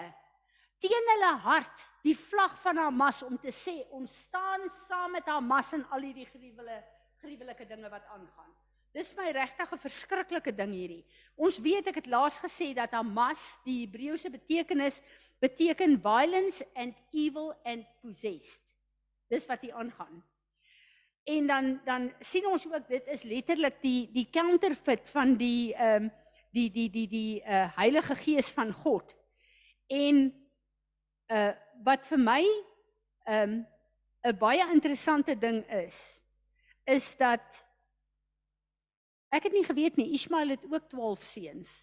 teen 0.83 1.11
hulle 1.13 1.33
hart 1.47 1.85
die 2.05 2.15
vlag 2.17 2.55
van 2.63 2.81
Hamas 2.81 3.23
om 3.27 3.39
te 3.41 3.53
sê 3.55 3.79
ons 3.97 4.13
staan 4.27 4.67
saam 4.87 5.17
met 5.17 5.29
Hamas 5.31 5.73
in 5.77 5.85
al 5.91 6.05
hierdie 6.05 6.29
gruwelike 6.29 6.83
gruwelike 7.23 7.65
dinge 7.67 7.89
wat 7.91 8.05
aangaan. 8.13 8.51
Dis 8.97 9.13
my 9.13 9.29
regtig 9.29 9.73
'n 9.73 9.79
verskriklike 9.79 10.53
ding 10.57 10.73
hierdie. 10.73 11.05
Ons 11.37 11.59
weet 11.61 11.89
ek 11.91 11.99
het 12.01 12.07
laas 12.09 12.39
gesê 12.41 12.73
dat 12.73 12.95
Hamas 12.97 13.61
die 13.65 13.83
Hebreëse 13.85 14.31
betekenis 14.33 15.03
beteken 15.39 15.99
violence 16.01 16.65
and 16.75 16.97
evil 17.13 17.53
and 17.65 17.85
possessed. 18.01 18.63
Dis 19.29 19.45
wat 19.47 19.61
hier 19.61 19.75
aangaan. 19.75 20.25
En 21.25 21.47
dan 21.47 21.81
dan 21.85 22.13
sien 22.21 22.47
ons 22.47 22.67
ook 22.67 22.89
dit 22.89 23.07
is 23.07 23.23
letterlik 23.23 23.83
die 23.83 24.09
die 24.13 24.29
counterfeit 24.31 25.09
van 25.09 25.37
die 25.37 25.75
ehm 25.75 26.05
um, 26.09 26.11
die 26.57 26.71
die 26.71 26.89
die 26.91 27.09
die 27.09 27.43
uh 27.45 27.77
Heilige 27.77 28.15
Gees 28.15 28.51
van 28.51 28.73
God. 28.73 29.13
En 29.87 30.33
uh 31.29 31.53
wat 31.85 32.07
vir 32.07 32.19
my 32.19 32.43
ehm 33.27 33.43
um, 33.43 33.67
'n 34.25 34.39
baie 34.39 34.73
interessante 34.73 35.39
ding 35.39 35.67
is 35.69 36.23
is 36.87 37.17
dat 37.17 37.66
ek 39.35 39.49
het 39.49 39.53
nie 39.53 39.67
geweet 39.67 39.97
nie 39.97 40.13
Ismael 40.15 40.55
het 40.55 40.65
ook 40.71 40.89
12 40.89 41.23
seuns. 41.23 41.75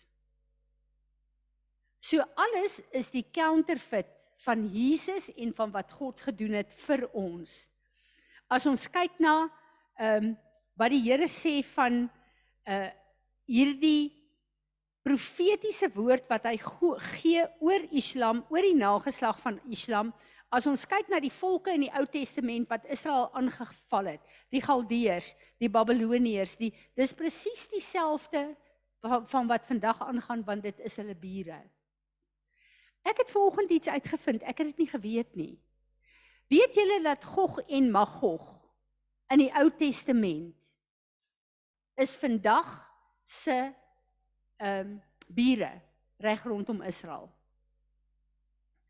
So 2.04 2.24
alles 2.36 2.82
is 2.92 3.12
die 3.12 3.26
counterfeit 3.32 4.10
van 4.44 4.66
Jesus 4.68 5.30
en 5.36 5.54
van 5.56 5.72
wat 5.72 5.92
God 5.92 6.20
gedoen 6.22 6.58
het 6.60 6.74
vir 6.86 7.08
ons 7.14 7.64
as 8.54 8.66
ons 8.70 8.90
kyk 8.92 9.20
na 9.24 9.36
ehm 10.00 10.34
um, 10.34 10.34
wat 10.74 10.90
die 10.90 11.04
Here 11.06 11.28
sê 11.30 11.60
van 11.76 12.08
uh 12.66 12.90
hierdie 13.44 14.10
profetiese 15.04 15.90
woord 15.94 16.30
wat 16.32 16.46
hy 16.48 16.56
gee 16.64 17.42
oor 17.60 17.84
Islam, 17.92 18.40
oor 18.48 18.64
die 18.64 18.78
nageslag 18.78 19.36
van 19.44 19.58
Islam, 19.70 20.14
as 20.54 20.68
ons 20.70 20.86
kyk 20.86 21.10
na 21.10 21.18
die 21.24 21.34
volke 21.34 21.74
in 21.74 21.88
die 21.88 21.94
Ou 21.98 22.06
Testament 22.10 22.70
wat 22.70 22.86
Israel 22.94 23.32
aangeval 23.34 24.12
het, 24.14 24.34
die 24.54 24.62
Galdeërs, 24.62 25.32
die 25.62 25.72
Babiloniërs, 25.72 26.58
die 26.60 26.70
dis 26.98 27.16
presies 27.18 27.66
dieselfde 27.72 28.52
van, 29.02 29.50
wat 29.50 29.66
vandag 29.68 30.02
aangaan 30.06 30.44
want 30.46 30.64
dit 30.64 30.84
is 30.86 30.98
hulle 31.02 31.16
bure. 31.18 31.58
Ek 33.04 33.20
het 33.20 33.34
vanoggend 33.34 33.74
iets 33.76 33.92
uitgevind, 33.92 34.46
ek 34.46 34.62
het 34.62 34.72
dit 34.72 34.84
nie 34.86 34.92
geweet 34.94 35.34
nie. 35.36 35.56
Weet 36.54 36.78
julle 36.78 37.02
dat 37.04 37.26
Gog 37.26 37.58
en 37.66 37.90
Magog 37.92 38.46
in 39.34 39.42
die 39.42 39.52
Ou 39.58 39.68
Testament 39.74 40.70
is 42.00 42.16
vandag 42.20 42.70
se 43.26 43.58
ehm 44.62 44.94
um, 44.94 45.02
bure 45.34 45.72
reg 46.22 46.44
rondom 46.46 46.84
Israel. 46.86 47.26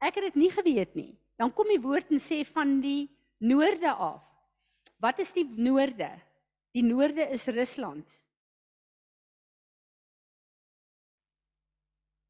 Ek 0.03 0.17
het 0.17 0.33
dit 0.33 0.41
nie 0.43 0.51
geweet 0.51 0.95
nie. 0.97 1.13
Dan 1.43 1.51
kom 1.51 1.67
die 1.67 1.81
woord 1.83 2.13
en 2.15 2.21
sê 2.23 2.39
van 2.47 2.77
die 2.79 3.09
noorde 3.43 3.91
af. 3.91 4.21
Wat 5.03 5.17
is 5.19 5.33
die 5.35 5.43
noorde? 5.43 6.07
Die 6.71 6.85
noorde 6.87 7.25
is 7.35 7.49
Rusland. 7.51 8.07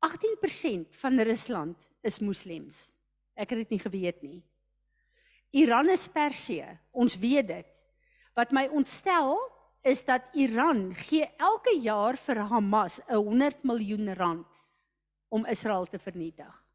18% 0.04 0.98
van 0.98 1.22
Rusland 1.22 1.78
is 2.02 2.18
moslems. 2.26 2.88
Ek 3.38 3.54
het 3.54 3.62
dit 3.62 3.76
nie 3.76 3.84
geweet 3.84 4.24
nie. 4.26 4.40
Iran 5.62 5.92
is 5.94 6.08
Persië, 6.10 6.66
ons 6.92 7.14
weet 7.22 7.52
dit. 7.52 7.78
Wat 8.34 8.50
my 8.50 8.66
ontstel 8.74 9.38
is 9.86 10.02
dat 10.08 10.26
Iran 10.34 10.90
gee 11.06 11.28
elke 11.38 11.76
jaar 11.86 12.18
vir 12.18 12.42
Hamas 12.50 13.00
'n 13.06 13.22
100 13.22 13.64
miljoen 13.64 14.14
rand 14.18 14.66
om 15.30 15.46
Israel 15.46 15.86
te 15.86 16.00
vernietig. 16.00 16.66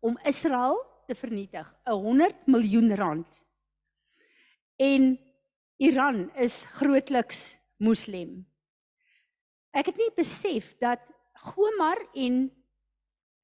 Om 0.00 0.18
Israel 0.24 0.76
te 1.06 1.14
vernietig, 1.14 1.74
'n 1.86 1.92
100 1.92 2.46
miljoen 2.46 2.94
rand. 2.94 3.44
En 4.76 5.18
Iran 5.76 6.30
is 6.34 6.64
grootliks 6.64 7.56
moslim. 7.76 8.46
Ek 9.72 9.86
het 9.86 9.96
nie 9.96 10.10
besef 10.16 10.76
dat 10.78 11.00
Gomar 11.36 12.00
en 12.14 12.50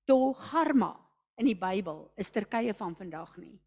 Togarma 0.04 0.96
in 1.36 1.46
die 1.46 1.58
Bybel 1.58 2.10
is 2.16 2.30
Turkye 2.30 2.74
van 2.74 2.96
vandag 2.96 3.36
nie. 3.36 3.60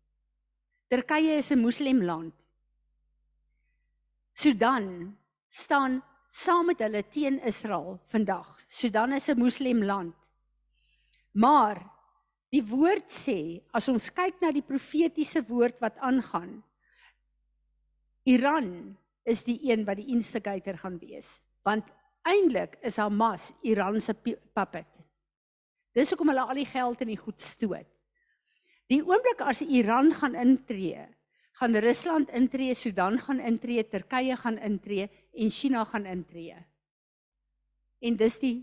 Turkye 0.90 1.38
is 1.38 1.52
'n 1.52 1.62
moslimland. 1.62 2.34
Sudan 4.34 5.18
staan 5.50 6.04
saam 6.30 6.66
met 6.66 6.80
hulle 6.80 7.04
teen 7.08 7.40
Israel 7.46 8.00
vandag. 8.08 8.60
Sudan 8.68 9.14
is 9.14 9.30
'n 9.30 9.38
moslimland. 9.38 10.16
Maar 11.32 11.95
die 12.54 12.64
woord 12.64 13.10
sê 13.12 13.62
as 13.74 13.90
ons 13.92 14.10
kyk 14.14 14.42
na 14.42 14.52
die 14.54 14.66
profetiese 14.66 15.42
woord 15.48 15.82
wat 15.82 15.98
aangaan 15.98 16.60
Iran 18.26 18.96
is 19.26 19.44
die 19.46 19.60
een 19.70 19.86
wat 19.86 19.98
die 20.02 20.12
instigator 20.14 20.78
gaan 20.78 21.00
wees 21.02 21.40
want 21.66 21.90
eintlik 22.26 22.78
is 22.86 22.98
Hamas 22.98 23.52
Iran 23.64 24.00
se 24.02 24.14
puppet. 24.14 24.90
Dis 25.96 26.12
hoekom 26.12 26.34
hulle 26.34 26.44
al 26.44 26.60
die 26.60 26.68
geld 26.68 27.04
in 27.06 27.14
die 27.14 27.20
goed 27.20 27.42
stoot. 27.42 27.88
Die 28.92 29.02
oomblik 29.02 29.42
as 29.42 29.64
Iran 29.64 30.12
gaan 30.14 30.36
intree, 30.38 31.06
gaan 31.58 31.78
Rusland 31.82 32.30
intree, 32.36 32.76
Sudan 32.76 33.18
gaan 33.22 33.40
intree, 33.40 33.86
Turkye 33.88 34.36
gaan 34.38 34.60
intree 34.62 35.08
en 35.34 35.50
China 35.50 35.86
gaan 35.90 36.06
intree. 36.06 36.58
En 38.02 38.18
dis 38.20 38.38
die 38.42 38.58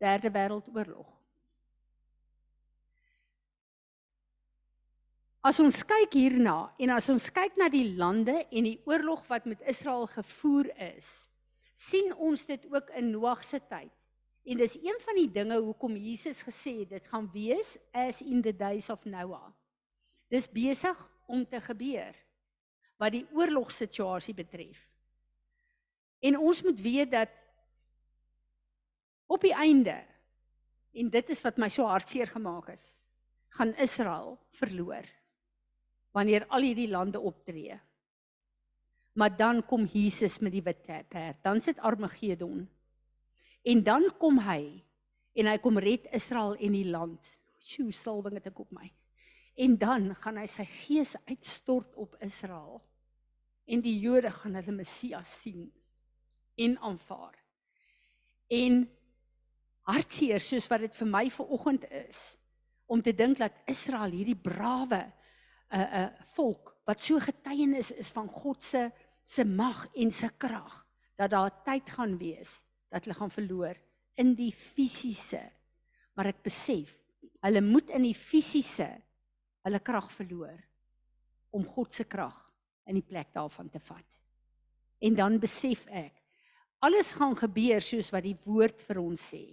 derde 0.00 0.32
wêreldoorlog. 0.34 1.19
As 5.40 5.56
ons 5.62 5.78
kyk 5.88 6.18
hierna 6.18 6.68
en 6.76 6.90
as 6.92 7.06
ons 7.08 7.30
kyk 7.32 7.54
na 7.56 7.70
die 7.72 7.94
lande 7.96 8.42
en 8.52 8.66
die 8.68 8.76
oorlog 8.84 9.22
wat 9.30 9.46
met 9.48 9.62
Israel 9.64 10.04
gevoer 10.12 10.68
is, 10.92 11.30
sien 11.72 12.10
ons 12.12 12.42
dit 12.44 12.66
ook 12.68 12.90
in 13.00 13.08
Noag 13.14 13.40
se 13.48 13.56
tyd. 13.70 13.94
En 14.44 14.60
dis 14.60 14.74
een 14.76 14.98
van 15.00 15.16
die 15.16 15.30
dinge 15.32 15.56
hoekom 15.56 15.94
Jesus 15.96 16.42
gesê 16.44 16.82
het 16.82 16.90
dit 16.92 17.06
gaan 17.08 17.28
wees 17.32 17.78
as 17.96 18.20
in 18.20 18.42
the 18.44 18.52
days 18.52 18.90
of 18.92 19.06
Noah. 19.08 19.48
Dis 20.28 20.48
besig 20.52 20.98
om 21.26 21.46
te 21.48 21.60
gebeur 21.64 22.12
wat 23.00 23.14
die 23.16 23.24
oorlogssituasie 23.32 24.34
betref. 24.36 24.82
En 26.20 26.36
ons 26.36 26.60
moet 26.66 26.82
weet 26.84 27.14
dat 27.14 27.40
op 29.24 29.40
die 29.40 29.56
einde 29.56 29.96
en 30.92 31.08
dit 31.08 31.32
is 31.32 31.40
wat 31.46 31.56
my 31.56 31.70
so 31.72 31.88
hartseer 31.88 32.28
gemaak 32.28 32.74
het, 32.74 32.92
gaan 33.56 33.72
Israel 33.80 34.36
verloor 34.60 35.08
wanneer 36.12 36.46
al 36.48 36.66
hierdie 36.66 36.90
lande 36.90 37.20
optree. 37.20 37.78
Maar 39.12 39.36
dan 39.36 39.64
kom 39.66 39.84
Jesus 39.90 40.38
met 40.38 40.52
die 40.52 40.62
wit 40.62 40.82
perd, 40.84 41.42
dan 41.42 41.60
sit 41.60 41.78
Armagedon. 41.78 42.68
En 43.62 43.82
dan 43.82 44.08
kom 44.18 44.38
hy 44.46 44.82
en 45.34 45.46
hy 45.46 45.58
kom 45.62 45.78
red 45.78 46.06
Israel 46.16 46.56
en 46.56 46.74
die 46.74 46.88
land. 46.88 47.26
Sjoe, 47.60 47.92
salwing 47.92 48.38
het 48.38 48.48
ek 48.50 48.62
op 48.62 48.70
my. 48.74 48.88
En 49.60 49.76
dan 49.78 50.14
gaan 50.22 50.38
hy 50.40 50.46
sy 50.48 50.64
gees 50.64 51.14
uitstort 51.28 51.94
op 52.00 52.16
Israel. 52.24 52.80
En 53.68 53.82
die 53.84 53.98
Jode 54.00 54.30
gaan 54.32 54.56
hulle 54.58 54.74
Messias 54.74 55.34
sien 55.42 55.68
en 56.60 56.78
aanvaar. 56.78 57.36
En 58.50 58.82
hartseer 59.90 60.42
soos 60.42 60.68
wat 60.70 60.86
dit 60.86 60.96
vir 60.96 61.10
my 61.10 61.24
vanoggend 61.34 61.86
is 62.06 62.22
om 62.90 63.02
te 63.02 63.14
dink 63.14 63.38
dat 63.38 63.54
Israel 63.70 64.10
hierdie 64.10 64.38
brawe 64.38 65.04
'n 65.70 65.86
'n 66.04 66.24
volk 66.34 66.76
wat 66.84 67.00
so 67.00 67.18
getuienis 67.18 67.90
is 67.92 68.10
van 68.10 68.28
God 68.28 68.62
se 68.64 68.90
se 69.26 69.44
mag 69.44 69.86
en 69.94 70.10
se 70.10 70.28
krag 70.36 70.86
dat 71.16 71.30
daar 71.30 71.62
tyd 71.62 71.90
gaan 71.90 72.18
wees 72.18 72.64
dat 72.88 73.04
hulle 73.04 73.14
gaan 73.14 73.30
verloor 73.30 73.76
in 74.14 74.34
die 74.34 74.52
fisiese. 74.52 75.42
Maar 76.14 76.32
ek 76.34 76.42
besef 76.42 76.96
hulle 77.40 77.60
moet 77.60 77.90
in 77.90 78.02
die 78.02 78.16
fisiese 78.16 78.88
hulle 79.64 79.80
krag 79.80 80.10
verloor 80.12 80.58
om 81.50 81.64
God 81.66 81.94
se 81.94 82.04
krag 82.04 82.36
in 82.86 82.98
die 82.98 83.06
plek 83.06 83.30
daarvan 83.32 83.70
te 83.70 83.78
vat. 83.78 84.18
En 85.00 85.14
dan 85.14 85.38
besef 85.40 85.86
ek 85.86 86.18
alles 86.80 87.12
gaan 87.12 87.36
gebeur 87.36 87.82
soos 87.84 88.10
wat 88.12 88.24
die 88.24 88.38
woord 88.44 88.82
vir 88.88 89.00
ons 89.02 89.30
sê. 89.32 89.44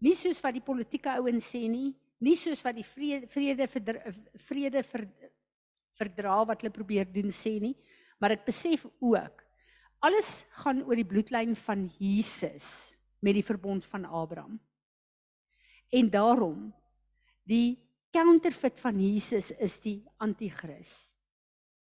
Nie 0.00 0.16
soos 0.16 0.40
wat 0.42 0.56
die 0.56 0.64
politieke 0.64 1.12
ouens 1.20 1.50
sê 1.52 1.66
nie, 1.68 1.92
nie 2.20 2.36
soos 2.36 2.62
wat 2.64 2.76
die 2.76 2.86
vrede 2.86 3.28
vrede 3.32 3.66
verdra, 3.68 4.12
vrede 4.46 4.82
ver, 4.84 5.06
verdra 5.98 6.40
wat 6.48 6.62
hulle 6.62 6.74
probeer 6.74 7.08
doen 7.08 7.32
sê 7.34 7.58
nie, 7.60 7.74
maar 8.20 8.36
ek 8.36 8.46
besef 8.48 8.86
ook 9.00 9.44
alles 10.00 10.46
gaan 10.62 10.82
oor 10.86 10.96
die 10.96 11.08
bloedlyn 11.08 11.54
van 11.66 11.86
Jesus 12.00 12.96
met 13.20 13.36
die 13.36 13.44
verbond 13.44 13.84
van 13.84 14.06
Abraham. 14.08 14.56
En 15.92 16.08
daarom 16.10 16.70
die 17.44 17.76
counterfeit 18.14 18.80
van 18.80 19.00
Jesus 19.00 19.50
is 19.58 19.76
die 19.84 19.98
anti-kris. 20.22 21.12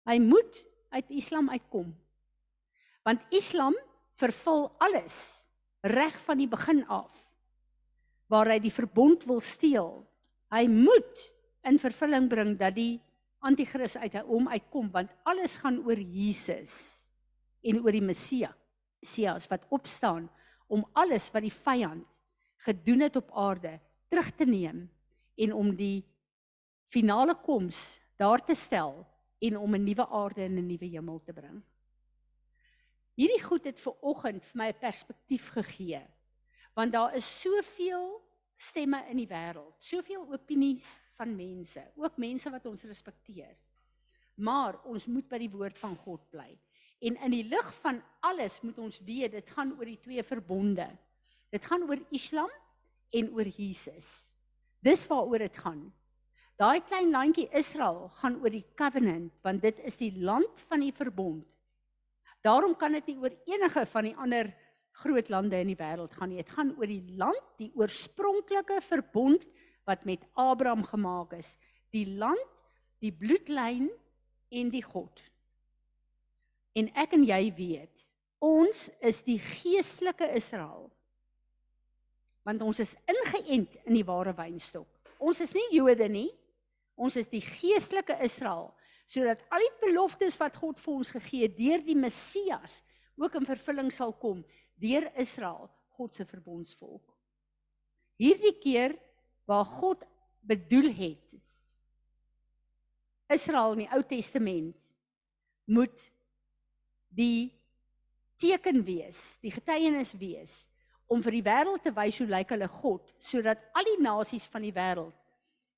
Hy 0.07 0.19
moet 0.23 0.63
uit 0.95 1.11
Islam 1.11 1.51
uitkom. 1.51 1.93
Want 3.05 3.23
Islam 3.35 3.77
vervul 4.17 4.71
alles 4.83 5.47
reg 5.87 6.17
van 6.25 6.41
die 6.41 6.49
begin 6.51 6.83
af 6.89 7.13
waar 8.33 8.49
hy 8.51 8.59
die 8.59 8.75
verbond 8.75 9.23
wil 9.29 9.39
steel. 9.45 10.06
Hy 10.57 10.65
moet 10.73 11.25
in 11.69 11.77
vervulling 11.77 12.31
bring 12.33 12.55
dat 12.57 12.73
die 12.79 12.97
anti-kris 13.45 13.99
uit 14.01 14.15
hom 14.25 14.49
uitkom 14.49 14.89
want 14.95 15.13
alles 15.29 15.59
gaan 15.61 15.83
oor 15.85 16.01
Jesus 16.01 17.05
en 17.67 17.83
oor 17.83 17.93
die 17.93 18.05
Messia. 18.05 18.55
Messias 19.05 19.45
wat 19.51 19.67
opstaan 19.71 20.31
om 20.73 20.87
alles 20.97 21.29
wat 21.35 21.45
die 21.45 21.53
vyand 21.53 22.21
gedoen 22.65 23.05
het 23.05 23.17
op 23.21 23.29
aarde 23.37 23.77
terug 24.11 24.33
te 24.35 24.47
neem 24.49 24.87
en 25.37 25.53
om 25.53 25.75
die 25.77 26.03
finale 26.91 27.37
koms 27.45 28.01
daar 28.19 28.41
te 28.41 28.55
stel 28.55 29.05
en 29.39 29.59
om 29.59 29.75
'n 29.75 29.85
nuwe 29.85 30.07
aarde 30.09 30.43
en 30.43 30.57
'n 30.57 30.67
nuwe 30.67 30.89
hemel 30.89 31.21
te 31.21 31.33
bring. 31.33 31.63
Hierdie 33.15 33.43
goed 33.43 33.65
het 33.65 33.81
ver 33.81 33.95
oggend 34.01 34.45
vir 34.45 34.57
my 34.57 34.69
'n 34.69 34.81
perspektief 34.81 35.49
gegee. 35.49 36.03
Want 36.75 36.93
daar 36.93 37.15
is 37.15 37.41
soveel 37.41 38.26
stemme 38.57 39.03
in 39.11 39.21
die 39.21 39.29
wêreld, 39.29 39.77
soveel 39.85 40.25
opinies 40.33 40.97
van 41.17 41.35
mense, 41.37 41.83
ook 41.97 42.19
mense 42.21 42.51
wat 42.53 42.67
ons 42.69 42.85
respekteer. 42.89 43.55
Maar 44.37 44.79
ons 44.89 45.07
moet 45.09 45.29
by 45.29 45.41
die 45.41 45.53
woord 45.53 45.79
van 45.81 45.97
God 46.05 46.25
bly. 46.33 46.51
En 47.05 47.17
in 47.25 47.33
die 47.33 47.45
lig 47.49 47.69
van 47.83 48.01
alles 48.25 48.61
moet 48.65 48.79
ons 48.81 49.01
weet 49.05 49.37
dit 49.37 49.53
gaan 49.53 49.75
oor 49.77 49.89
die 49.89 50.01
twee 50.01 50.25
verbonde. 50.25 50.87
Dit 51.53 51.65
gaan 51.69 51.85
oor 51.89 52.01
Islam 52.17 52.53
en 53.17 53.31
oor 53.37 53.49
Jesus. 53.49 54.29
Dis 54.85 55.07
waaroor 55.09 55.45
dit 55.47 55.61
gaan. 55.61 55.87
Daai 56.57 56.81
klein 56.89 57.13
landjie 57.13 57.49
Israel 57.53 58.07
gaan 58.21 58.39
oor 58.41 58.53
die 58.53 58.65
covenant 58.81 59.33
want 59.45 59.61
dit 59.65 59.81
is 59.85 59.99
die 60.01 60.13
land 60.17 60.65
van 60.71 60.81
die 60.85 60.93
verbond. 60.97 61.45
Daarom 62.45 62.77
kan 62.79 62.95
dit 62.97 63.13
nie 63.13 63.19
oor 63.21 63.35
enige 63.49 63.85
van 63.93 64.09
die 64.09 64.17
ander 64.17 64.53
groot 65.03 65.29
lande 65.33 65.59
in 65.61 65.71
die 65.71 65.79
wêreld 65.79 66.15
gaan 66.17 66.33
nie. 66.33 66.41
Dit 66.41 66.53
gaan 66.55 66.73
oor 66.79 66.89
die 66.91 67.17
land, 67.19 67.43
die 67.61 67.71
oorspronklike 67.77 68.81
verbond 68.85 69.45
wat 69.87 70.05
met 70.09 70.25
Abraham 70.35 70.85
gemaak 70.87 71.37
is. 71.37 71.55
Die 71.95 72.07
land, 72.19 72.43
die 73.05 73.13
bloedlyn 73.13 73.91
en 74.51 74.73
die 74.73 74.85
God. 74.85 75.21
En 76.77 76.91
ek 76.99 77.15
en 77.17 77.25
jy 77.25 77.43
weet, 77.57 78.07
ons 78.45 78.87
is 79.05 79.23
die 79.27 79.39
geestelike 79.41 80.29
Israel. 80.37 80.91
Want 82.47 82.63
ons 82.63 82.81
is 82.83 82.95
ingeënt 83.11 83.79
in 83.87 83.97
die 83.97 84.07
ware 84.07 84.35
wynstok. 84.37 84.89
Ons 85.19 85.41
is 85.43 85.55
nie 85.57 85.67
Jode 85.75 86.09
nie. 86.13 86.29
Ons 86.97 87.17
is 87.21 87.31
die 87.33 87.45
geestelike 87.45 88.17
Israel 88.25 88.73
sodat 89.07 89.39
al 89.55 89.63
die 89.63 89.75
beloftes 89.85 90.35
wat 90.41 90.57
God 90.59 90.81
vir 90.83 90.97
ons 90.97 91.13
gegee 91.15 91.47
het 91.47 91.53
deur 91.55 91.83
die 91.87 91.95
Messias 91.95 92.81
ook 93.15 93.37
in 93.39 93.47
vervulling 93.47 93.93
sal 93.95 94.11
kom 94.19 94.41
deur 94.81 95.09
Israel, 95.21 95.71
God 95.97 96.15
se 96.15 96.27
verbondsvolk. 96.29 97.15
Hierdie 98.21 98.55
keer 98.61 98.97
waar 99.49 99.65
God 99.65 100.05
bedoel 100.47 100.91
het 100.95 101.37
Israel 103.33 103.75
in 103.75 103.85
die 103.85 103.93
Ou 103.95 104.03
Testament 104.07 104.87
moet 105.67 105.97
die 107.17 107.51
teken 108.39 108.85
wees, 108.87 109.39
die 109.43 109.51
getuienis 109.51 110.13
wees 110.21 110.67
om 111.11 111.23
vir 111.23 111.39
die 111.39 111.47
wêreld 111.47 111.83
te 111.87 111.93
wys 111.95 112.19
hoe 112.21 112.29
lyk 112.31 112.53
hulle 112.55 112.69
God 112.71 113.11
sodat 113.23 113.63
al 113.75 113.87
die 113.89 113.99
nasies 114.05 114.47
van 114.53 114.67
die 114.67 114.75
wêreld 114.75 115.15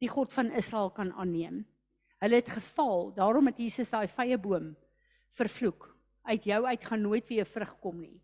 die 0.02 0.10
God 0.10 0.32
van 0.32 0.52
Israel 0.54 0.92
kan 0.94 1.10
aanneem. 1.18 1.64
Hulle 2.22 2.38
het 2.38 2.50
gefaal, 2.50 3.10
daarom 3.16 3.50
het 3.50 3.58
Jesus 3.58 3.90
daai 3.90 4.06
vrye 4.10 4.38
boom 4.38 4.72
vervloek. 5.38 5.88
Uit 6.28 6.46
jou 6.46 6.60
uit 6.66 6.84
gaan 6.84 7.02
nooit 7.02 7.26
weer 7.30 7.46
vrug 7.46 7.72
kom 7.82 8.00
nie. 8.02 8.18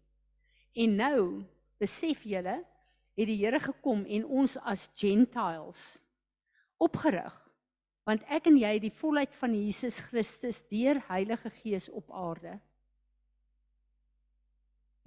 En 0.74 0.96
nou 0.98 1.44
besef 1.78 2.24
julle 2.26 2.58
het 3.14 3.28
die 3.30 3.38
Here 3.38 3.60
gekom 3.62 4.04
en 4.04 4.26
ons 4.26 4.56
as 4.66 4.88
gentiles 4.98 5.86
opgerig 6.82 7.44
want 8.04 8.24
ek 8.28 8.50
en 8.50 8.58
jy 8.60 8.74
die 8.82 8.92
volheid 8.92 9.32
van 9.40 9.54
Jesus 9.56 9.98
Christus 10.10 10.60
deur 10.68 11.00
Heilige 11.08 11.48
Gees 11.62 11.88
op 11.88 12.10
aarde. 12.12 12.58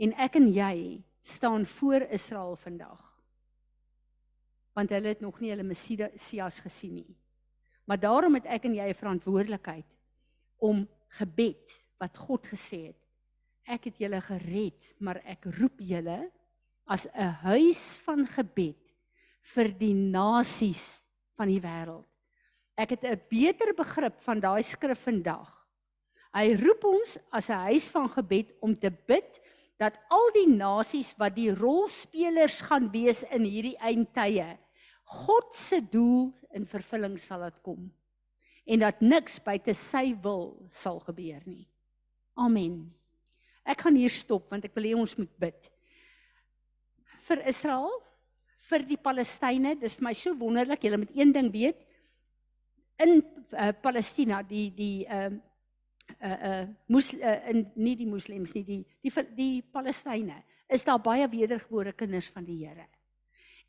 En 0.02 0.16
ek 0.18 0.40
en 0.40 0.48
jy 0.54 1.04
staan 1.22 1.66
voor 1.78 2.08
Israel 2.14 2.56
vandag. 2.58 3.04
Want 4.78 4.90
hulle 4.94 5.14
het 5.14 5.22
nog 5.22 5.40
nie 5.42 5.52
hulle 5.54 5.66
Messias 5.66 6.60
gesien 6.66 6.96
nie. 7.02 7.18
Maar 7.86 8.02
daarom 8.02 8.38
het 8.38 8.50
ek 8.50 8.66
en 8.66 8.76
jy 8.76 8.90
'n 8.90 9.02
verantwoordelikheid 9.02 9.90
om 10.58 10.88
gebed 11.20 11.86
wat 11.98 12.18
God 12.18 12.48
gesê 12.48 12.90
het. 12.90 13.07
Ek 13.68 13.90
het 13.90 14.00
julle 14.00 14.22
gered, 14.24 14.94
maar 15.04 15.20
ek 15.28 15.50
roep 15.60 15.82
julle 15.84 16.32
as 16.88 17.08
'n 17.14 17.34
huis 17.44 17.98
van 18.06 18.26
gebed 18.26 18.80
vir 19.54 19.68
die 19.76 19.94
nasies 19.94 21.04
van 21.36 21.48
die 21.48 21.60
wêreld. 21.60 22.08
Ek 22.78 22.92
het 22.92 23.04
'n 23.04 23.22
beter 23.30 23.74
begrip 23.74 24.20
van 24.22 24.40
daai 24.40 24.64
skrif 24.64 25.00
vandag. 25.04 25.52
Hy 26.34 26.56
roep 26.56 26.84
ons 26.86 27.18
as 27.32 27.50
'n 27.50 27.66
huis 27.68 27.90
van 27.90 28.10
gebed 28.10 28.54
om 28.62 28.76
te 28.76 28.90
bid 28.90 29.42
dat 29.78 30.00
al 30.10 30.32
die 30.34 30.48
nasies 30.48 31.14
wat 31.18 31.36
die 31.36 31.54
rolspelers 31.54 32.62
gaan 32.62 32.92
wees 32.92 33.24
in 33.24 33.44
hierdie 33.44 33.78
eindtye 33.78 34.58
God 35.08 35.56
se 35.56 35.80
doel 35.82 36.34
in 36.52 36.66
vervulling 36.66 37.18
sal 37.20 37.46
dit 37.48 37.62
kom 37.64 37.92
en 38.68 38.80
dat 38.84 39.00
niks 39.02 39.40
buite 39.40 39.74
sy 39.74 40.12
wil 40.22 40.58
sal 40.68 41.00
gebeur 41.00 41.40
nie. 41.48 41.68
Amen. 42.36 42.94
Ek 43.68 43.84
gaan 43.84 43.98
hier 44.00 44.14
stop 44.14 44.48
want 44.52 44.66
ek 44.66 44.76
wil 44.78 44.88
hê 44.88 44.94
ons 44.96 45.16
moet 45.20 45.34
bid. 45.44 45.68
Vir 47.28 47.44
Israel, 47.52 47.92
vir 48.70 48.86
die 48.88 49.00
Palestynë, 49.00 49.76
dis 49.82 49.98
vir 50.00 50.08
my 50.08 50.14
so 50.16 50.36
wonderlik, 50.40 50.86
julle 50.88 51.02
moet 51.02 51.16
een 51.16 51.34
ding 51.36 51.52
weet. 51.52 51.84
In 53.04 53.20
uh, 53.20 53.72
Palestina, 53.84 54.42
die 54.48 54.70
die 54.76 55.06
ehm 55.06 55.38
uh, 55.38 55.44
uh 56.24 56.38
uh 56.48 56.68
moes 56.88 57.12
uh, 57.14 57.34
in 57.52 57.66
nie 57.76 57.98
die 58.00 58.08
moslems 58.08 58.54
nie, 58.56 58.64
die 58.64 58.78
die 59.04 59.24
die 59.36 59.62
Palestynë, 59.62 60.38
is 60.72 60.86
daar 60.88 61.02
baie 61.04 61.28
wedergebore 61.30 61.92
kinders 61.94 62.30
van 62.32 62.48
die 62.48 62.62
Here. 62.64 62.88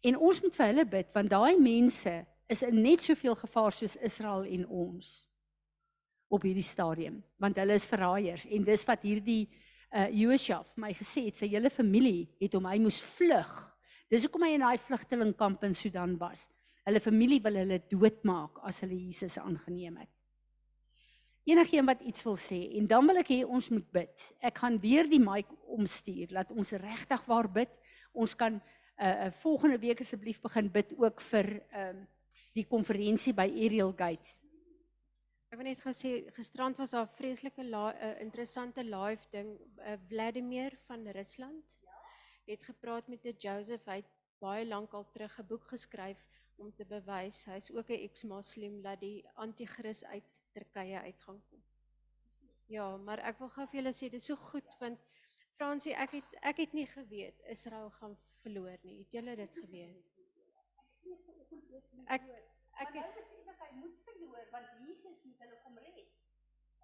En 0.07 0.16
ons 0.16 0.38
moet 0.42 0.55
vir 0.55 0.70
hulle 0.70 0.84
bid 0.86 1.11
want 1.14 1.30
daai 1.34 1.59
mense 1.59 2.14
is 2.49 2.62
in 2.62 2.78
net 2.82 3.03
soveel 3.03 3.34
gevaar 3.36 3.74
soos 3.74 3.99
Israel 4.07 4.46
en 4.46 4.64
ons 4.70 5.11
op 6.30 6.46
hierdie 6.46 6.64
stadium 6.64 7.18
want 7.42 7.59
hulle 7.59 7.74
is 7.74 7.88
verraaiers 7.90 8.46
en 8.46 8.64
dis 8.64 8.86
wat 8.86 9.03
hierdie 9.03 9.42
uh 9.49 9.67
Josua 10.12 10.61
my 10.76 10.93
gesê 10.93 11.24
het 11.28 11.39
sy 11.39 11.49
hele 11.49 11.70
familie 11.72 12.28
het 12.43 12.55
hom 12.55 12.66
hy 12.68 12.76
moes 12.82 13.01
vlug. 13.16 13.51
Dis 14.09 14.24
hoekom 14.24 14.45
hy 14.45 14.55
in 14.57 14.64
daai 14.64 14.78
vlugtelingkamp 14.80 15.64
in 15.68 15.74
Sudan 15.76 16.16
was. 16.20 16.47
Hulle 16.89 17.01
familie 17.05 17.41
wil 17.45 17.59
hulle 17.61 17.80
doodmaak 17.91 18.62
as 18.68 18.80
hulle 18.84 18.97
Jesus 18.97 19.36
aangeneem 19.41 19.99
het. 20.01 20.12
Enigeen 21.49 21.86
wat 21.89 22.03
iets 22.05 22.24
wil 22.24 22.36
sê 22.41 22.59
en 22.76 22.89
dan 22.89 23.07
wil 23.09 23.20
ek 23.22 23.32
hê 23.32 23.39
ons 23.45 23.70
moet 23.72 23.86
bid. 23.93 24.24
Ek 24.45 24.61
gaan 24.61 24.76
weer 24.80 25.09
die 25.09 25.20
mic 25.20 25.49
omstuur 25.72 26.32
laat 26.36 26.53
ons 26.53 26.74
regtig 26.80 27.24
waar 27.28 27.49
bid. 27.49 27.72
Ons 28.12 28.36
kan 28.36 28.59
uh, 28.61 29.09
uh 29.09 29.30
volgende 29.41 29.80
week 29.80 30.01
asseblief 30.05 30.41
begin 30.45 30.68
bid 30.72 30.93
ook 30.97 31.24
vir 31.30 31.55
ehm 31.72 31.97
um, 31.97 32.07
die 32.57 32.64
konferensie 32.66 33.32
by 33.36 33.47
Ariel 33.47 33.93
Gate. 33.95 34.34
Ek 35.49 35.57
wil 35.57 35.64
net 35.70 35.80
gesê 35.80 36.11
gisterand 36.36 36.76
was 36.76 36.90
daar 36.92 37.07
'n 37.09 37.16
vreeslike 37.18 37.62
'n 37.62 37.74
uh, 37.74 38.20
interessante 38.20 38.82
live 38.84 39.24
ding 39.30 39.49
uh, 39.80 39.96
Vladimir 40.09 40.76
van 40.86 41.07
Rusland 41.09 41.78
het 42.44 42.62
gepraat 42.62 43.09
met 43.09 43.24
'n 43.24 43.36
Joseph 43.38 43.86
hy 43.86 43.96
het 44.03 44.11
baie 44.38 44.66
lank 44.66 44.92
al 44.92 45.07
terug 45.11 45.38
'n 45.38 45.46
boek 45.46 45.64
geskryf 45.68 46.20
om 46.57 46.74
te 46.74 46.84
bewys 46.84 47.44
hy's 47.44 47.70
ook 47.70 47.88
'n 47.88 48.03
ex-moslim 48.09 48.82
dat 48.82 49.01
die 49.01 49.28
anti-kris 49.34 50.05
uit 50.05 50.24
Turkye 50.53 51.01
uit 51.01 51.20
gaan 51.20 51.42
kom. 51.49 51.62
Ja, 52.66 52.96
maar 52.96 53.18
ek 53.18 53.38
wil 53.38 53.49
gou 53.49 53.66
vir 53.66 53.80
julle 53.80 53.92
sê 53.92 54.11
dit 54.11 54.20
is 54.20 54.26
so 54.26 54.36
goed 54.36 54.68
want 54.80 55.01
Fransie, 55.57 55.94
ek 55.94 56.11
het 56.11 56.36
ek 56.42 56.57
het 56.57 56.72
nie 56.72 56.86
geweet 56.86 57.40
Israel 57.40 57.90
gaan 57.90 58.18
verloor 58.42 58.78
nie. 58.82 58.99
Het 58.99 59.12
julle 59.12 59.36
dit 59.36 59.55
geweet? 59.55 60.05
Ek 62.07 62.22
ek 62.83 62.95
nou 62.95 63.05
het 63.05 63.16
besef 63.18 63.49
ek 63.53 63.62
hy 63.64 63.70
moet 63.81 64.03
verloor 64.07 64.51
want 64.55 64.74
Jesus 64.85 65.22
moet 65.24 65.45
hulle 65.45 65.61
kom 65.64 65.79
red. 65.83 66.12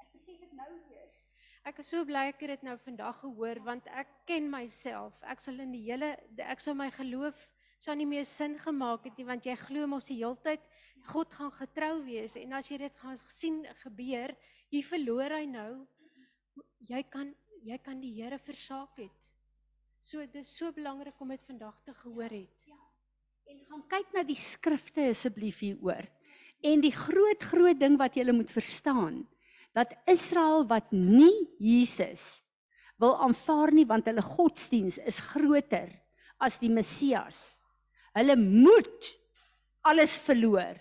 Ek 0.03 0.09
besef 0.17 0.41
dit 0.47 0.57
nou 0.59 0.71
eers. 0.95 1.21
ek 1.65 1.79
is 1.81 1.91
so 1.95 2.05
bly 2.05 2.27
ek 2.29 2.43
het 2.45 2.51
dit 2.57 2.65
nou 2.69 2.77
vandag 2.85 3.21
gehoor 3.23 3.61
want 3.65 3.87
ek 3.89 4.11
ken 4.29 4.51
myself. 4.51 5.15
Ek 5.23 5.41
sal 5.41 5.61
in 5.65 5.73
die 5.73 5.85
hele 5.87 6.15
ek 6.45 6.61
sal 6.61 6.77
my 6.79 6.91
geloof 6.93 7.49
sou 7.85 7.95
nie 7.97 8.09
meer 8.09 8.25
sin 8.29 8.59
gemaak 8.61 9.07
het 9.09 9.19
nie 9.21 9.29
want 9.29 9.47
jy 9.47 9.55
glo 9.61 9.87
mos 9.89 10.09
die 10.09 10.21
heeltyd 10.23 10.63
God 11.11 11.33
gaan 11.37 11.53
getrou 11.53 11.99
wees 12.07 12.37
en 12.41 12.57
as 12.57 12.71
jy 12.71 12.79
dit 12.81 13.01
gaan 13.01 13.19
sien 13.29 13.63
gebeur, 13.83 14.33
hier 14.73 14.87
verloor 14.89 15.37
hy 15.37 15.45
nou. 15.51 15.71
Jy 16.89 17.03
kan 17.13 17.35
jy 17.65 17.79
kan 17.81 18.01
die 18.01 18.13
Here 18.19 18.39
versaak 18.39 18.99
het. 19.01 19.31
So 20.05 20.25
dis 20.29 20.51
so 20.53 20.73
belangrik 20.73 21.21
om 21.21 21.33
dit 21.33 21.45
vandag 21.49 21.81
te 21.85 21.95
gehoor 21.97 22.33
het. 22.33 22.64
En 23.47 23.61
gaan 23.69 23.85
kyk 23.89 24.13
na 24.15 24.23
die 24.23 24.39
skrifte 24.39 25.09
asseblief 25.11 25.61
hieroor. 25.65 26.07
En 26.65 26.81
die 26.81 26.95
groot 26.95 27.43
groot 27.43 27.79
ding 27.81 27.99
wat 28.01 28.17
jy 28.17 28.25
moet 28.33 28.51
verstaan, 28.51 29.27
dat 29.75 29.93
Israel 30.07 30.65
wat 30.71 30.93
nie 30.95 31.51
Jesus 31.59 32.45
wil 33.03 33.17
aanvaar 33.19 33.73
nie 33.75 33.87
want 33.91 34.07
hulle 34.07 34.23
godsdiens 34.23 35.01
is 35.03 35.19
groter 35.33 35.91
as 36.39 36.61
die 36.63 36.71
Messias. 36.71 37.59
Hulle 38.15 38.37
moet 38.39 39.11
alles 39.85 40.17
verloor 40.23 40.79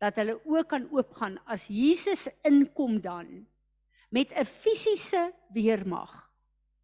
dat 0.00 0.20
hulle 0.20 0.36
ook 0.44 0.68
kan 0.68 0.86
oopgaan 0.92 1.38
as 1.48 1.66
Jesus 1.72 2.28
inkom 2.46 3.00
dan 3.00 3.46
met 4.10 4.32
'n 4.32 4.44
fisiese 4.44 5.32
weermag. 5.52 6.12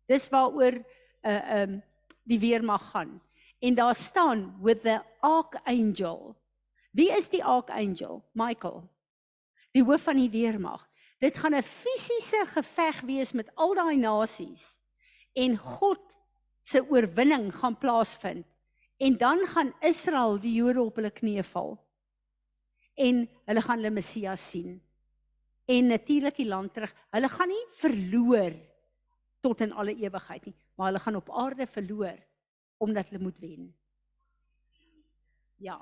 Dis 0.09 0.29
waaroor 0.29 0.73
'n 0.73 0.85
uh, 1.23 1.53
ehm 1.53 1.71
um, 1.71 1.83
die 2.25 2.39
weermag 2.39 2.91
gaan. 2.91 3.21
En 3.67 3.75
daar 3.75 3.95
staan 3.95 4.59
with 4.63 4.83
the 4.83 5.03
archangel. 5.21 6.37
Wie 6.91 7.11
is 7.11 7.29
die 7.29 7.45
archangel? 7.45 8.25
Michael. 8.33 8.91
Die 9.75 9.83
hoof 9.83 10.05
van 10.07 10.21
die 10.21 10.31
weermag. 10.31 10.85
Dit 11.19 11.37
gaan 11.37 11.55
'n 11.55 11.63
fisiese 11.63 12.45
geveg 12.47 13.01
wees 13.01 13.33
met 13.33 13.51
al 13.55 13.75
daai 13.75 13.97
nasies 13.97 14.79
en 15.33 15.57
God 15.57 16.17
se 16.63 16.91
oorwinning 16.91 17.55
gaan 17.55 17.79
plaasvind. 17.79 18.47
En 18.97 19.17
dan 19.17 19.47
gaan 19.47 19.75
Israel 19.81 20.41
die 20.41 20.55
Jode 20.55 20.83
op 20.83 20.97
hulle 20.97 21.11
knieë 21.11 21.43
val. 21.43 21.79
En 22.95 23.29
hulle 23.45 23.61
gaan 23.61 23.77
hulle 23.77 23.91
Messias 23.91 24.51
sien. 24.51 24.83
En 25.65 25.87
natuurlik 25.87 26.37
die 26.37 26.47
land 26.47 26.75
terug. 26.75 26.95
Hulle 27.11 27.29
gaan 27.29 27.49
nie 27.49 27.67
verloor 27.75 28.53
tot 29.41 29.61
in 29.61 29.73
alle 29.73 29.95
ewigheid 29.95 30.45
nie, 30.45 30.57
maar 30.75 30.87
hulle 30.87 31.03
gaan 31.03 31.17
op 31.17 31.31
aarde 31.31 31.67
verloor 31.67 32.27
omdat 32.79 33.09
hulle 33.09 33.23
moet 33.23 33.39
wen. 33.39 33.75
Ja. 35.57 35.79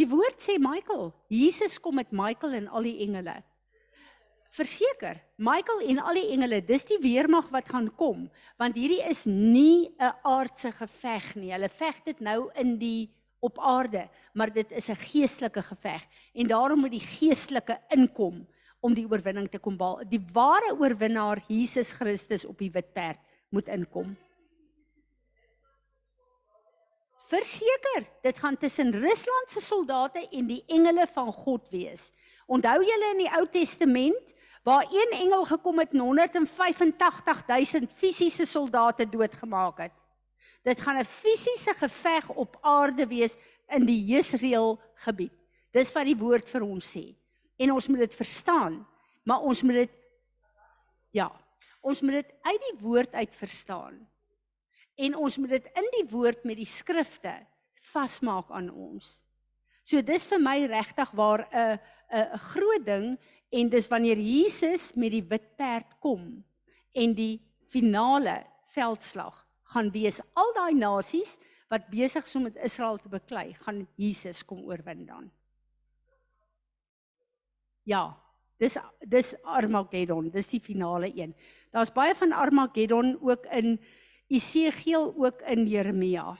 Die 0.00 0.08
woord 0.08 0.40
sê 0.40 0.56
Michael, 0.56 1.10
Jesus 1.28 1.76
kom 1.82 1.98
met 2.00 2.12
Michael 2.14 2.62
en 2.62 2.68
al 2.72 2.88
die 2.88 2.98
engele. 3.04 3.40
Verseker, 4.56 5.20
Michael 5.38 5.84
en 5.92 6.00
al 6.02 6.18
die 6.18 6.30
engele, 6.34 6.58
dis 6.66 6.86
die 6.88 6.98
weermag 7.02 7.50
wat 7.54 7.68
gaan 7.70 7.90
kom, 8.00 8.24
want 8.58 8.78
hierdie 8.80 9.02
is 9.06 9.26
nie 9.26 9.92
'n 10.00 10.14
aardse 10.24 10.72
geveg 10.72 11.36
nie. 11.36 11.52
Hulle 11.52 11.68
veg 11.68 12.02
dit 12.04 12.20
nou 12.20 12.50
in 12.54 12.78
die 12.78 13.10
op 13.40 13.58
aarde, 13.58 14.08
maar 14.34 14.52
dit 14.52 14.72
is 14.72 14.88
'n 14.90 14.96
geestelike 14.96 15.62
geveg 15.62 16.02
en 16.34 16.46
daarom 16.46 16.80
moet 16.80 16.90
die 16.90 17.08
geestelike 17.18 17.78
inkom 17.88 18.46
om 18.80 18.94
die 18.94 19.06
oorwinning 19.06 19.48
te 19.48 19.58
kom 19.58 19.76
behaal. 19.76 20.08
Die 20.08 20.24
ware 20.32 20.76
oorwinnaar 20.78 21.44
Jesus 21.46 21.92
Christus 21.92 22.44
op 22.44 22.58
die 22.58 22.70
wit 22.70 22.92
perd 22.92 23.18
moet 23.50 23.68
inkom. 23.68 24.16
Verseker, 27.30 28.06
dit 28.22 28.38
gaan 28.38 28.56
tussen 28.58 28.90
Rusland 28.90 29.50
se 29.50 29.60
soldate 29.62 30.24
en 30.30 30.48
die 30.50 30.62
engele 30.66 31.06
van 31.12 31.30
God 31.32 31.68
wees. 31.70 32.10
Onthou 32.50 32.80
julle 32.82 33.10
in 33.14 33.22
die 33.22 33.30
Ou 33.38 33.44
Testament 33.52 34.34
waar 34.66 34.88
een 34.90 35.14
engel 35.14 35.44
gekom 35.46 35.78
het 35.78 35.94
en 35.94 36.02
185000 36.16 37.92
fisiese 37.94 38.46
soldate 38.46 39.06
doodgemaak 39.08 39.78
het. 39.78 39.94
Dit 40.62 40.80
gaan 40.80 40.98
'n 40.98 41.04
fisiese 41.04 41.74
geveg 41.74 42.28
op 42.28 42.58
aarde 42.60 43.06
wees 43.06 43.36
in 43.68 43.86
die 43.86 44.04
Jesreel 44.04 44.80
gebied. 44.94 45.32
Dis 45.70 45.92
wat 45.92 46.04
die 46.04 46.18
woord 46.18 46.50
vir 46.50 46.62
ons 46.62 46.96
sê. 46.96 47.14
En 47.56 47.72
ons 47.72 47.86
moet 47.86 47.98
dit 47.98 48.14
verstaan, 48.14 48.86
maar 49.22 49.40
ons 49.40 49.62
moet 49.62 49.74
dit 49.74 49.90
ja, 51.10 51.30
ons 51.80 52.00
moet 52.04 52.20
dit 52.20 52.32
uit 52.42 52.66
die 52.68 52.76
woord 52.80 53.14
uit 53.14 53.34
verstaan. 53.34 53.96
En 55.00 55.16
ons 55.16 55.38
moet 55.40 55.56
dit 55.56 55.68
in 55.80 55.88
die 55.96 56.06
woord 56.10 56.44
met 56.44 56.58
die 56.60 56.68
skrifte 56.68 57.32
vasmaak 57.92 58.50
aan 58.52 58.68
ons. 58.70 59.20
So 59.84 60.02
dis 60.04 60.26
vir 60.28 60.40
my 60.42 60.58
regtig 60.70 61.10
waar 61.16 61.48
'n 61.50 61.78
'n 62.12 62.38
groot 62.52 62.84
ding 62.84 63.18
en 63.50 63.68
dis 63.68 63.88
wanneer 63.88 64.18
Jesus 64.18 64.92
met 64.94 65.12
die 65.12 65.22
wit 65.22 65.56
perd 65.56 65.98
kom 66.00 66.44
en 66.92 67.14
die 67.14 67.40
finale 67.70 68.46
veldslag 68.74 69.46
gaan 69.62 69.90
wees 69.90 70.20
al 70.34 70.52
daai 70.54 70.74
nasies 70.74 71.38
wat 71.70 71.90
besig 71.90 72.26
is 72.26 72.36
om 72.36 72.48
met 72.48 72.56
Israel 72.56 72.98
te 72.98 73.08
beklei, 73.08 73.54
gaan 73.54 73.86
Jesus 73.94 74.42
kom 74.44 74.64
oorwin 74.66 75.06
dan. 75.06 75.30
Ja, 77.86 78.16
dis 78.60 78.76
dis 79.08 79.32
Armageddon, 79.42 80.28
dis 80.30 80.52
die 80.52 80.60
finale 80.60 81.10
een. 81.16 81.34
Daar's 81.72 81.92
baie 81.94 82.14
van 82.14 82.32
Armageddon 82.36 83.16
ook 83.20 83.46
in 83.56 83.78
Esegiel 84.30 85.14
ook 85.16 85.42
in 85.48 85.66
Jeremia. 85.66 86.36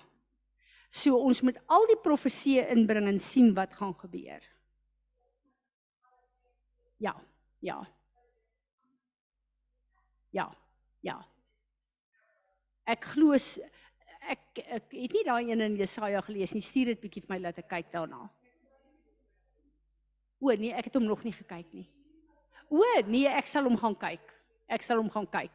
So 0.91 1.19
ons 1.19 1.41
moet 1.47 1.59
al 1.71 1.87
die 1.91 1.99
profeseë 2.03 2.69
inbring 2.75 3.09
en 3.09 3.19
sien 3.23 3.53
wat 3.55 3.75
gaan 3.79 3.95
gebeur. 3.99 4.43
Ja, 7.01 7.15
ja. 7.63 7.79
Ja, 10.31 10.47
ja. 11.03 11.17
Ek 12.91 13.07
glo 13.15 13.35
ek 13.35 14.61
ek 14.61 14.93
het 14.93 15.15
nie 15.15 15.25
daai 15.27 15.51
een 15.51 15.63
in 15.65 15.79
Jesaja 15.79 16.21
gelees 16.27 16.53
nie. 16.55 16.63
Stuur 16.63 16.93
dit 16.93 17.01
bietjie 17.01 17.23
vir 17.25 17.35
my 17.35 17.41
laat 17.41 17.59
ek 17.63 17.71
kyk 17.71 17.91
daarna. 17.95 18.29
O 20.41 20.53
nee, 20.57 20.73
ek 20.73 20.91
het 20.91 20.99
hom 20.99 21.09
nog 21.09 21.25
nie 21.25 21.35
gekyk 21.35 21.73
nie. 21.75 21.89
O 22.71 22.83
nee, 23.07 23.27
ek 23.27 23.49
sal 23.51 23.67
hom 23.67 23.77
gaan 23.79 23.97
kyk. 23.99 24.35
Ek 24.71 24.85
sal 24.87 25.01
hom 25.03 25.11
gaan 25.11 25.27
kyk. 25.27 25.55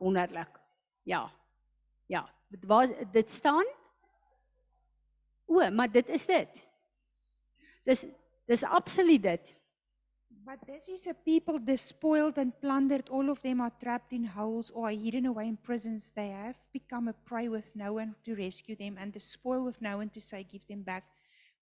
Wonderlik. 0.00 0.60
Ja. 1.04 1.26
Ja, 2.08 2.24
waar 2.64 2.88
dit 3.12 3.30
staan? 3.30 3.68
O, 5.46 5.60
maar 5.70 5.92
dit 5.92 6.08
is 6.08 6.26
dit. 6.26 6.64
Dis 7.84 8.06
dis 8.48 8.64
absoluut 8.64 9.22
dit. 9.22 9.54
But 10.44 10.60
this 10.66 10.88
is 10.88 11.06
a 11.06 11.14
people 11.14 11.58
despoiled 11.58 12.36
and 12.38 12.52
plundered. 12.60 13.08
All 13.08 13.30
of 13.30 13.40
them 13.40 13.60
are 13.60 13.72
trapped 13.80 14.12
in 14.12 14.24
holes 14.24 14.70
or 14.70 14.88
are 14.88 14.96
hidden 14.96 15.24
away 15.26 15.46
in 15.48 15.56
prisons. 15.56 16.10
They 16.10 16.28
have 16.28 16.56
become 16.72 17.08
a 17.08 17.14
prey 17.24 17.48
with 17.48 17.70
no 17.74 17.94
one 17.94 18.14
to 18.24 18.34
rescue 18.34 18.76
them 18.76 18.98
and 18.98 19.12
the 19.12 19.20
spoil 19.20 19.64
with 19.64 19.80
no 19.80 19.96
one 19.96 20.10
to 20.10 20.20
say, 20.20 20.44
Give 20.44 20.66
them 20.66 20.82
back. 20.82 21.04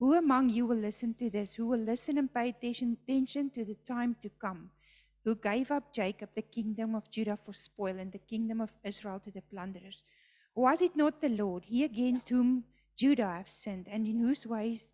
Who 0.00 0.14
among 0.14 0.50
you 0.50 0.66
will 0.66 0.78
listen 0.78 1.14
to 1.14 1.30
this? 1.30 1.55
Who 1.55 1.66
will 1.66 1.78
listen 1.78 2.18
and 2.18 2.32
pay 2.34 2.48
attention, 2.48 2.98
attention 3.05 3.50
to 3.50 3.64
the 3.64 3.76
time 3.86 4.16
to 4.20 4.28
come? 4.30 4.70
Who 5.24 5.36
gave 5.36 5.70
up 5.70 5.92
Jacob, 5.92 6.30
the 6.34 6.42
kingdom 6.42 6.94
of 6.94 7.08
Judah, 7.10 7.36
for 7.36 7.52
spoil 7.52 7.98
and 7.98 8.10
the 8.10 8.18
kingdom 8.18 8.60
of 8.60 8.72
Israel 8.82 9.20
to 9.20 9.30
the 9.30 9.42
plunderers? 9.42 10.04
Was 10.54 10.82
it 10.82 10.96
not 10.96 11.20
the 11.20 11.28
Lord, 11.28 11.64
he 11.64 11.84
against 11.84 12.28
whom 12.28 12.64
Judah 12.96 13.28
have 13.28 13.48
sinned, 13.48 13.86
and 13.88 14.06
in 14.06 14.18
whose 14.18 14.46
ways 14.46 14.88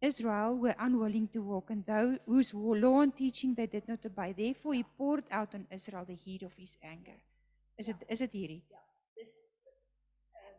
Israel 0.00 0.56
were 0.56 0.74
unwilling 0.78 1.28
to 1.28 1.42
walk, 1.42 1.70
and 1.70 1.84
thou, 1.84 2.16
whose 2.26 2.54
law 2.54 3.00
and 3.00 3.14
teaching 3.14 3.54
they 3.54 3.66
did 3.66 3.86
not 3.88 4.06
obey? 4.06 4.32
Therefore 4.32 4.74
he 4.74 4.84
poured 4.84 5.24
out 5.30 5.54
on 5.54 5.66
Israel 5.70 6.04
the 6.06 6.14
heat 6.14 6.42
of 6.42 6.54
his 6.54 6.78
anger. 6.82 7.16
Is 7.76 7.88
it, 7.88 7.96
is 8.08 8.22
it 8.22 8.32
hierdie? 8.32 8.62
Eh, 8.70 9.24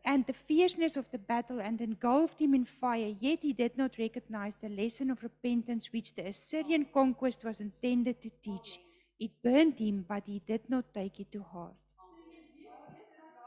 and 0.06 0.26
the 0.26 0.34
fierceness 0.34 0.96
of 0.98 1.10
the 1.10 1.18
battle 1.18 1.60
and 1.60 1.82
engulfed 1.82 2.40
him 2.40 2.54
in 2.54 2.66
fire, 2.66 3.16
yet 3.20 3.40
he 3.42 3.54
did 3.54 3.76
not 3.76 3.98
recognize 3.98 4.56
the 4.56 4.70
lesson 4.70 5.10
of 5.10 5.24
repentance 5.24 5.92
which 5.92 6.14
the 6.14 6.28
Assyrian 6.28 6.86
conquest 6.94 7.44
was 7.44 7.60
intended 7.60 8.22
to 8.22 8.30
teach. 8.30 8.80
It 9.20 9.32
burned 9.44 9.80
him, 9.80 10.06
but 10.08 10.24
he 10.26 10.40
did 10.40 10.70
not 10.70 10.94
take 10.94 11.20
it 11.20 11.32
to 11.34 11.44
heart. 11.44 11.76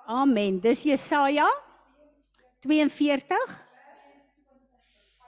Amen. 0.06 0.60
Dis 0.60 0.84
Jesaja 0.84 1.48
42 2.60 3.38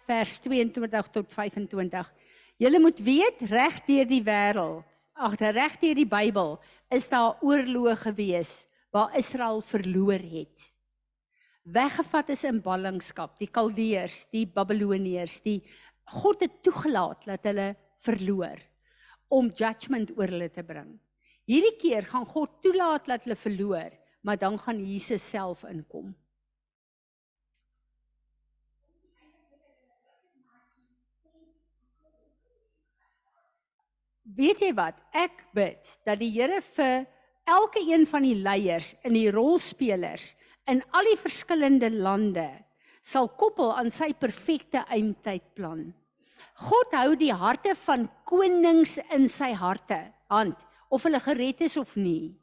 vers 0.04 0.34
22 0.44 1.08
tot 1.14 1.32
25. 1.32 2.10
Julle 2.60 2.80
moet 2.80 3.00
weet 3.00 3.40
reg 3.48 3.80
deur 3.86 4.10
die 4.10 4.20
wêreld, 4.26 4.84
ag 5.16 5.38
reg 5.40 5.78
deur 5.80 5.96
die 5.96 6.08
Bybel, 6.08 6.58
is 6.92 7.08
daar 7.08 7.40
oorloë 7.40 7.96
gewees 8.02 8.52
waar 8.92 9.16
Israel 9.16 9.64
verloor 9.64 10.20
het. 10.20 10.68
Weggevat 11.64 12.34
is 12.36 12.44
in 12.44 12.60
ballingskap, 12.60 13.38
die 13.40 13.48
Kaldeërs, 13.48 14.26
die 14.28 14.44
Babiloniërs, 14.44 15.40
die 15.42 15.62
God 16.20 16.44
het 16.44 16.60
toegelaat 16.62 17.24
dat 17.32 17.48
hulle 17.48 17.72
verloor 18.04 18.60
om 19.34 19.50
judgment 19.50 20.12
oor 20.16 20.30
hulle 20.30 20.50
te 20.52 20.64
bring. 20.66 20.94
Hierdie 21.44 21.76
keer 21.80 22.06
gaan 22.08 22.26
God 22.28 22.60
toelaat 22.64 23.08
dat 23.10 23.26
hulle 23.26 23.36
verloor, 23.36 23.92
maar 24.24 24.38
dan 24.40 24.56
gaan 24.58 24.80
Jesus 24.80 25.24
self 25.28 25.64
inkom. 25.68 26.14
Weet 34.34 34.64
jy 34.64 34.72
wat? 34.74 34.96
Ek 35.12 35.44
bid 35.54 35.90
dat 36.08 36.18
die 36.18 36.32
Here 36.32 36.62
vir 36.74 37.04
elke 37.44 37.82
een 37.84 38.06
van 38.08 38.24
die 38.24 38.38
leiers 38.40 38.94
en 39.04 39.12
die 39.14 39.28
rolspelers 39.30 40.32
in 40.70 40.80
al 40.96 41.10
die 41.10 41.20
verskillende 41.20 41.90
lande 41.92 42.48
sal 43.04 43.28
koppel 43.36 43.74
aan 43.76 43.92
sy 43.92 44.14
perfekte 44.16 44.80
eindtydplan. 44.88 45.90
God 46.68 46.94
hou 46.94 47.14
die 47.18 47.32
harte 47.34 47.74
van 47.84 48.08
konings 48.28 48.98
in 49.14 49.28
sy 49.32 49.52
harte 49.56 50.00
hand 50.30 50.60
of 50.94 51.04
hulle 51.06 51.20
gered 51.22 51.64
is 51.66 51.76
of 51.80 51.96
nie. 51.98 52.34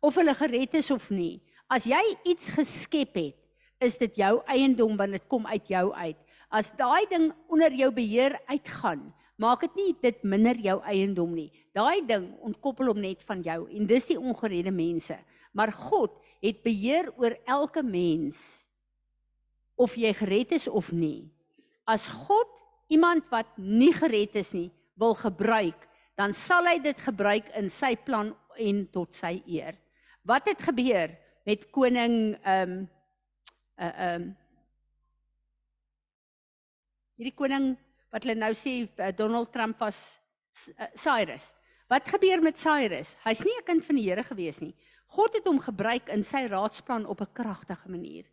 Of 0.00 0.16
hulle 0.20 0.34
gered 0.36 0.74
is 0.80 0.90
of 0.92 1.10
nie. 1.12 1.40
As 1.70 1.86
jy 1.88 2.00
iets 2.28 2.50
geskep 2.56 3.16
het, 3.16 3.36
is 3.80 3.96
dit 4.00 4.20
jou 4.20 4.40
eiendom 4.50 4.96
want 4.98 5.16
dit 5.16 5.26
kom 5.30 5.46
uit 5.48 5.72
jou 5.72 5.86
uit. 5.94 6.18
As 6.52 6.72
daai 6.76 7.06
ding 7.08 7.30
onder 7.48 7.72
jou 7.72 7.88
beheer 7.94 8.36
uitgaan, 8.50 9.08
maak 9.40 9.64
dit 9.64 9.78
nie 9.78 9.92
dit 10.02 10.24
minder 10.26 10.58
jou 10.60 10.76
eiendom 10.84 11.32
nie. 11.32 11.48
Daai 11.72 12.02
ding 12.04 12.26
ontkoppel 12.44 12.90
hom 12.90 13.00
net 13.00 13.22
van 13.24 13.40
jou 13.44 13.62
en 13.70 13.86
dis 13.88 14.10
die 14.10 14.18
ongeredde 14.20 14.72
mense. 14.74 15.16
Maar 15.56 15.72
God 15.72 16.18
het 16.42 16.60
beheer 16.64 17.08
oor 17.16 17.36
elke 17.48 17.82
mens 17.84 18.66
of 19.80 19.96
jy 19.96 20.12
gered 20.18 20.52
is 20.58 20.68
of 20.68 20.90
nie. 20.92 21.30
As 21.88 22.04
God 22.26 22.59
iemand 22.90 23.28
wat 23.30 23.50
nie 23.56 23.92
gered 23.94 24.36
is 24.40 24.52
nie 24.56 24.68
wil 25.00 25.14
gebruik, 25.16 25.86
dan 26.18 26.34
sal 26.36 26.66
hy 26.68 26.76
dit 26.82 26.98
gebruik 27.00 27.48
in 27.56 27.70
sy 27.72 27.94
plan 27.96 28.34
en 28.60 28.82
tot 28.92 29.16
sy 29.16 29.38
eer. 29.48 29.78
Wat 30.26 30.50
het 30.50 30.60
gebeur 30.62 31.14
met 31.48 31.70
koning 31.72 32.36
ehm 32.42 32.74
um, 32.74 32.88
uh 33.80 33.86
ehm 33.88 34.22
um, 34.22 34.26
hierdie 37.16 37.36
koning 37.36 37.72
wat 38.12 38.24
hulle 38.24 38.36
nou 38.36 38.52
sê 38.56 38.74
uh, 38.84 39.08
Donald 39.16 39.52
Trump 39.52 39.80
was 39.80 40.18
uh, 40.72 40.88
Cyrus. 40.96 41.50
Wat 41.90 42.08
gebeur 42.08 42.42
met 42.42 42.58
Cyrus? 42.60 43.14
Hy's 43.24 43.44
nie 43.44 43.56
'n 43.60 43.64
kind 43.64 43.84
van 43.84 43.96
die 43.96 44.08
Here 44.08 44.24
gewees 44.24 44.60
nie. 44.60 44.74
God 45.16 45.34
het 45.34 45.46
hom 45.46 45.58
gebruik 45.58 46.08
in 46.08 46.22
sy 46.22 46.46
raadsplan 46.46 47.06
op 47.06 47.20
'n 47.20 47.32
kragtige 47.32 47.88
manier. 47.88 48.24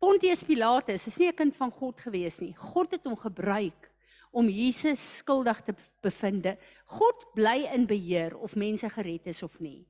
Pontius 0.00 0.40
Pilatus 0.48 1.06
is 1.10 1.18
nie 1.18 1.28
'n 1.28 1.36
kind 1.36 1.56
van 1.56 1.70
God 1.70 2.00
gewees 2.00 2.40
nie. 2.40 2.54
God 2.56 2.90
het 2.90 3.04
hom 3.04 3.16
gebruik 3.16 3.90
om 4.32 4.48
Jesus 4.48 5.16
skuldig 5.18 5.60
te 5.60 5.74
bevind. 6.00 6.56
God 6.86 7.26
bly 7.34 7.68
in 7.74 7.86
beheer 7.86 8.34
of 8.38 8.56
mense 8.56 8.88
gered 8.88 9.26
is 9.26 9.42
of 9.42 9.60
nie. 9.60 9.86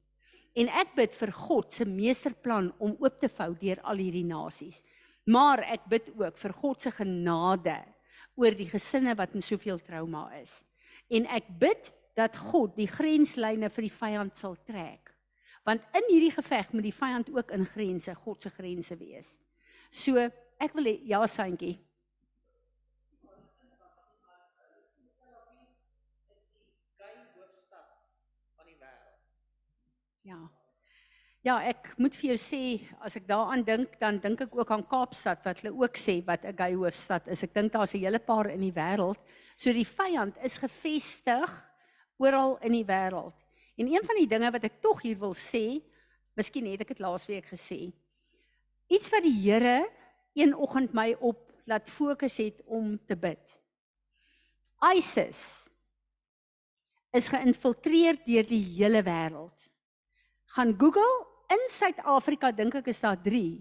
En 0.57 0.67
ek 0.69 0.97
bid 0.97 1.15
vir 1.15 1.31
God 1.33 1.73
se 1.73 1.85
meesterplan 1.85 2.73
om 2.81 2.97
oop 2.99 3.21
te 3.21 3.29
vou 3.29 3.55
deur 3.55 3.81
al 3.83 3.97
hierdie 3.97 4.27
nasies. 4.27 4.83
Maar 5.27 5.63
ek 5.63 5.87
bid 5.89 6.11
ook 6.19 6.37
vir 6.37 6.53
God 6.53 6.83
se 6.83 6.91
genade 6.91 7.79
oor 8.35 8.51
die 8.51 8.69
gesinne 8.69 9.15
wat 9.15 9.35
in 9.35 9.43
soveel 9.43 9.79
trauma 9.79 10.29
is. 10.41 10.65
En 11.09 11.27
ek 11.27 11.47
bid 11.61 11.93
dat 12.17 12.37
God 12.37 12.75
die 12.77 12.89
grenslyne 12.89 13.71
vir 13.71 13.83
die 13.83 13.95
vyand 13.95 14.37
sal 14.37 14.57
trek. 14.67 15.15
Want 15.65 15.87
in 15.95 16.03
hierdie 16.11 16.35
geveg 16.35 16.73
moet 16.73 16.83
die 16.83 16.99
vyand 16.99 17.31
ook 17.31 17.53
in 17.53 17.65
grense, 17.65 18.15
God 18.15 18.43
se 18.43 18.51
grense 18.51 18.97
wees. 18.97 19.39
So, 19.91 20.17
ek 20.63 20.75
wil 20.75 20.87
hê 20.87 21.01
ja, 21.11 21.27
Santjie. 21.27 21.79
Ja. 30.23 30.39
Ja, 31.43 31.55
ek 31.65 31.95
moet 31.97 32.15
vir 32.21 32.35
jou 32.35 32.39
sê 32.39 32.61
as 33.01 33.17
ek 33.17 33.25
daaraan 33.27 33.65
dink, 33.65 33.95
dan 33.99 34.19
dink 34.21 34.43
ek 34.45 34.55
ook 34.55 34.71
aan 34.75 34.85
Kaapstad 34.87 35.41
wat 35.47 35.63
hulle 35.63 35.73
ook 35.73 35.97
sê 35.97 36.19
wat 36.27 36.45
'n 36.45 36.57
gay 36.57 36.75
hoofstad 36.75 37.29
is. 37.33 37.43
Ek 37.43 37.55
dink 37.55 37.73
daar's 37.73 37.95
'n 37.95 38.05
hele 38.05 38.21
paar 38.21 38.51
in 38.51 38.61
die 38.61 38.73
wêreld. 38.73 39.19
So 39.57 39.73
die 39.73 39.89
vyand 39.89 40.37
is 40.45 40.59
gevestig 40.59 41.51
oral 42.19 42.59
in 42.63 42.73
die 42.73 42.85
wêreld. 42.85 43.35
En 43.79 43.89
een 43.89 44.05
van 44.05 44.17
die 44.17 44.27
dinge 44.27 44.51
wat 44.53 44.65
ek 44.65 44.83
tog 44.83 45.03
hier 45.03 45.19
wil 45.19 45.35
sê, 45.35 45.83
miskien 46.37 46.67
het 46.67 46.83
ek 46.83 46.89
dit 46.89 46.99
laasweek 47.01 47.47
gesê. 47.47 47.93
Iets 48.91 49.11
wat 49.15 49.23
die 49.23 49.37
Here 49.39 49.85
een 50.35 50.55
oggend 50.55 50.95
my 50.97 51.13
op 51.23 51.47
laat 51.71 51.91
fokus 51.91 52.41
het 52.43 52.59
om 52.67 52.97
te 53.07 53.17
bid. 53.17 53.59
ISIS 54.97 55.43
is 57.15 57.29
geïnfiltreer 57.31 58.19
deur 58.25 58.47
die 58.49 58.63
hele 58.79 59.03
wêreld. 59.07 59.67
Gaan 60.55 60.75
Google 60.79 61.27
in 61.51 61.65
Suid-Afrika 61.71 62.51
dink 62.55 62.79
ek 62.81 62.91
is 62.91 63.03
daar 63.03 63.19
3 63.23 63.61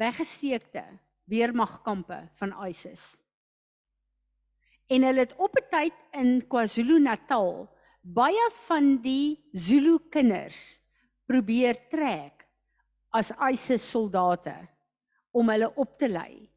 weggesteekte 0.00 0.82
weermagkampe 1.30 2.18
van 2.40 2.52
ISIS. 2.66 3.14
En 4.90 5.06
hulle 5.06 5.24
het 5.24 5.36
op 5.36 5.54
'n 5.56 5.68
tyd 5.70 5.96
in 6.12 6.44
KwaZulu-Natal 6.48 7.68
baie 8.02 8.46
van 8.66 8.96
die 9.00 9.40
Zulu 9.52 9.98
kinders 10.10 10.80
probeer 11.24 11.88
trek 11.88 12.33
as 13.14 13.30
ISIS 13.38 13.84
soldate 13.86 14.56
om 15.34 15.50
hulle 15.50 15.70
op 15.78 15.94
te 15.98 16.08
lei. 16.10 16.48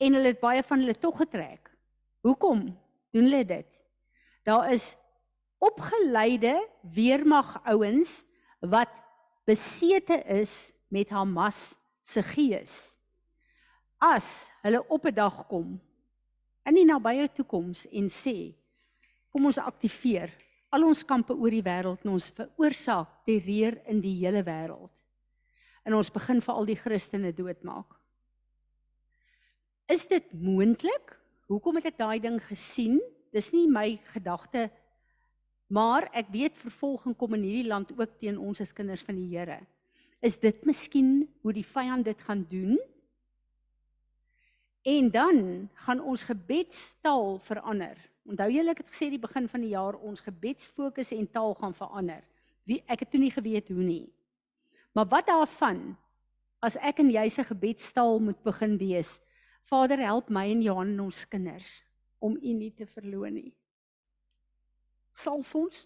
En 0.00 0.16
hulle 0.16 0.32
het 0.32 0.40
baie 0.40 0.64
van 0.64 0.80
hulle 0.82 0.96
tog 0.98 1.20
getrek. 1.20 1.68
Hoekom 2.24 2.64
doen 3.12 3.28
hulle 3.28 3.44
dit? 3.44 3.78
Daar 4.48 4.72
is 4.72 4.94
opgeleide 5.62 6.56
weermag 6.80 7.60
ouens 7.68 8.22
wat 8.60 8.90
besete 9.46 10.18
is 10.26 10.72
met 10.88 11.12
Hamas 11.12 11.74
se 12.02 12.22
gees. 12.22 12.96
As 14.02 14.50
hulle 14.62 14.82
op 14.88 15.06
'n 15.06 15.14
dag 15.14 15.46
kom 15.46 15.80
in 16.66 16.74
die 16.74 16.84
nabye 16.84 17.28
toekoms 17.28 17.86
en 17.90 18.08
sê 18.08 18.54
kom 19.30 19.46
ons 19.46 19.58
aktiveer 19.58 20.30
al 20.70 20.84
ons 20.84 21.04
kampe 21.04 21.34
oor 21.34 21.50
die 21.50 21.62
wêreld 21.62 22.04
en 22.04 22.10
ons 22.10 22.30
veroorsaak 22.30 23.24
terreur 23.24 23.78
in 23.86 24.00
die 24.00 24.16
hele 24.24 24.42
wêreld. 24.42 25.01
En 25.82 25.96
ons 25.98 26.12
begin 26.14 26.40
vir 26.40 26.54
al 26.54 26.68
die 26.68 26.78
Christene 26.78 27.32
doodmaak. 27.34 27.98
Is 29.90 30.06
dit 30.08 30.30
moontlik? 30.32 31.18
Hoekom 31.50 31.80
het 31.80 31.90
ek 31.92 31.98
daai 31.98 32.20
ding 32.22 32.38
gesien? 32.46 33.00
Dis 33.32 33.50
nie 33.52 33.66
my 33.68 33.96
gedagte 34.12 34.70
Maar 35.72 36.10
ek 36.12 36.28
weet 36.28 36.58
vervolging 36.60 37.14
kom 37.16 37.32
in 37.38 37.46
hierdie 37.46 37.68
land 37.70 37.94
ook 37.96 38.18
teen 38.20 38.36
ons 38.36 38.60
as 38.60 38.74
kinders 38.76 39.04
van 39.06 39.16
die 39.16 39.30
Here. 39.30 39.62
Is 40.20 40.36
dit 40.38 40.58
miskien 40.68 41.22
hoe 41.42 41.54
die 41.56 41.64
vyand 41.64 42.04
dit 42.04 42.24
gaan 42.26 42.42
doen? 42.50 42.76
En 44.84 45.08
dan 45.14 45.38
gaan 45.86 46.02
ons 46.02 46.26
gebedstaal 46.28 47.38
verander. 47.46 47.96
Onthou 48.28 48.50
julle 48.52 48.74
ek 48.74 48.82
het 48.82 48.92
gesê 48.92 49.08
die 49.10 49.22
begin 49.22 49.48
van 49.48 49.64
die 49.64 49.72
jaar 49.72 49.96
ons 49.96 50.20
gebedsfokus 50.20 51.14
en 51.16 51.30
taal 51.32 51.56
gaan 51.56 51.74
verander. 51.74 52.20
Wie 52.68 52.82
ek 52.86 53.06
het 53.06 53.14
toe 53.14 53.22
nie 53.22 53.32
geweet 53.32 53.72
hoe 53.72 53.82
nie. 53.82 54.04
Maar 54.92 55.08
wat 55.08 55.26
daarvan 55.26 55.96
as 56.62 56.76
ek 56.76 57.00
en 57.02 57.10
jy 57.10 57.28
se 57.32 57.44
gebedstaal 57.44 58.20
moet 58.22 58.42
begin 58.44 58.76
wees? 58.78 59.16
Vader 59.70 59.98
help 60.04 60.28
my 60.30 60.48
en 60.50 60.62
Johan 60.62 60.94
en 60.94 61.06
ons 61.08 61.24
kinders 61.28 61.80
om 62.22 62.36
U 62.36 62.52
nie 62.54 62.70
te 62.76 62.86
verloon 62.86 63.34
nie 63.40 63.52
salf 65.12 65.52
ons 65.54 65.84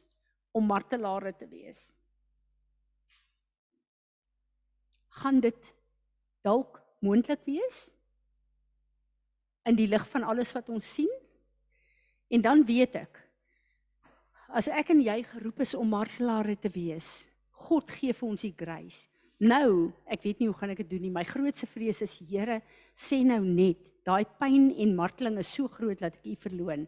om 0.57 0.65
martelare 0.65 1.35
te 1.37 1.49
wees. 1.51 1.91
Gaan 5.21 5.43
dit 5.43 5.73
dalk 6.47 6.81
moontlik 7.05 7.43
wees 7.49 7.89
in 9.67 9.77
die 9.77 9.89
lig 9.91 10.05
van 10.13 10.25
alles 10.25 10.55
wat 10.55 10.71
ons 10.71 10.87
sien? 10.87 11.11
En 12.31 12.43
dan 12.43 12.65
weet 12.67 13.03
ek 13.03 13.23
as 14.57 14.69
ek 14.71 14.93
en 14.95 15.01
jy 15.03 15.19
geroep 15.27 15.59
is 15.65 15.75
om 15.75 15.89
martelare 15.91 16.55
te 16.57 16.71
wees, 16.73 17.27
God 17.67 17.91
gee 17.99 18.15
vir 18.15 18.29
ons 18.29 18.45
die 18.47 18.55
grace. 18.57 19.07
Nou, 19.43 19.93
ek 20.09 20.23
weet 20.25 20.41
nie 20.41 20.49
hoe 20.49 20.57
gaan 20.57 20.73
ek 20.73 20.81
dit 20.85 20.95
doen 20.95 21.03
nie. 21.05 21.13
My 21.13 21.25
grootste 21.29 21.69
vrees 21.69 22.01
is 22.05 22.17
Here, 22.25 22.63
sê 22.97 23.21
nou 23.27 23.43
net, 23.45 23.83
daai 24.07 24.25
pyn 24.39 24.71
en 24.73 24.95
marteling 24.97 25.37
is 25.43 25.51
so 25.53 25.69
groot 25.69 26.01
dat 26.01 26.17
ek 26.17 26.31
U 26.31 26.37
verloon. 26.47 26.87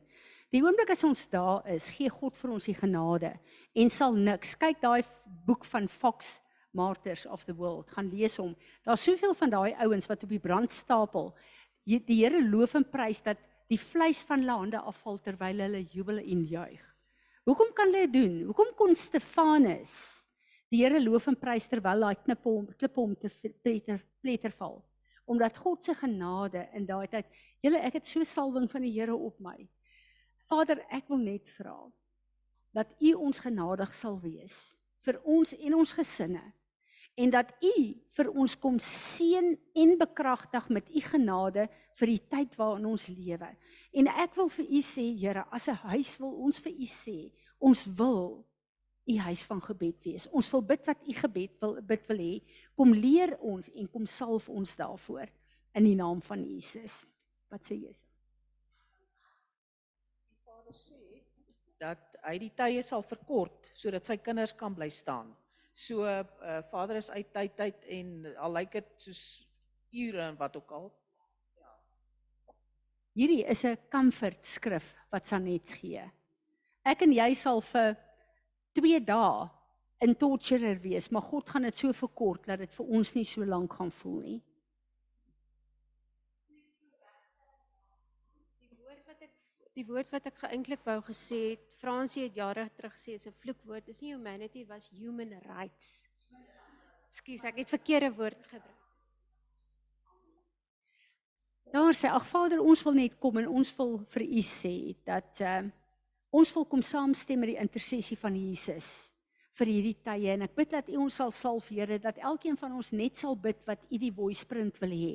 Die 0.49 0.63
oomblik 0.65 0.95
as 0.95 1.05
ons 1.05 1.27
daar 1.29 1.67
is, 1.69 1.91
gee 1.93 2.09
God 2.09 2.37
vir 2.39 2.53
ons 2.55 2.69
die 2.71 2.77
genade 2.77 3.35
en 3.77 3.91
sal 3.93 4.17
niks. 4.17 4.55
Kyk 4.57 4.81
daai 4.81 5.03
boek 5.45 5.67
van 5.69 5.91
Fox 5.93 6.39
Martyrs 6.73 7.27
of 7.29 7.45
the 7.45 7.53
World, 7.57 7.91
gaan 7.93 8.09
lees 8.09 8.39
hom. 8.41 8.55
Daar's 8.87 9.05
soveel 9.05 9.35
van 9.37 9.53
daai 9.53 9.75
ouens 9.85 10.09
wat 10.09 10.25
op 10.25 10.33
die 10.33 10.41
brandstapel 10.41 11.35
die 11.89 12.01
Here 12.21 12.41
loof 12.45 12.77
en 12.77 12.85
prys 12.85 13.21
dat 13.25 13.41
die 13.69 13.81
vleis 13.81 14.23
van 14.29 14.41
hulle 14.41 14.57
hande 14.57 14.81
afval 14.81 15.19
terwyl 15.25 15.61
hulle 15.65 15.85
jubel 15.93 16.21
en 16.21 16.45
juig. 16.49 16.81
Hoekom 17.49 17.73
kan 17.77 17.93
hulle 17.93 18.09
dit 18.09 18.17
doen? 18.23 18.35
Hoekom 18.49 18.73
kon 18.77 18.97
Stefanus 18.97 20.18
die 20.69 20.83
Here 20.83 21.01
loof 21.01 21.29
en 21.31 21.37
prys 21.39 21.69
terwyl 21.69 22.05
daai 22.05 22.19
knippe 22.21 22.49
hom 22.49 22.67
klippe 22.77 23.01
hom 23.01 23.15
te 23.17 23.31
pletter 23.63 24.03
pletter 24.21 24.55
val? 24.59 24.83
Omdat 25.29 25.57
God 25.61 25.85
se 25.85 25.95
genade 25.95 26.69
in 26.77 26.87
daai 26.89 27.09
tyd, 27.09 27.27
julle 27.63 27.81
ek 27.85 28.01
het 28.01 28.09
so 28.09 28.25
salwing 28.25 28.69
van 28.71 28.85
die 28.85 28.93
Here 28.93 29.17
op 29.17 29.41
my. 29.41 29.57
Vader, 30.49 30.81
ek 30.91 31.09
wil 31.13 31.21
net 31.25 31.49
vra 31.59 31.77
dat 32.77 32.93
U 33.01 33.15
ons 33.29 33.41
genadig 33.41 33.95
sal 33.97 34.17
wees 34.21 34.77
vir 35.05 35.19
ons 35.25 35.55
en 35.57 35.77
ons 35.79 35.93
gesinne 35.97 36.43
en 37.19 37.33
dat 37.35 37.51
U 37.65 37.75
vir 38.15 38.29
ons 38.31 38.55
kom 38.63 38.77
seën 38.83 39.55
en 39.83 39.95
bekragtig 39.99 40.69
met 40.71 40.91
U 40.95 41.01
genade 41.03 41.67
vir 41.99 42.13
die 42.13 42.21
tyd 42.31 42.55
waarin 42.59 42.87
ons 42.93 43.09
lewe. 43.11 43.49
En 43.91 44.11
ek 44.23 44.37
wil 44.39 44.51
vir 44.55 44.69
U 44.69 44.83
sê, 44.87 45.07
Here, 45.19 45.45
as 45.51 45.69
'n 45.69 45.81
huis 45.91 46.19
wil 46.21 46.35
ons 46.47 46.59
vir 46.59 46.73
U 46.73 46.87
sê, 46.87 47.33
ons 47.59 47.87
wil 47.99 48.47
U 49.09 49.17
huis 49.25 49.43
van 49.49 49.61
gebed 49.65 50.05
wees. 50.05 50.27
Ons 50.37 50.51
wil 50.53 50.63
bid 50.69 50.85
wat 50.87 51.01
U 51.09 51.15
gebed 51.17 51.55
wil 51.63 51.79
bid 51.89 52.05
wil 52.11 52.21
hê. 52.21 52.35
Kom 52.77 52.93
leer 52.93 53.37
ons 53.41 53.71
en 53.73 53.89
kom 53.89 54.07
salf 54.07 54.49
ons 54.53 54.77
daarvoor 54.77 55.31
in 55.79 55.89
die 55.89 55.97
naam 55.97 56.21
van 56.25 56.45
Jesus. 56.45 57.07
Wat 57.49 57.65
sê 57.65 57.79
Jesus? 57.79 58.05
Die 60.29 60.41
Vader 60.45 60.77
sê 60.77 61.01
dat 61.79 62.17
hy 62.27 62.37
die 62.43 62.53
tye 62.59 62.83
sal 62.83 63.05
verkort 63.07 63.71
sodat 63.79 64.09
sy 64.09 64.19
kinders 64.21 64.53
kan 64.59 64.75
bly 64.75 64.91
staan. 64.93 65.31
So 65.73 66.03
uh, 66.03 66.25
Vader 66.73 66.99
is 66.99 67.11
uit 67.15 67.29
tyd 67.33 67.61
uit 67.61 67.85
en 67.99 68.15
al 68.35 68.57
lyk 68.57 68.73
dit 68.81 68.89
soos 69.07 69.23
ure 69.95 70.25
en 70.27 70.39
wat 70.41 70.57
ook 70.59 70.73
al. 70.75 70.89
Hierdie 73.19 73.45
is 73.51 73.65
'n 73.65 73.79
comfort 73.91 74.47
skrif 74.47 74.95
wat 75.11 75.25
Sanet 75.27 75.71
gee. 75.81 76.03
Ek 76.85 77.03
en 77.03 77.13
jy 77.13 77.35
sal 77.35 77.61
vir 77.61 77.97
2 78.73 79.01
dae 79.05 79.49
in 79.99 80.15
torturer 80.15 80.79
wees, 80.83 81.09
maar 81.11 81.23
God 81.23 81.51
gaan 81.51 81.67
dit 81.67 81.79
so 81.79 81.93
verkort 81.93 82.47
dat 82.47 82.63
dit 82.63 82.75
vir 82.77 82.93
ons 82.99 83.15
nie 83.17 83.25
so 83.27 83.47
lank 83.47 83.73
gaan 83.79 83.91
voel 84.01 84.21
nie. 84.23 84.39
Die 88.63 88.77
woord 88.79 89.03
wat 89.07 89.25
ek 89.27 89.33
die 89.79 89.87
woord 89.89 90.15
wat 90.15 90.29
ek 90.31 90.45
geïnklik 90.45 90.85
wou 90.87 90.99
gesê 91.11 91.41
het, 91.53 91.65
Fransie 91.79 92.25
het 92.27 92.39
jare 92.39 92.69
terug 92.77 92.95
gesê 92.95 93.15
is 93.15 93.27
'n 93.27 93.35
vloekwoord. 93.43 93.87
Dis 93.87 94.03
nie 94.03 94.15
humanity, 94.15 94.65
was 94.67 94.89
human 94.89 95.31
rights. 95.47 96.09
Ekskuus, 97.07 97.45
ek 97.45 97.59
het 97.59 97.69
verkeerde 97.69 98.11
woord 98.15 98.47
gebruik. 98.47 98.75
Daar 101.73 101.95
sê 101.95 102.09
ag 102.09 102.27
Vader, 102.27 102.61
ons 102.61 102.83
wil 102.83 102.95
net 102.95 103.19
kom 103.19 103.37
en 103.37 103.49
ons 103.49 103.77
wil 103.77 103.99
vir 103.99 104.23
U 104.23 104.43
sê 104.43 104.97
dat 105.05 105.41
uh 105.41 105.71
ons 106.31 106.51
wil 106.55 106.67
kom 106.69 106.83
saamstem 106.85 107.41
met 107.41 107.55
die 107.55 107.61
intersessie 107.61 108.19
van 108.21 108.37
Jesus 108.37 109.13
vir 109.59 109.73
hierdie 109.73 109.97
tye 110.07 110.35
en 110.35 110.45
ek 110.47 110.57
bid 110.59 110.75
dat 110.75 110.91
U 110.93 111.01
ons 111.05 111.21
sal 111.21 111.33
salf 111.35 111.71
Here 111.73 111.99
dat 112.03 112.21
elkeen 112.23 112.59
van 112.61 112.75
ons 112.79 112.93
net 112.93 113.17
sal 113.19 113.37
bid 113.37 113.63
wat 113.67 113.87
U 113.91 113.99
die 113.99 114.15
voice 114.15 114.47
print 114.47 114.79
wil 114.83 114.95
hê 114.95 115.15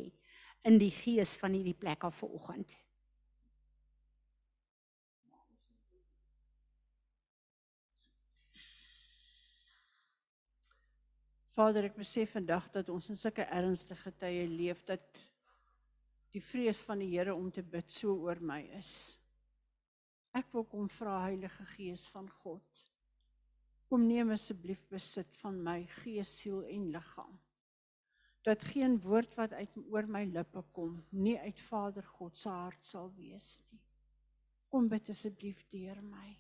in 0.68 0.80
die 0.80 0.92
gees 0.92 1.36
van 1.40 1.56
hierdie 1.56 1.76
plek 1.76 2.04
af 2.08 2.22
vanoggend. 2.24 2.72
Vader, 11.54 11.86
ek 11.86 12.00
besef 12.00 12.32
vandag 12.34 12.66
dat 12.74 12.88
ons 12.90 13.12
in 13.14 13.20
sulke 13.20 13.46
ernstige 13.46 14.10
tye 14.18 14.48
leef 14.50 14.80
dat 14.88 15.20
die 16.34 16.42
vrees 16.42 16.80
van 16.82 17.04
die 17.04 17.12
Here 17.12 17.36
om 17.36 17.52
te 17.54 17.62
bid 17.62 17.92
so 17.94 18.16
oor 18.26 18.42
my 18.42 18.64
is. 18.80 19.20
Ek 20.34 20.50
wil 20.56 20.66
kom 20.66 20.88
vra 20.90 21.20
Heilige 21.28 21.66
Gees 21.76 22.08
van 22.10 22.26
God. 22.42 22.84
Kom 23.90 24.08
neem 24.10 24.32
asseblief 24.34 24.82
besit 24.90 25.36
van 25.44 25.60
my 25.62 25.84
gees, 26.02 26.32
siel 26.40 26.64
en 26.66 26.88
liggaam. 26.96 27.36
Dat 28.44 28.64
geen 28.74 28.98
woord 29.04 29.36
wat 29.38 29.54
uit 29.54 29.76
oor 29.92 30.08
my 30.10 30.24
lippe 30.26 30.64
kom 30.76 30.98
nie 31.14 31.36
uit 31.40 31.60
Vader 31.70 32.04
God 32.18 32.38
se 32.38 32.50
hart 32.50 32.82
sal 32.84 33.12
wees 33.16 33.54
nie. 33.70 33.80
Kom 34.74 34.90
bid 34.90 35.14
asseblief 35.14 35.62
deur 35.70 36.02
my. 36.02 36.34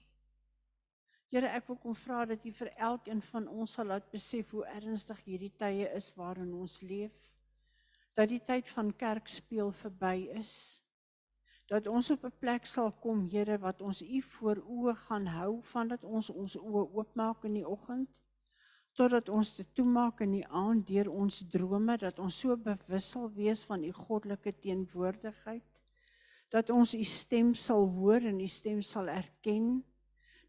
Here, 1.30 1.50
ek 1.54 1.70
wil 1.70 1.78
kom 1.82 1.96
vra 1.98 2.26
dat 2.30 2.44
U 2.46 2.52
vir 2.54 2.72
elkeen 2.90 3.22
van 3.30 3.46
ons 3.50 3.78
sal 3.78 3.88
laat 3.90 4.10
besef 4.10 4.52
hoe 4.54 4.66
ernstig 4.74 5.22
hierdie 5.26 5.54
tye 5.62 5.88
is 5.94 6.10
waarin 6.18 6.52
ons 6.58 6.82
leef. 6.82 7.14
Dat 8.18 8.30
die 8.30 8.42
tyd 8.42 8.70
van 8.74 8.92
kerk 8.98 9.30
speel 9.30 9.72
verby 9.74 10.32
is. 10.42 10.82
Dat 11.74 11.88
ons 11.90 12.12
op 12.14 12.26
'n 12.26 12.38
plek 12.40 12.66
sal 12.70 12.92
kom, 12.92 13.28
Here, 13.30 13.58
wat 13.58 13.82
ons 13.82 14.02
U 14.02 14.22
voor 14.22 14.58
oë 14.62 14.96
gaan 14.96 15.26
hou 15.26 15.62
vandat 15.62 16.04
ons 16.04 16.30
ons 16.30 16.58
oë 16.58 16.84
oopmaak 16.94 17.44
in 17.50 17.54
die 17.54 17.68
oggend 17.68 18.10
totdat 18.94 19.30
ons 19.30 19.56
dit 19.58 19.70
toemaak 19.74 20.22
in 20.22 20.36
die 20.38 20.48
aand 20.48 20.88
deur 20.88 21.10
ons 21.10 21.40
drome 21.50 21.98
dat 21.98 22.20
ons 22.20 22.40
so 22.40 22.58
bewus 22.58 23.10
sal 23.10 23.32
wees 23.34 23.64
van 23.66 23.84
U 23.84 23.92
goddelike 23.92 24.54
teenwoordigheid 24.62 25.66
dat 26.54 26.70
ons 26.70 26.94
U 26.94 27.04
stem 27.04 27.54
sal 27.58 27.88
hoor 27.96 28.22
en 28.22 28.40
U 28.40 28.48
stem 28.48 28.82
sal 28.86 29.10
erken 29.10 29.80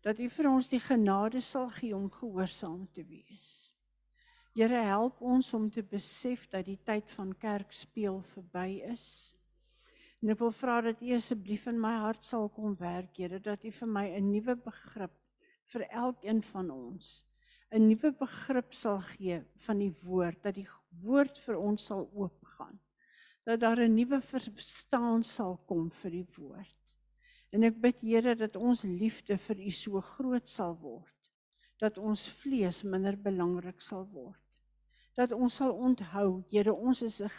dat 0.04 0.20
U 0.20 0.28
vir 0.28 0.48
ons 0.50 0.68
die 0.68 0.80
genade 0.80 1.40
sal 1.40 1.70
gee 1.72 1.96
om 1.96 2.10
gehoorsaam 2.12 2.84
te 2.92 3.04
wees. 3.08 3.72
Here 4.52 4.82
help 4.84 5.22
ons 5.24 5.48
om 5.56 5.70
te 5.72 5.82
besef 5.82 6.44
dat 6.52 6.68
die 6.68 6.78
tyd 6.84 7.08
van 7.16 7.32
kerk 7.40 7.72
speel 7.72 8.20
verby 8.34 8.82
is. 8.92 9.32
En 10.24 10.32
ek 10.32 10.38
wil 10.40 10.54
vra 10.56 10.78
dat 10.80 11.02
U 11.04 11.10
asseblief 11.12 11.66
in 11.68 11.76
my 11.76 11.90
hart 12.00 12.24
sal 12.24 12.46
kom 12.48 12.72
werk, 12.80 13.18
Here, 13.20 13.36
dat 13.44 13.60
U 13.60 13.70
vir 13.70 13.88
my 13.92 14.06
'n 14.08 14.30
nuwe 14.32 14.54
begrip 14.56 15.12
vir 15.68 15.82
elkeen 15.90 16.40
van 16.42 16.70
ons 16.70 17.24
'n 17.70 17.88
nuwe 17.88 18.10
begrip 18.16 18.72
sal 18.72 19.00
gee 19.00 19.42
van 19.66 19.78
die 19.78 19.92
woord, 20.00 20.40
dat 20.42 20.54
die 20.54 20.68
woord 21.02 21.38
vir 21.38 21.58
ons 21.58 21.84
sal 21.90 22.08
oopgaan. 22.14 22.80
Dat 23.44 23.60
daar 23.60 23.84
'n 23.84 23.94
nuwe 23.94 24.20
verstaan 24.22 25.22
sal 25.22 25.58
kom 25.68 25.90
vir 25.90 26.10
die 26.10 26.28
woord. 26.38 26.96
En 27.52 27.62
ek 27.62 27.80
bid 27.80 28.00
Here 28.00 28.34
dat 28.34 28.56
ons 28.56 28.82
liefde 28.82 29.36
vir 29.36 29.60
U 29.60 29.70
so 29.70 30.00
groot 30.00 30.48
sal 30.48 30.74
word 30.80 31.12
dat 31.78 31.98
ons 31.98 32.28
vlees 32.40 32.82
minder 32.82 33.16
belangrik 33.16 33.80
sal 33.80 34.06
word. 34.12 34.40
Dat 35.14 35.32
ons 35.32 35.54
sal 35.54 35.72
onthou, 35.72 36.44
Here, 36.50 36.72
ons 36.72 37.02
is 37.02 37.20
'n 37.20 37.30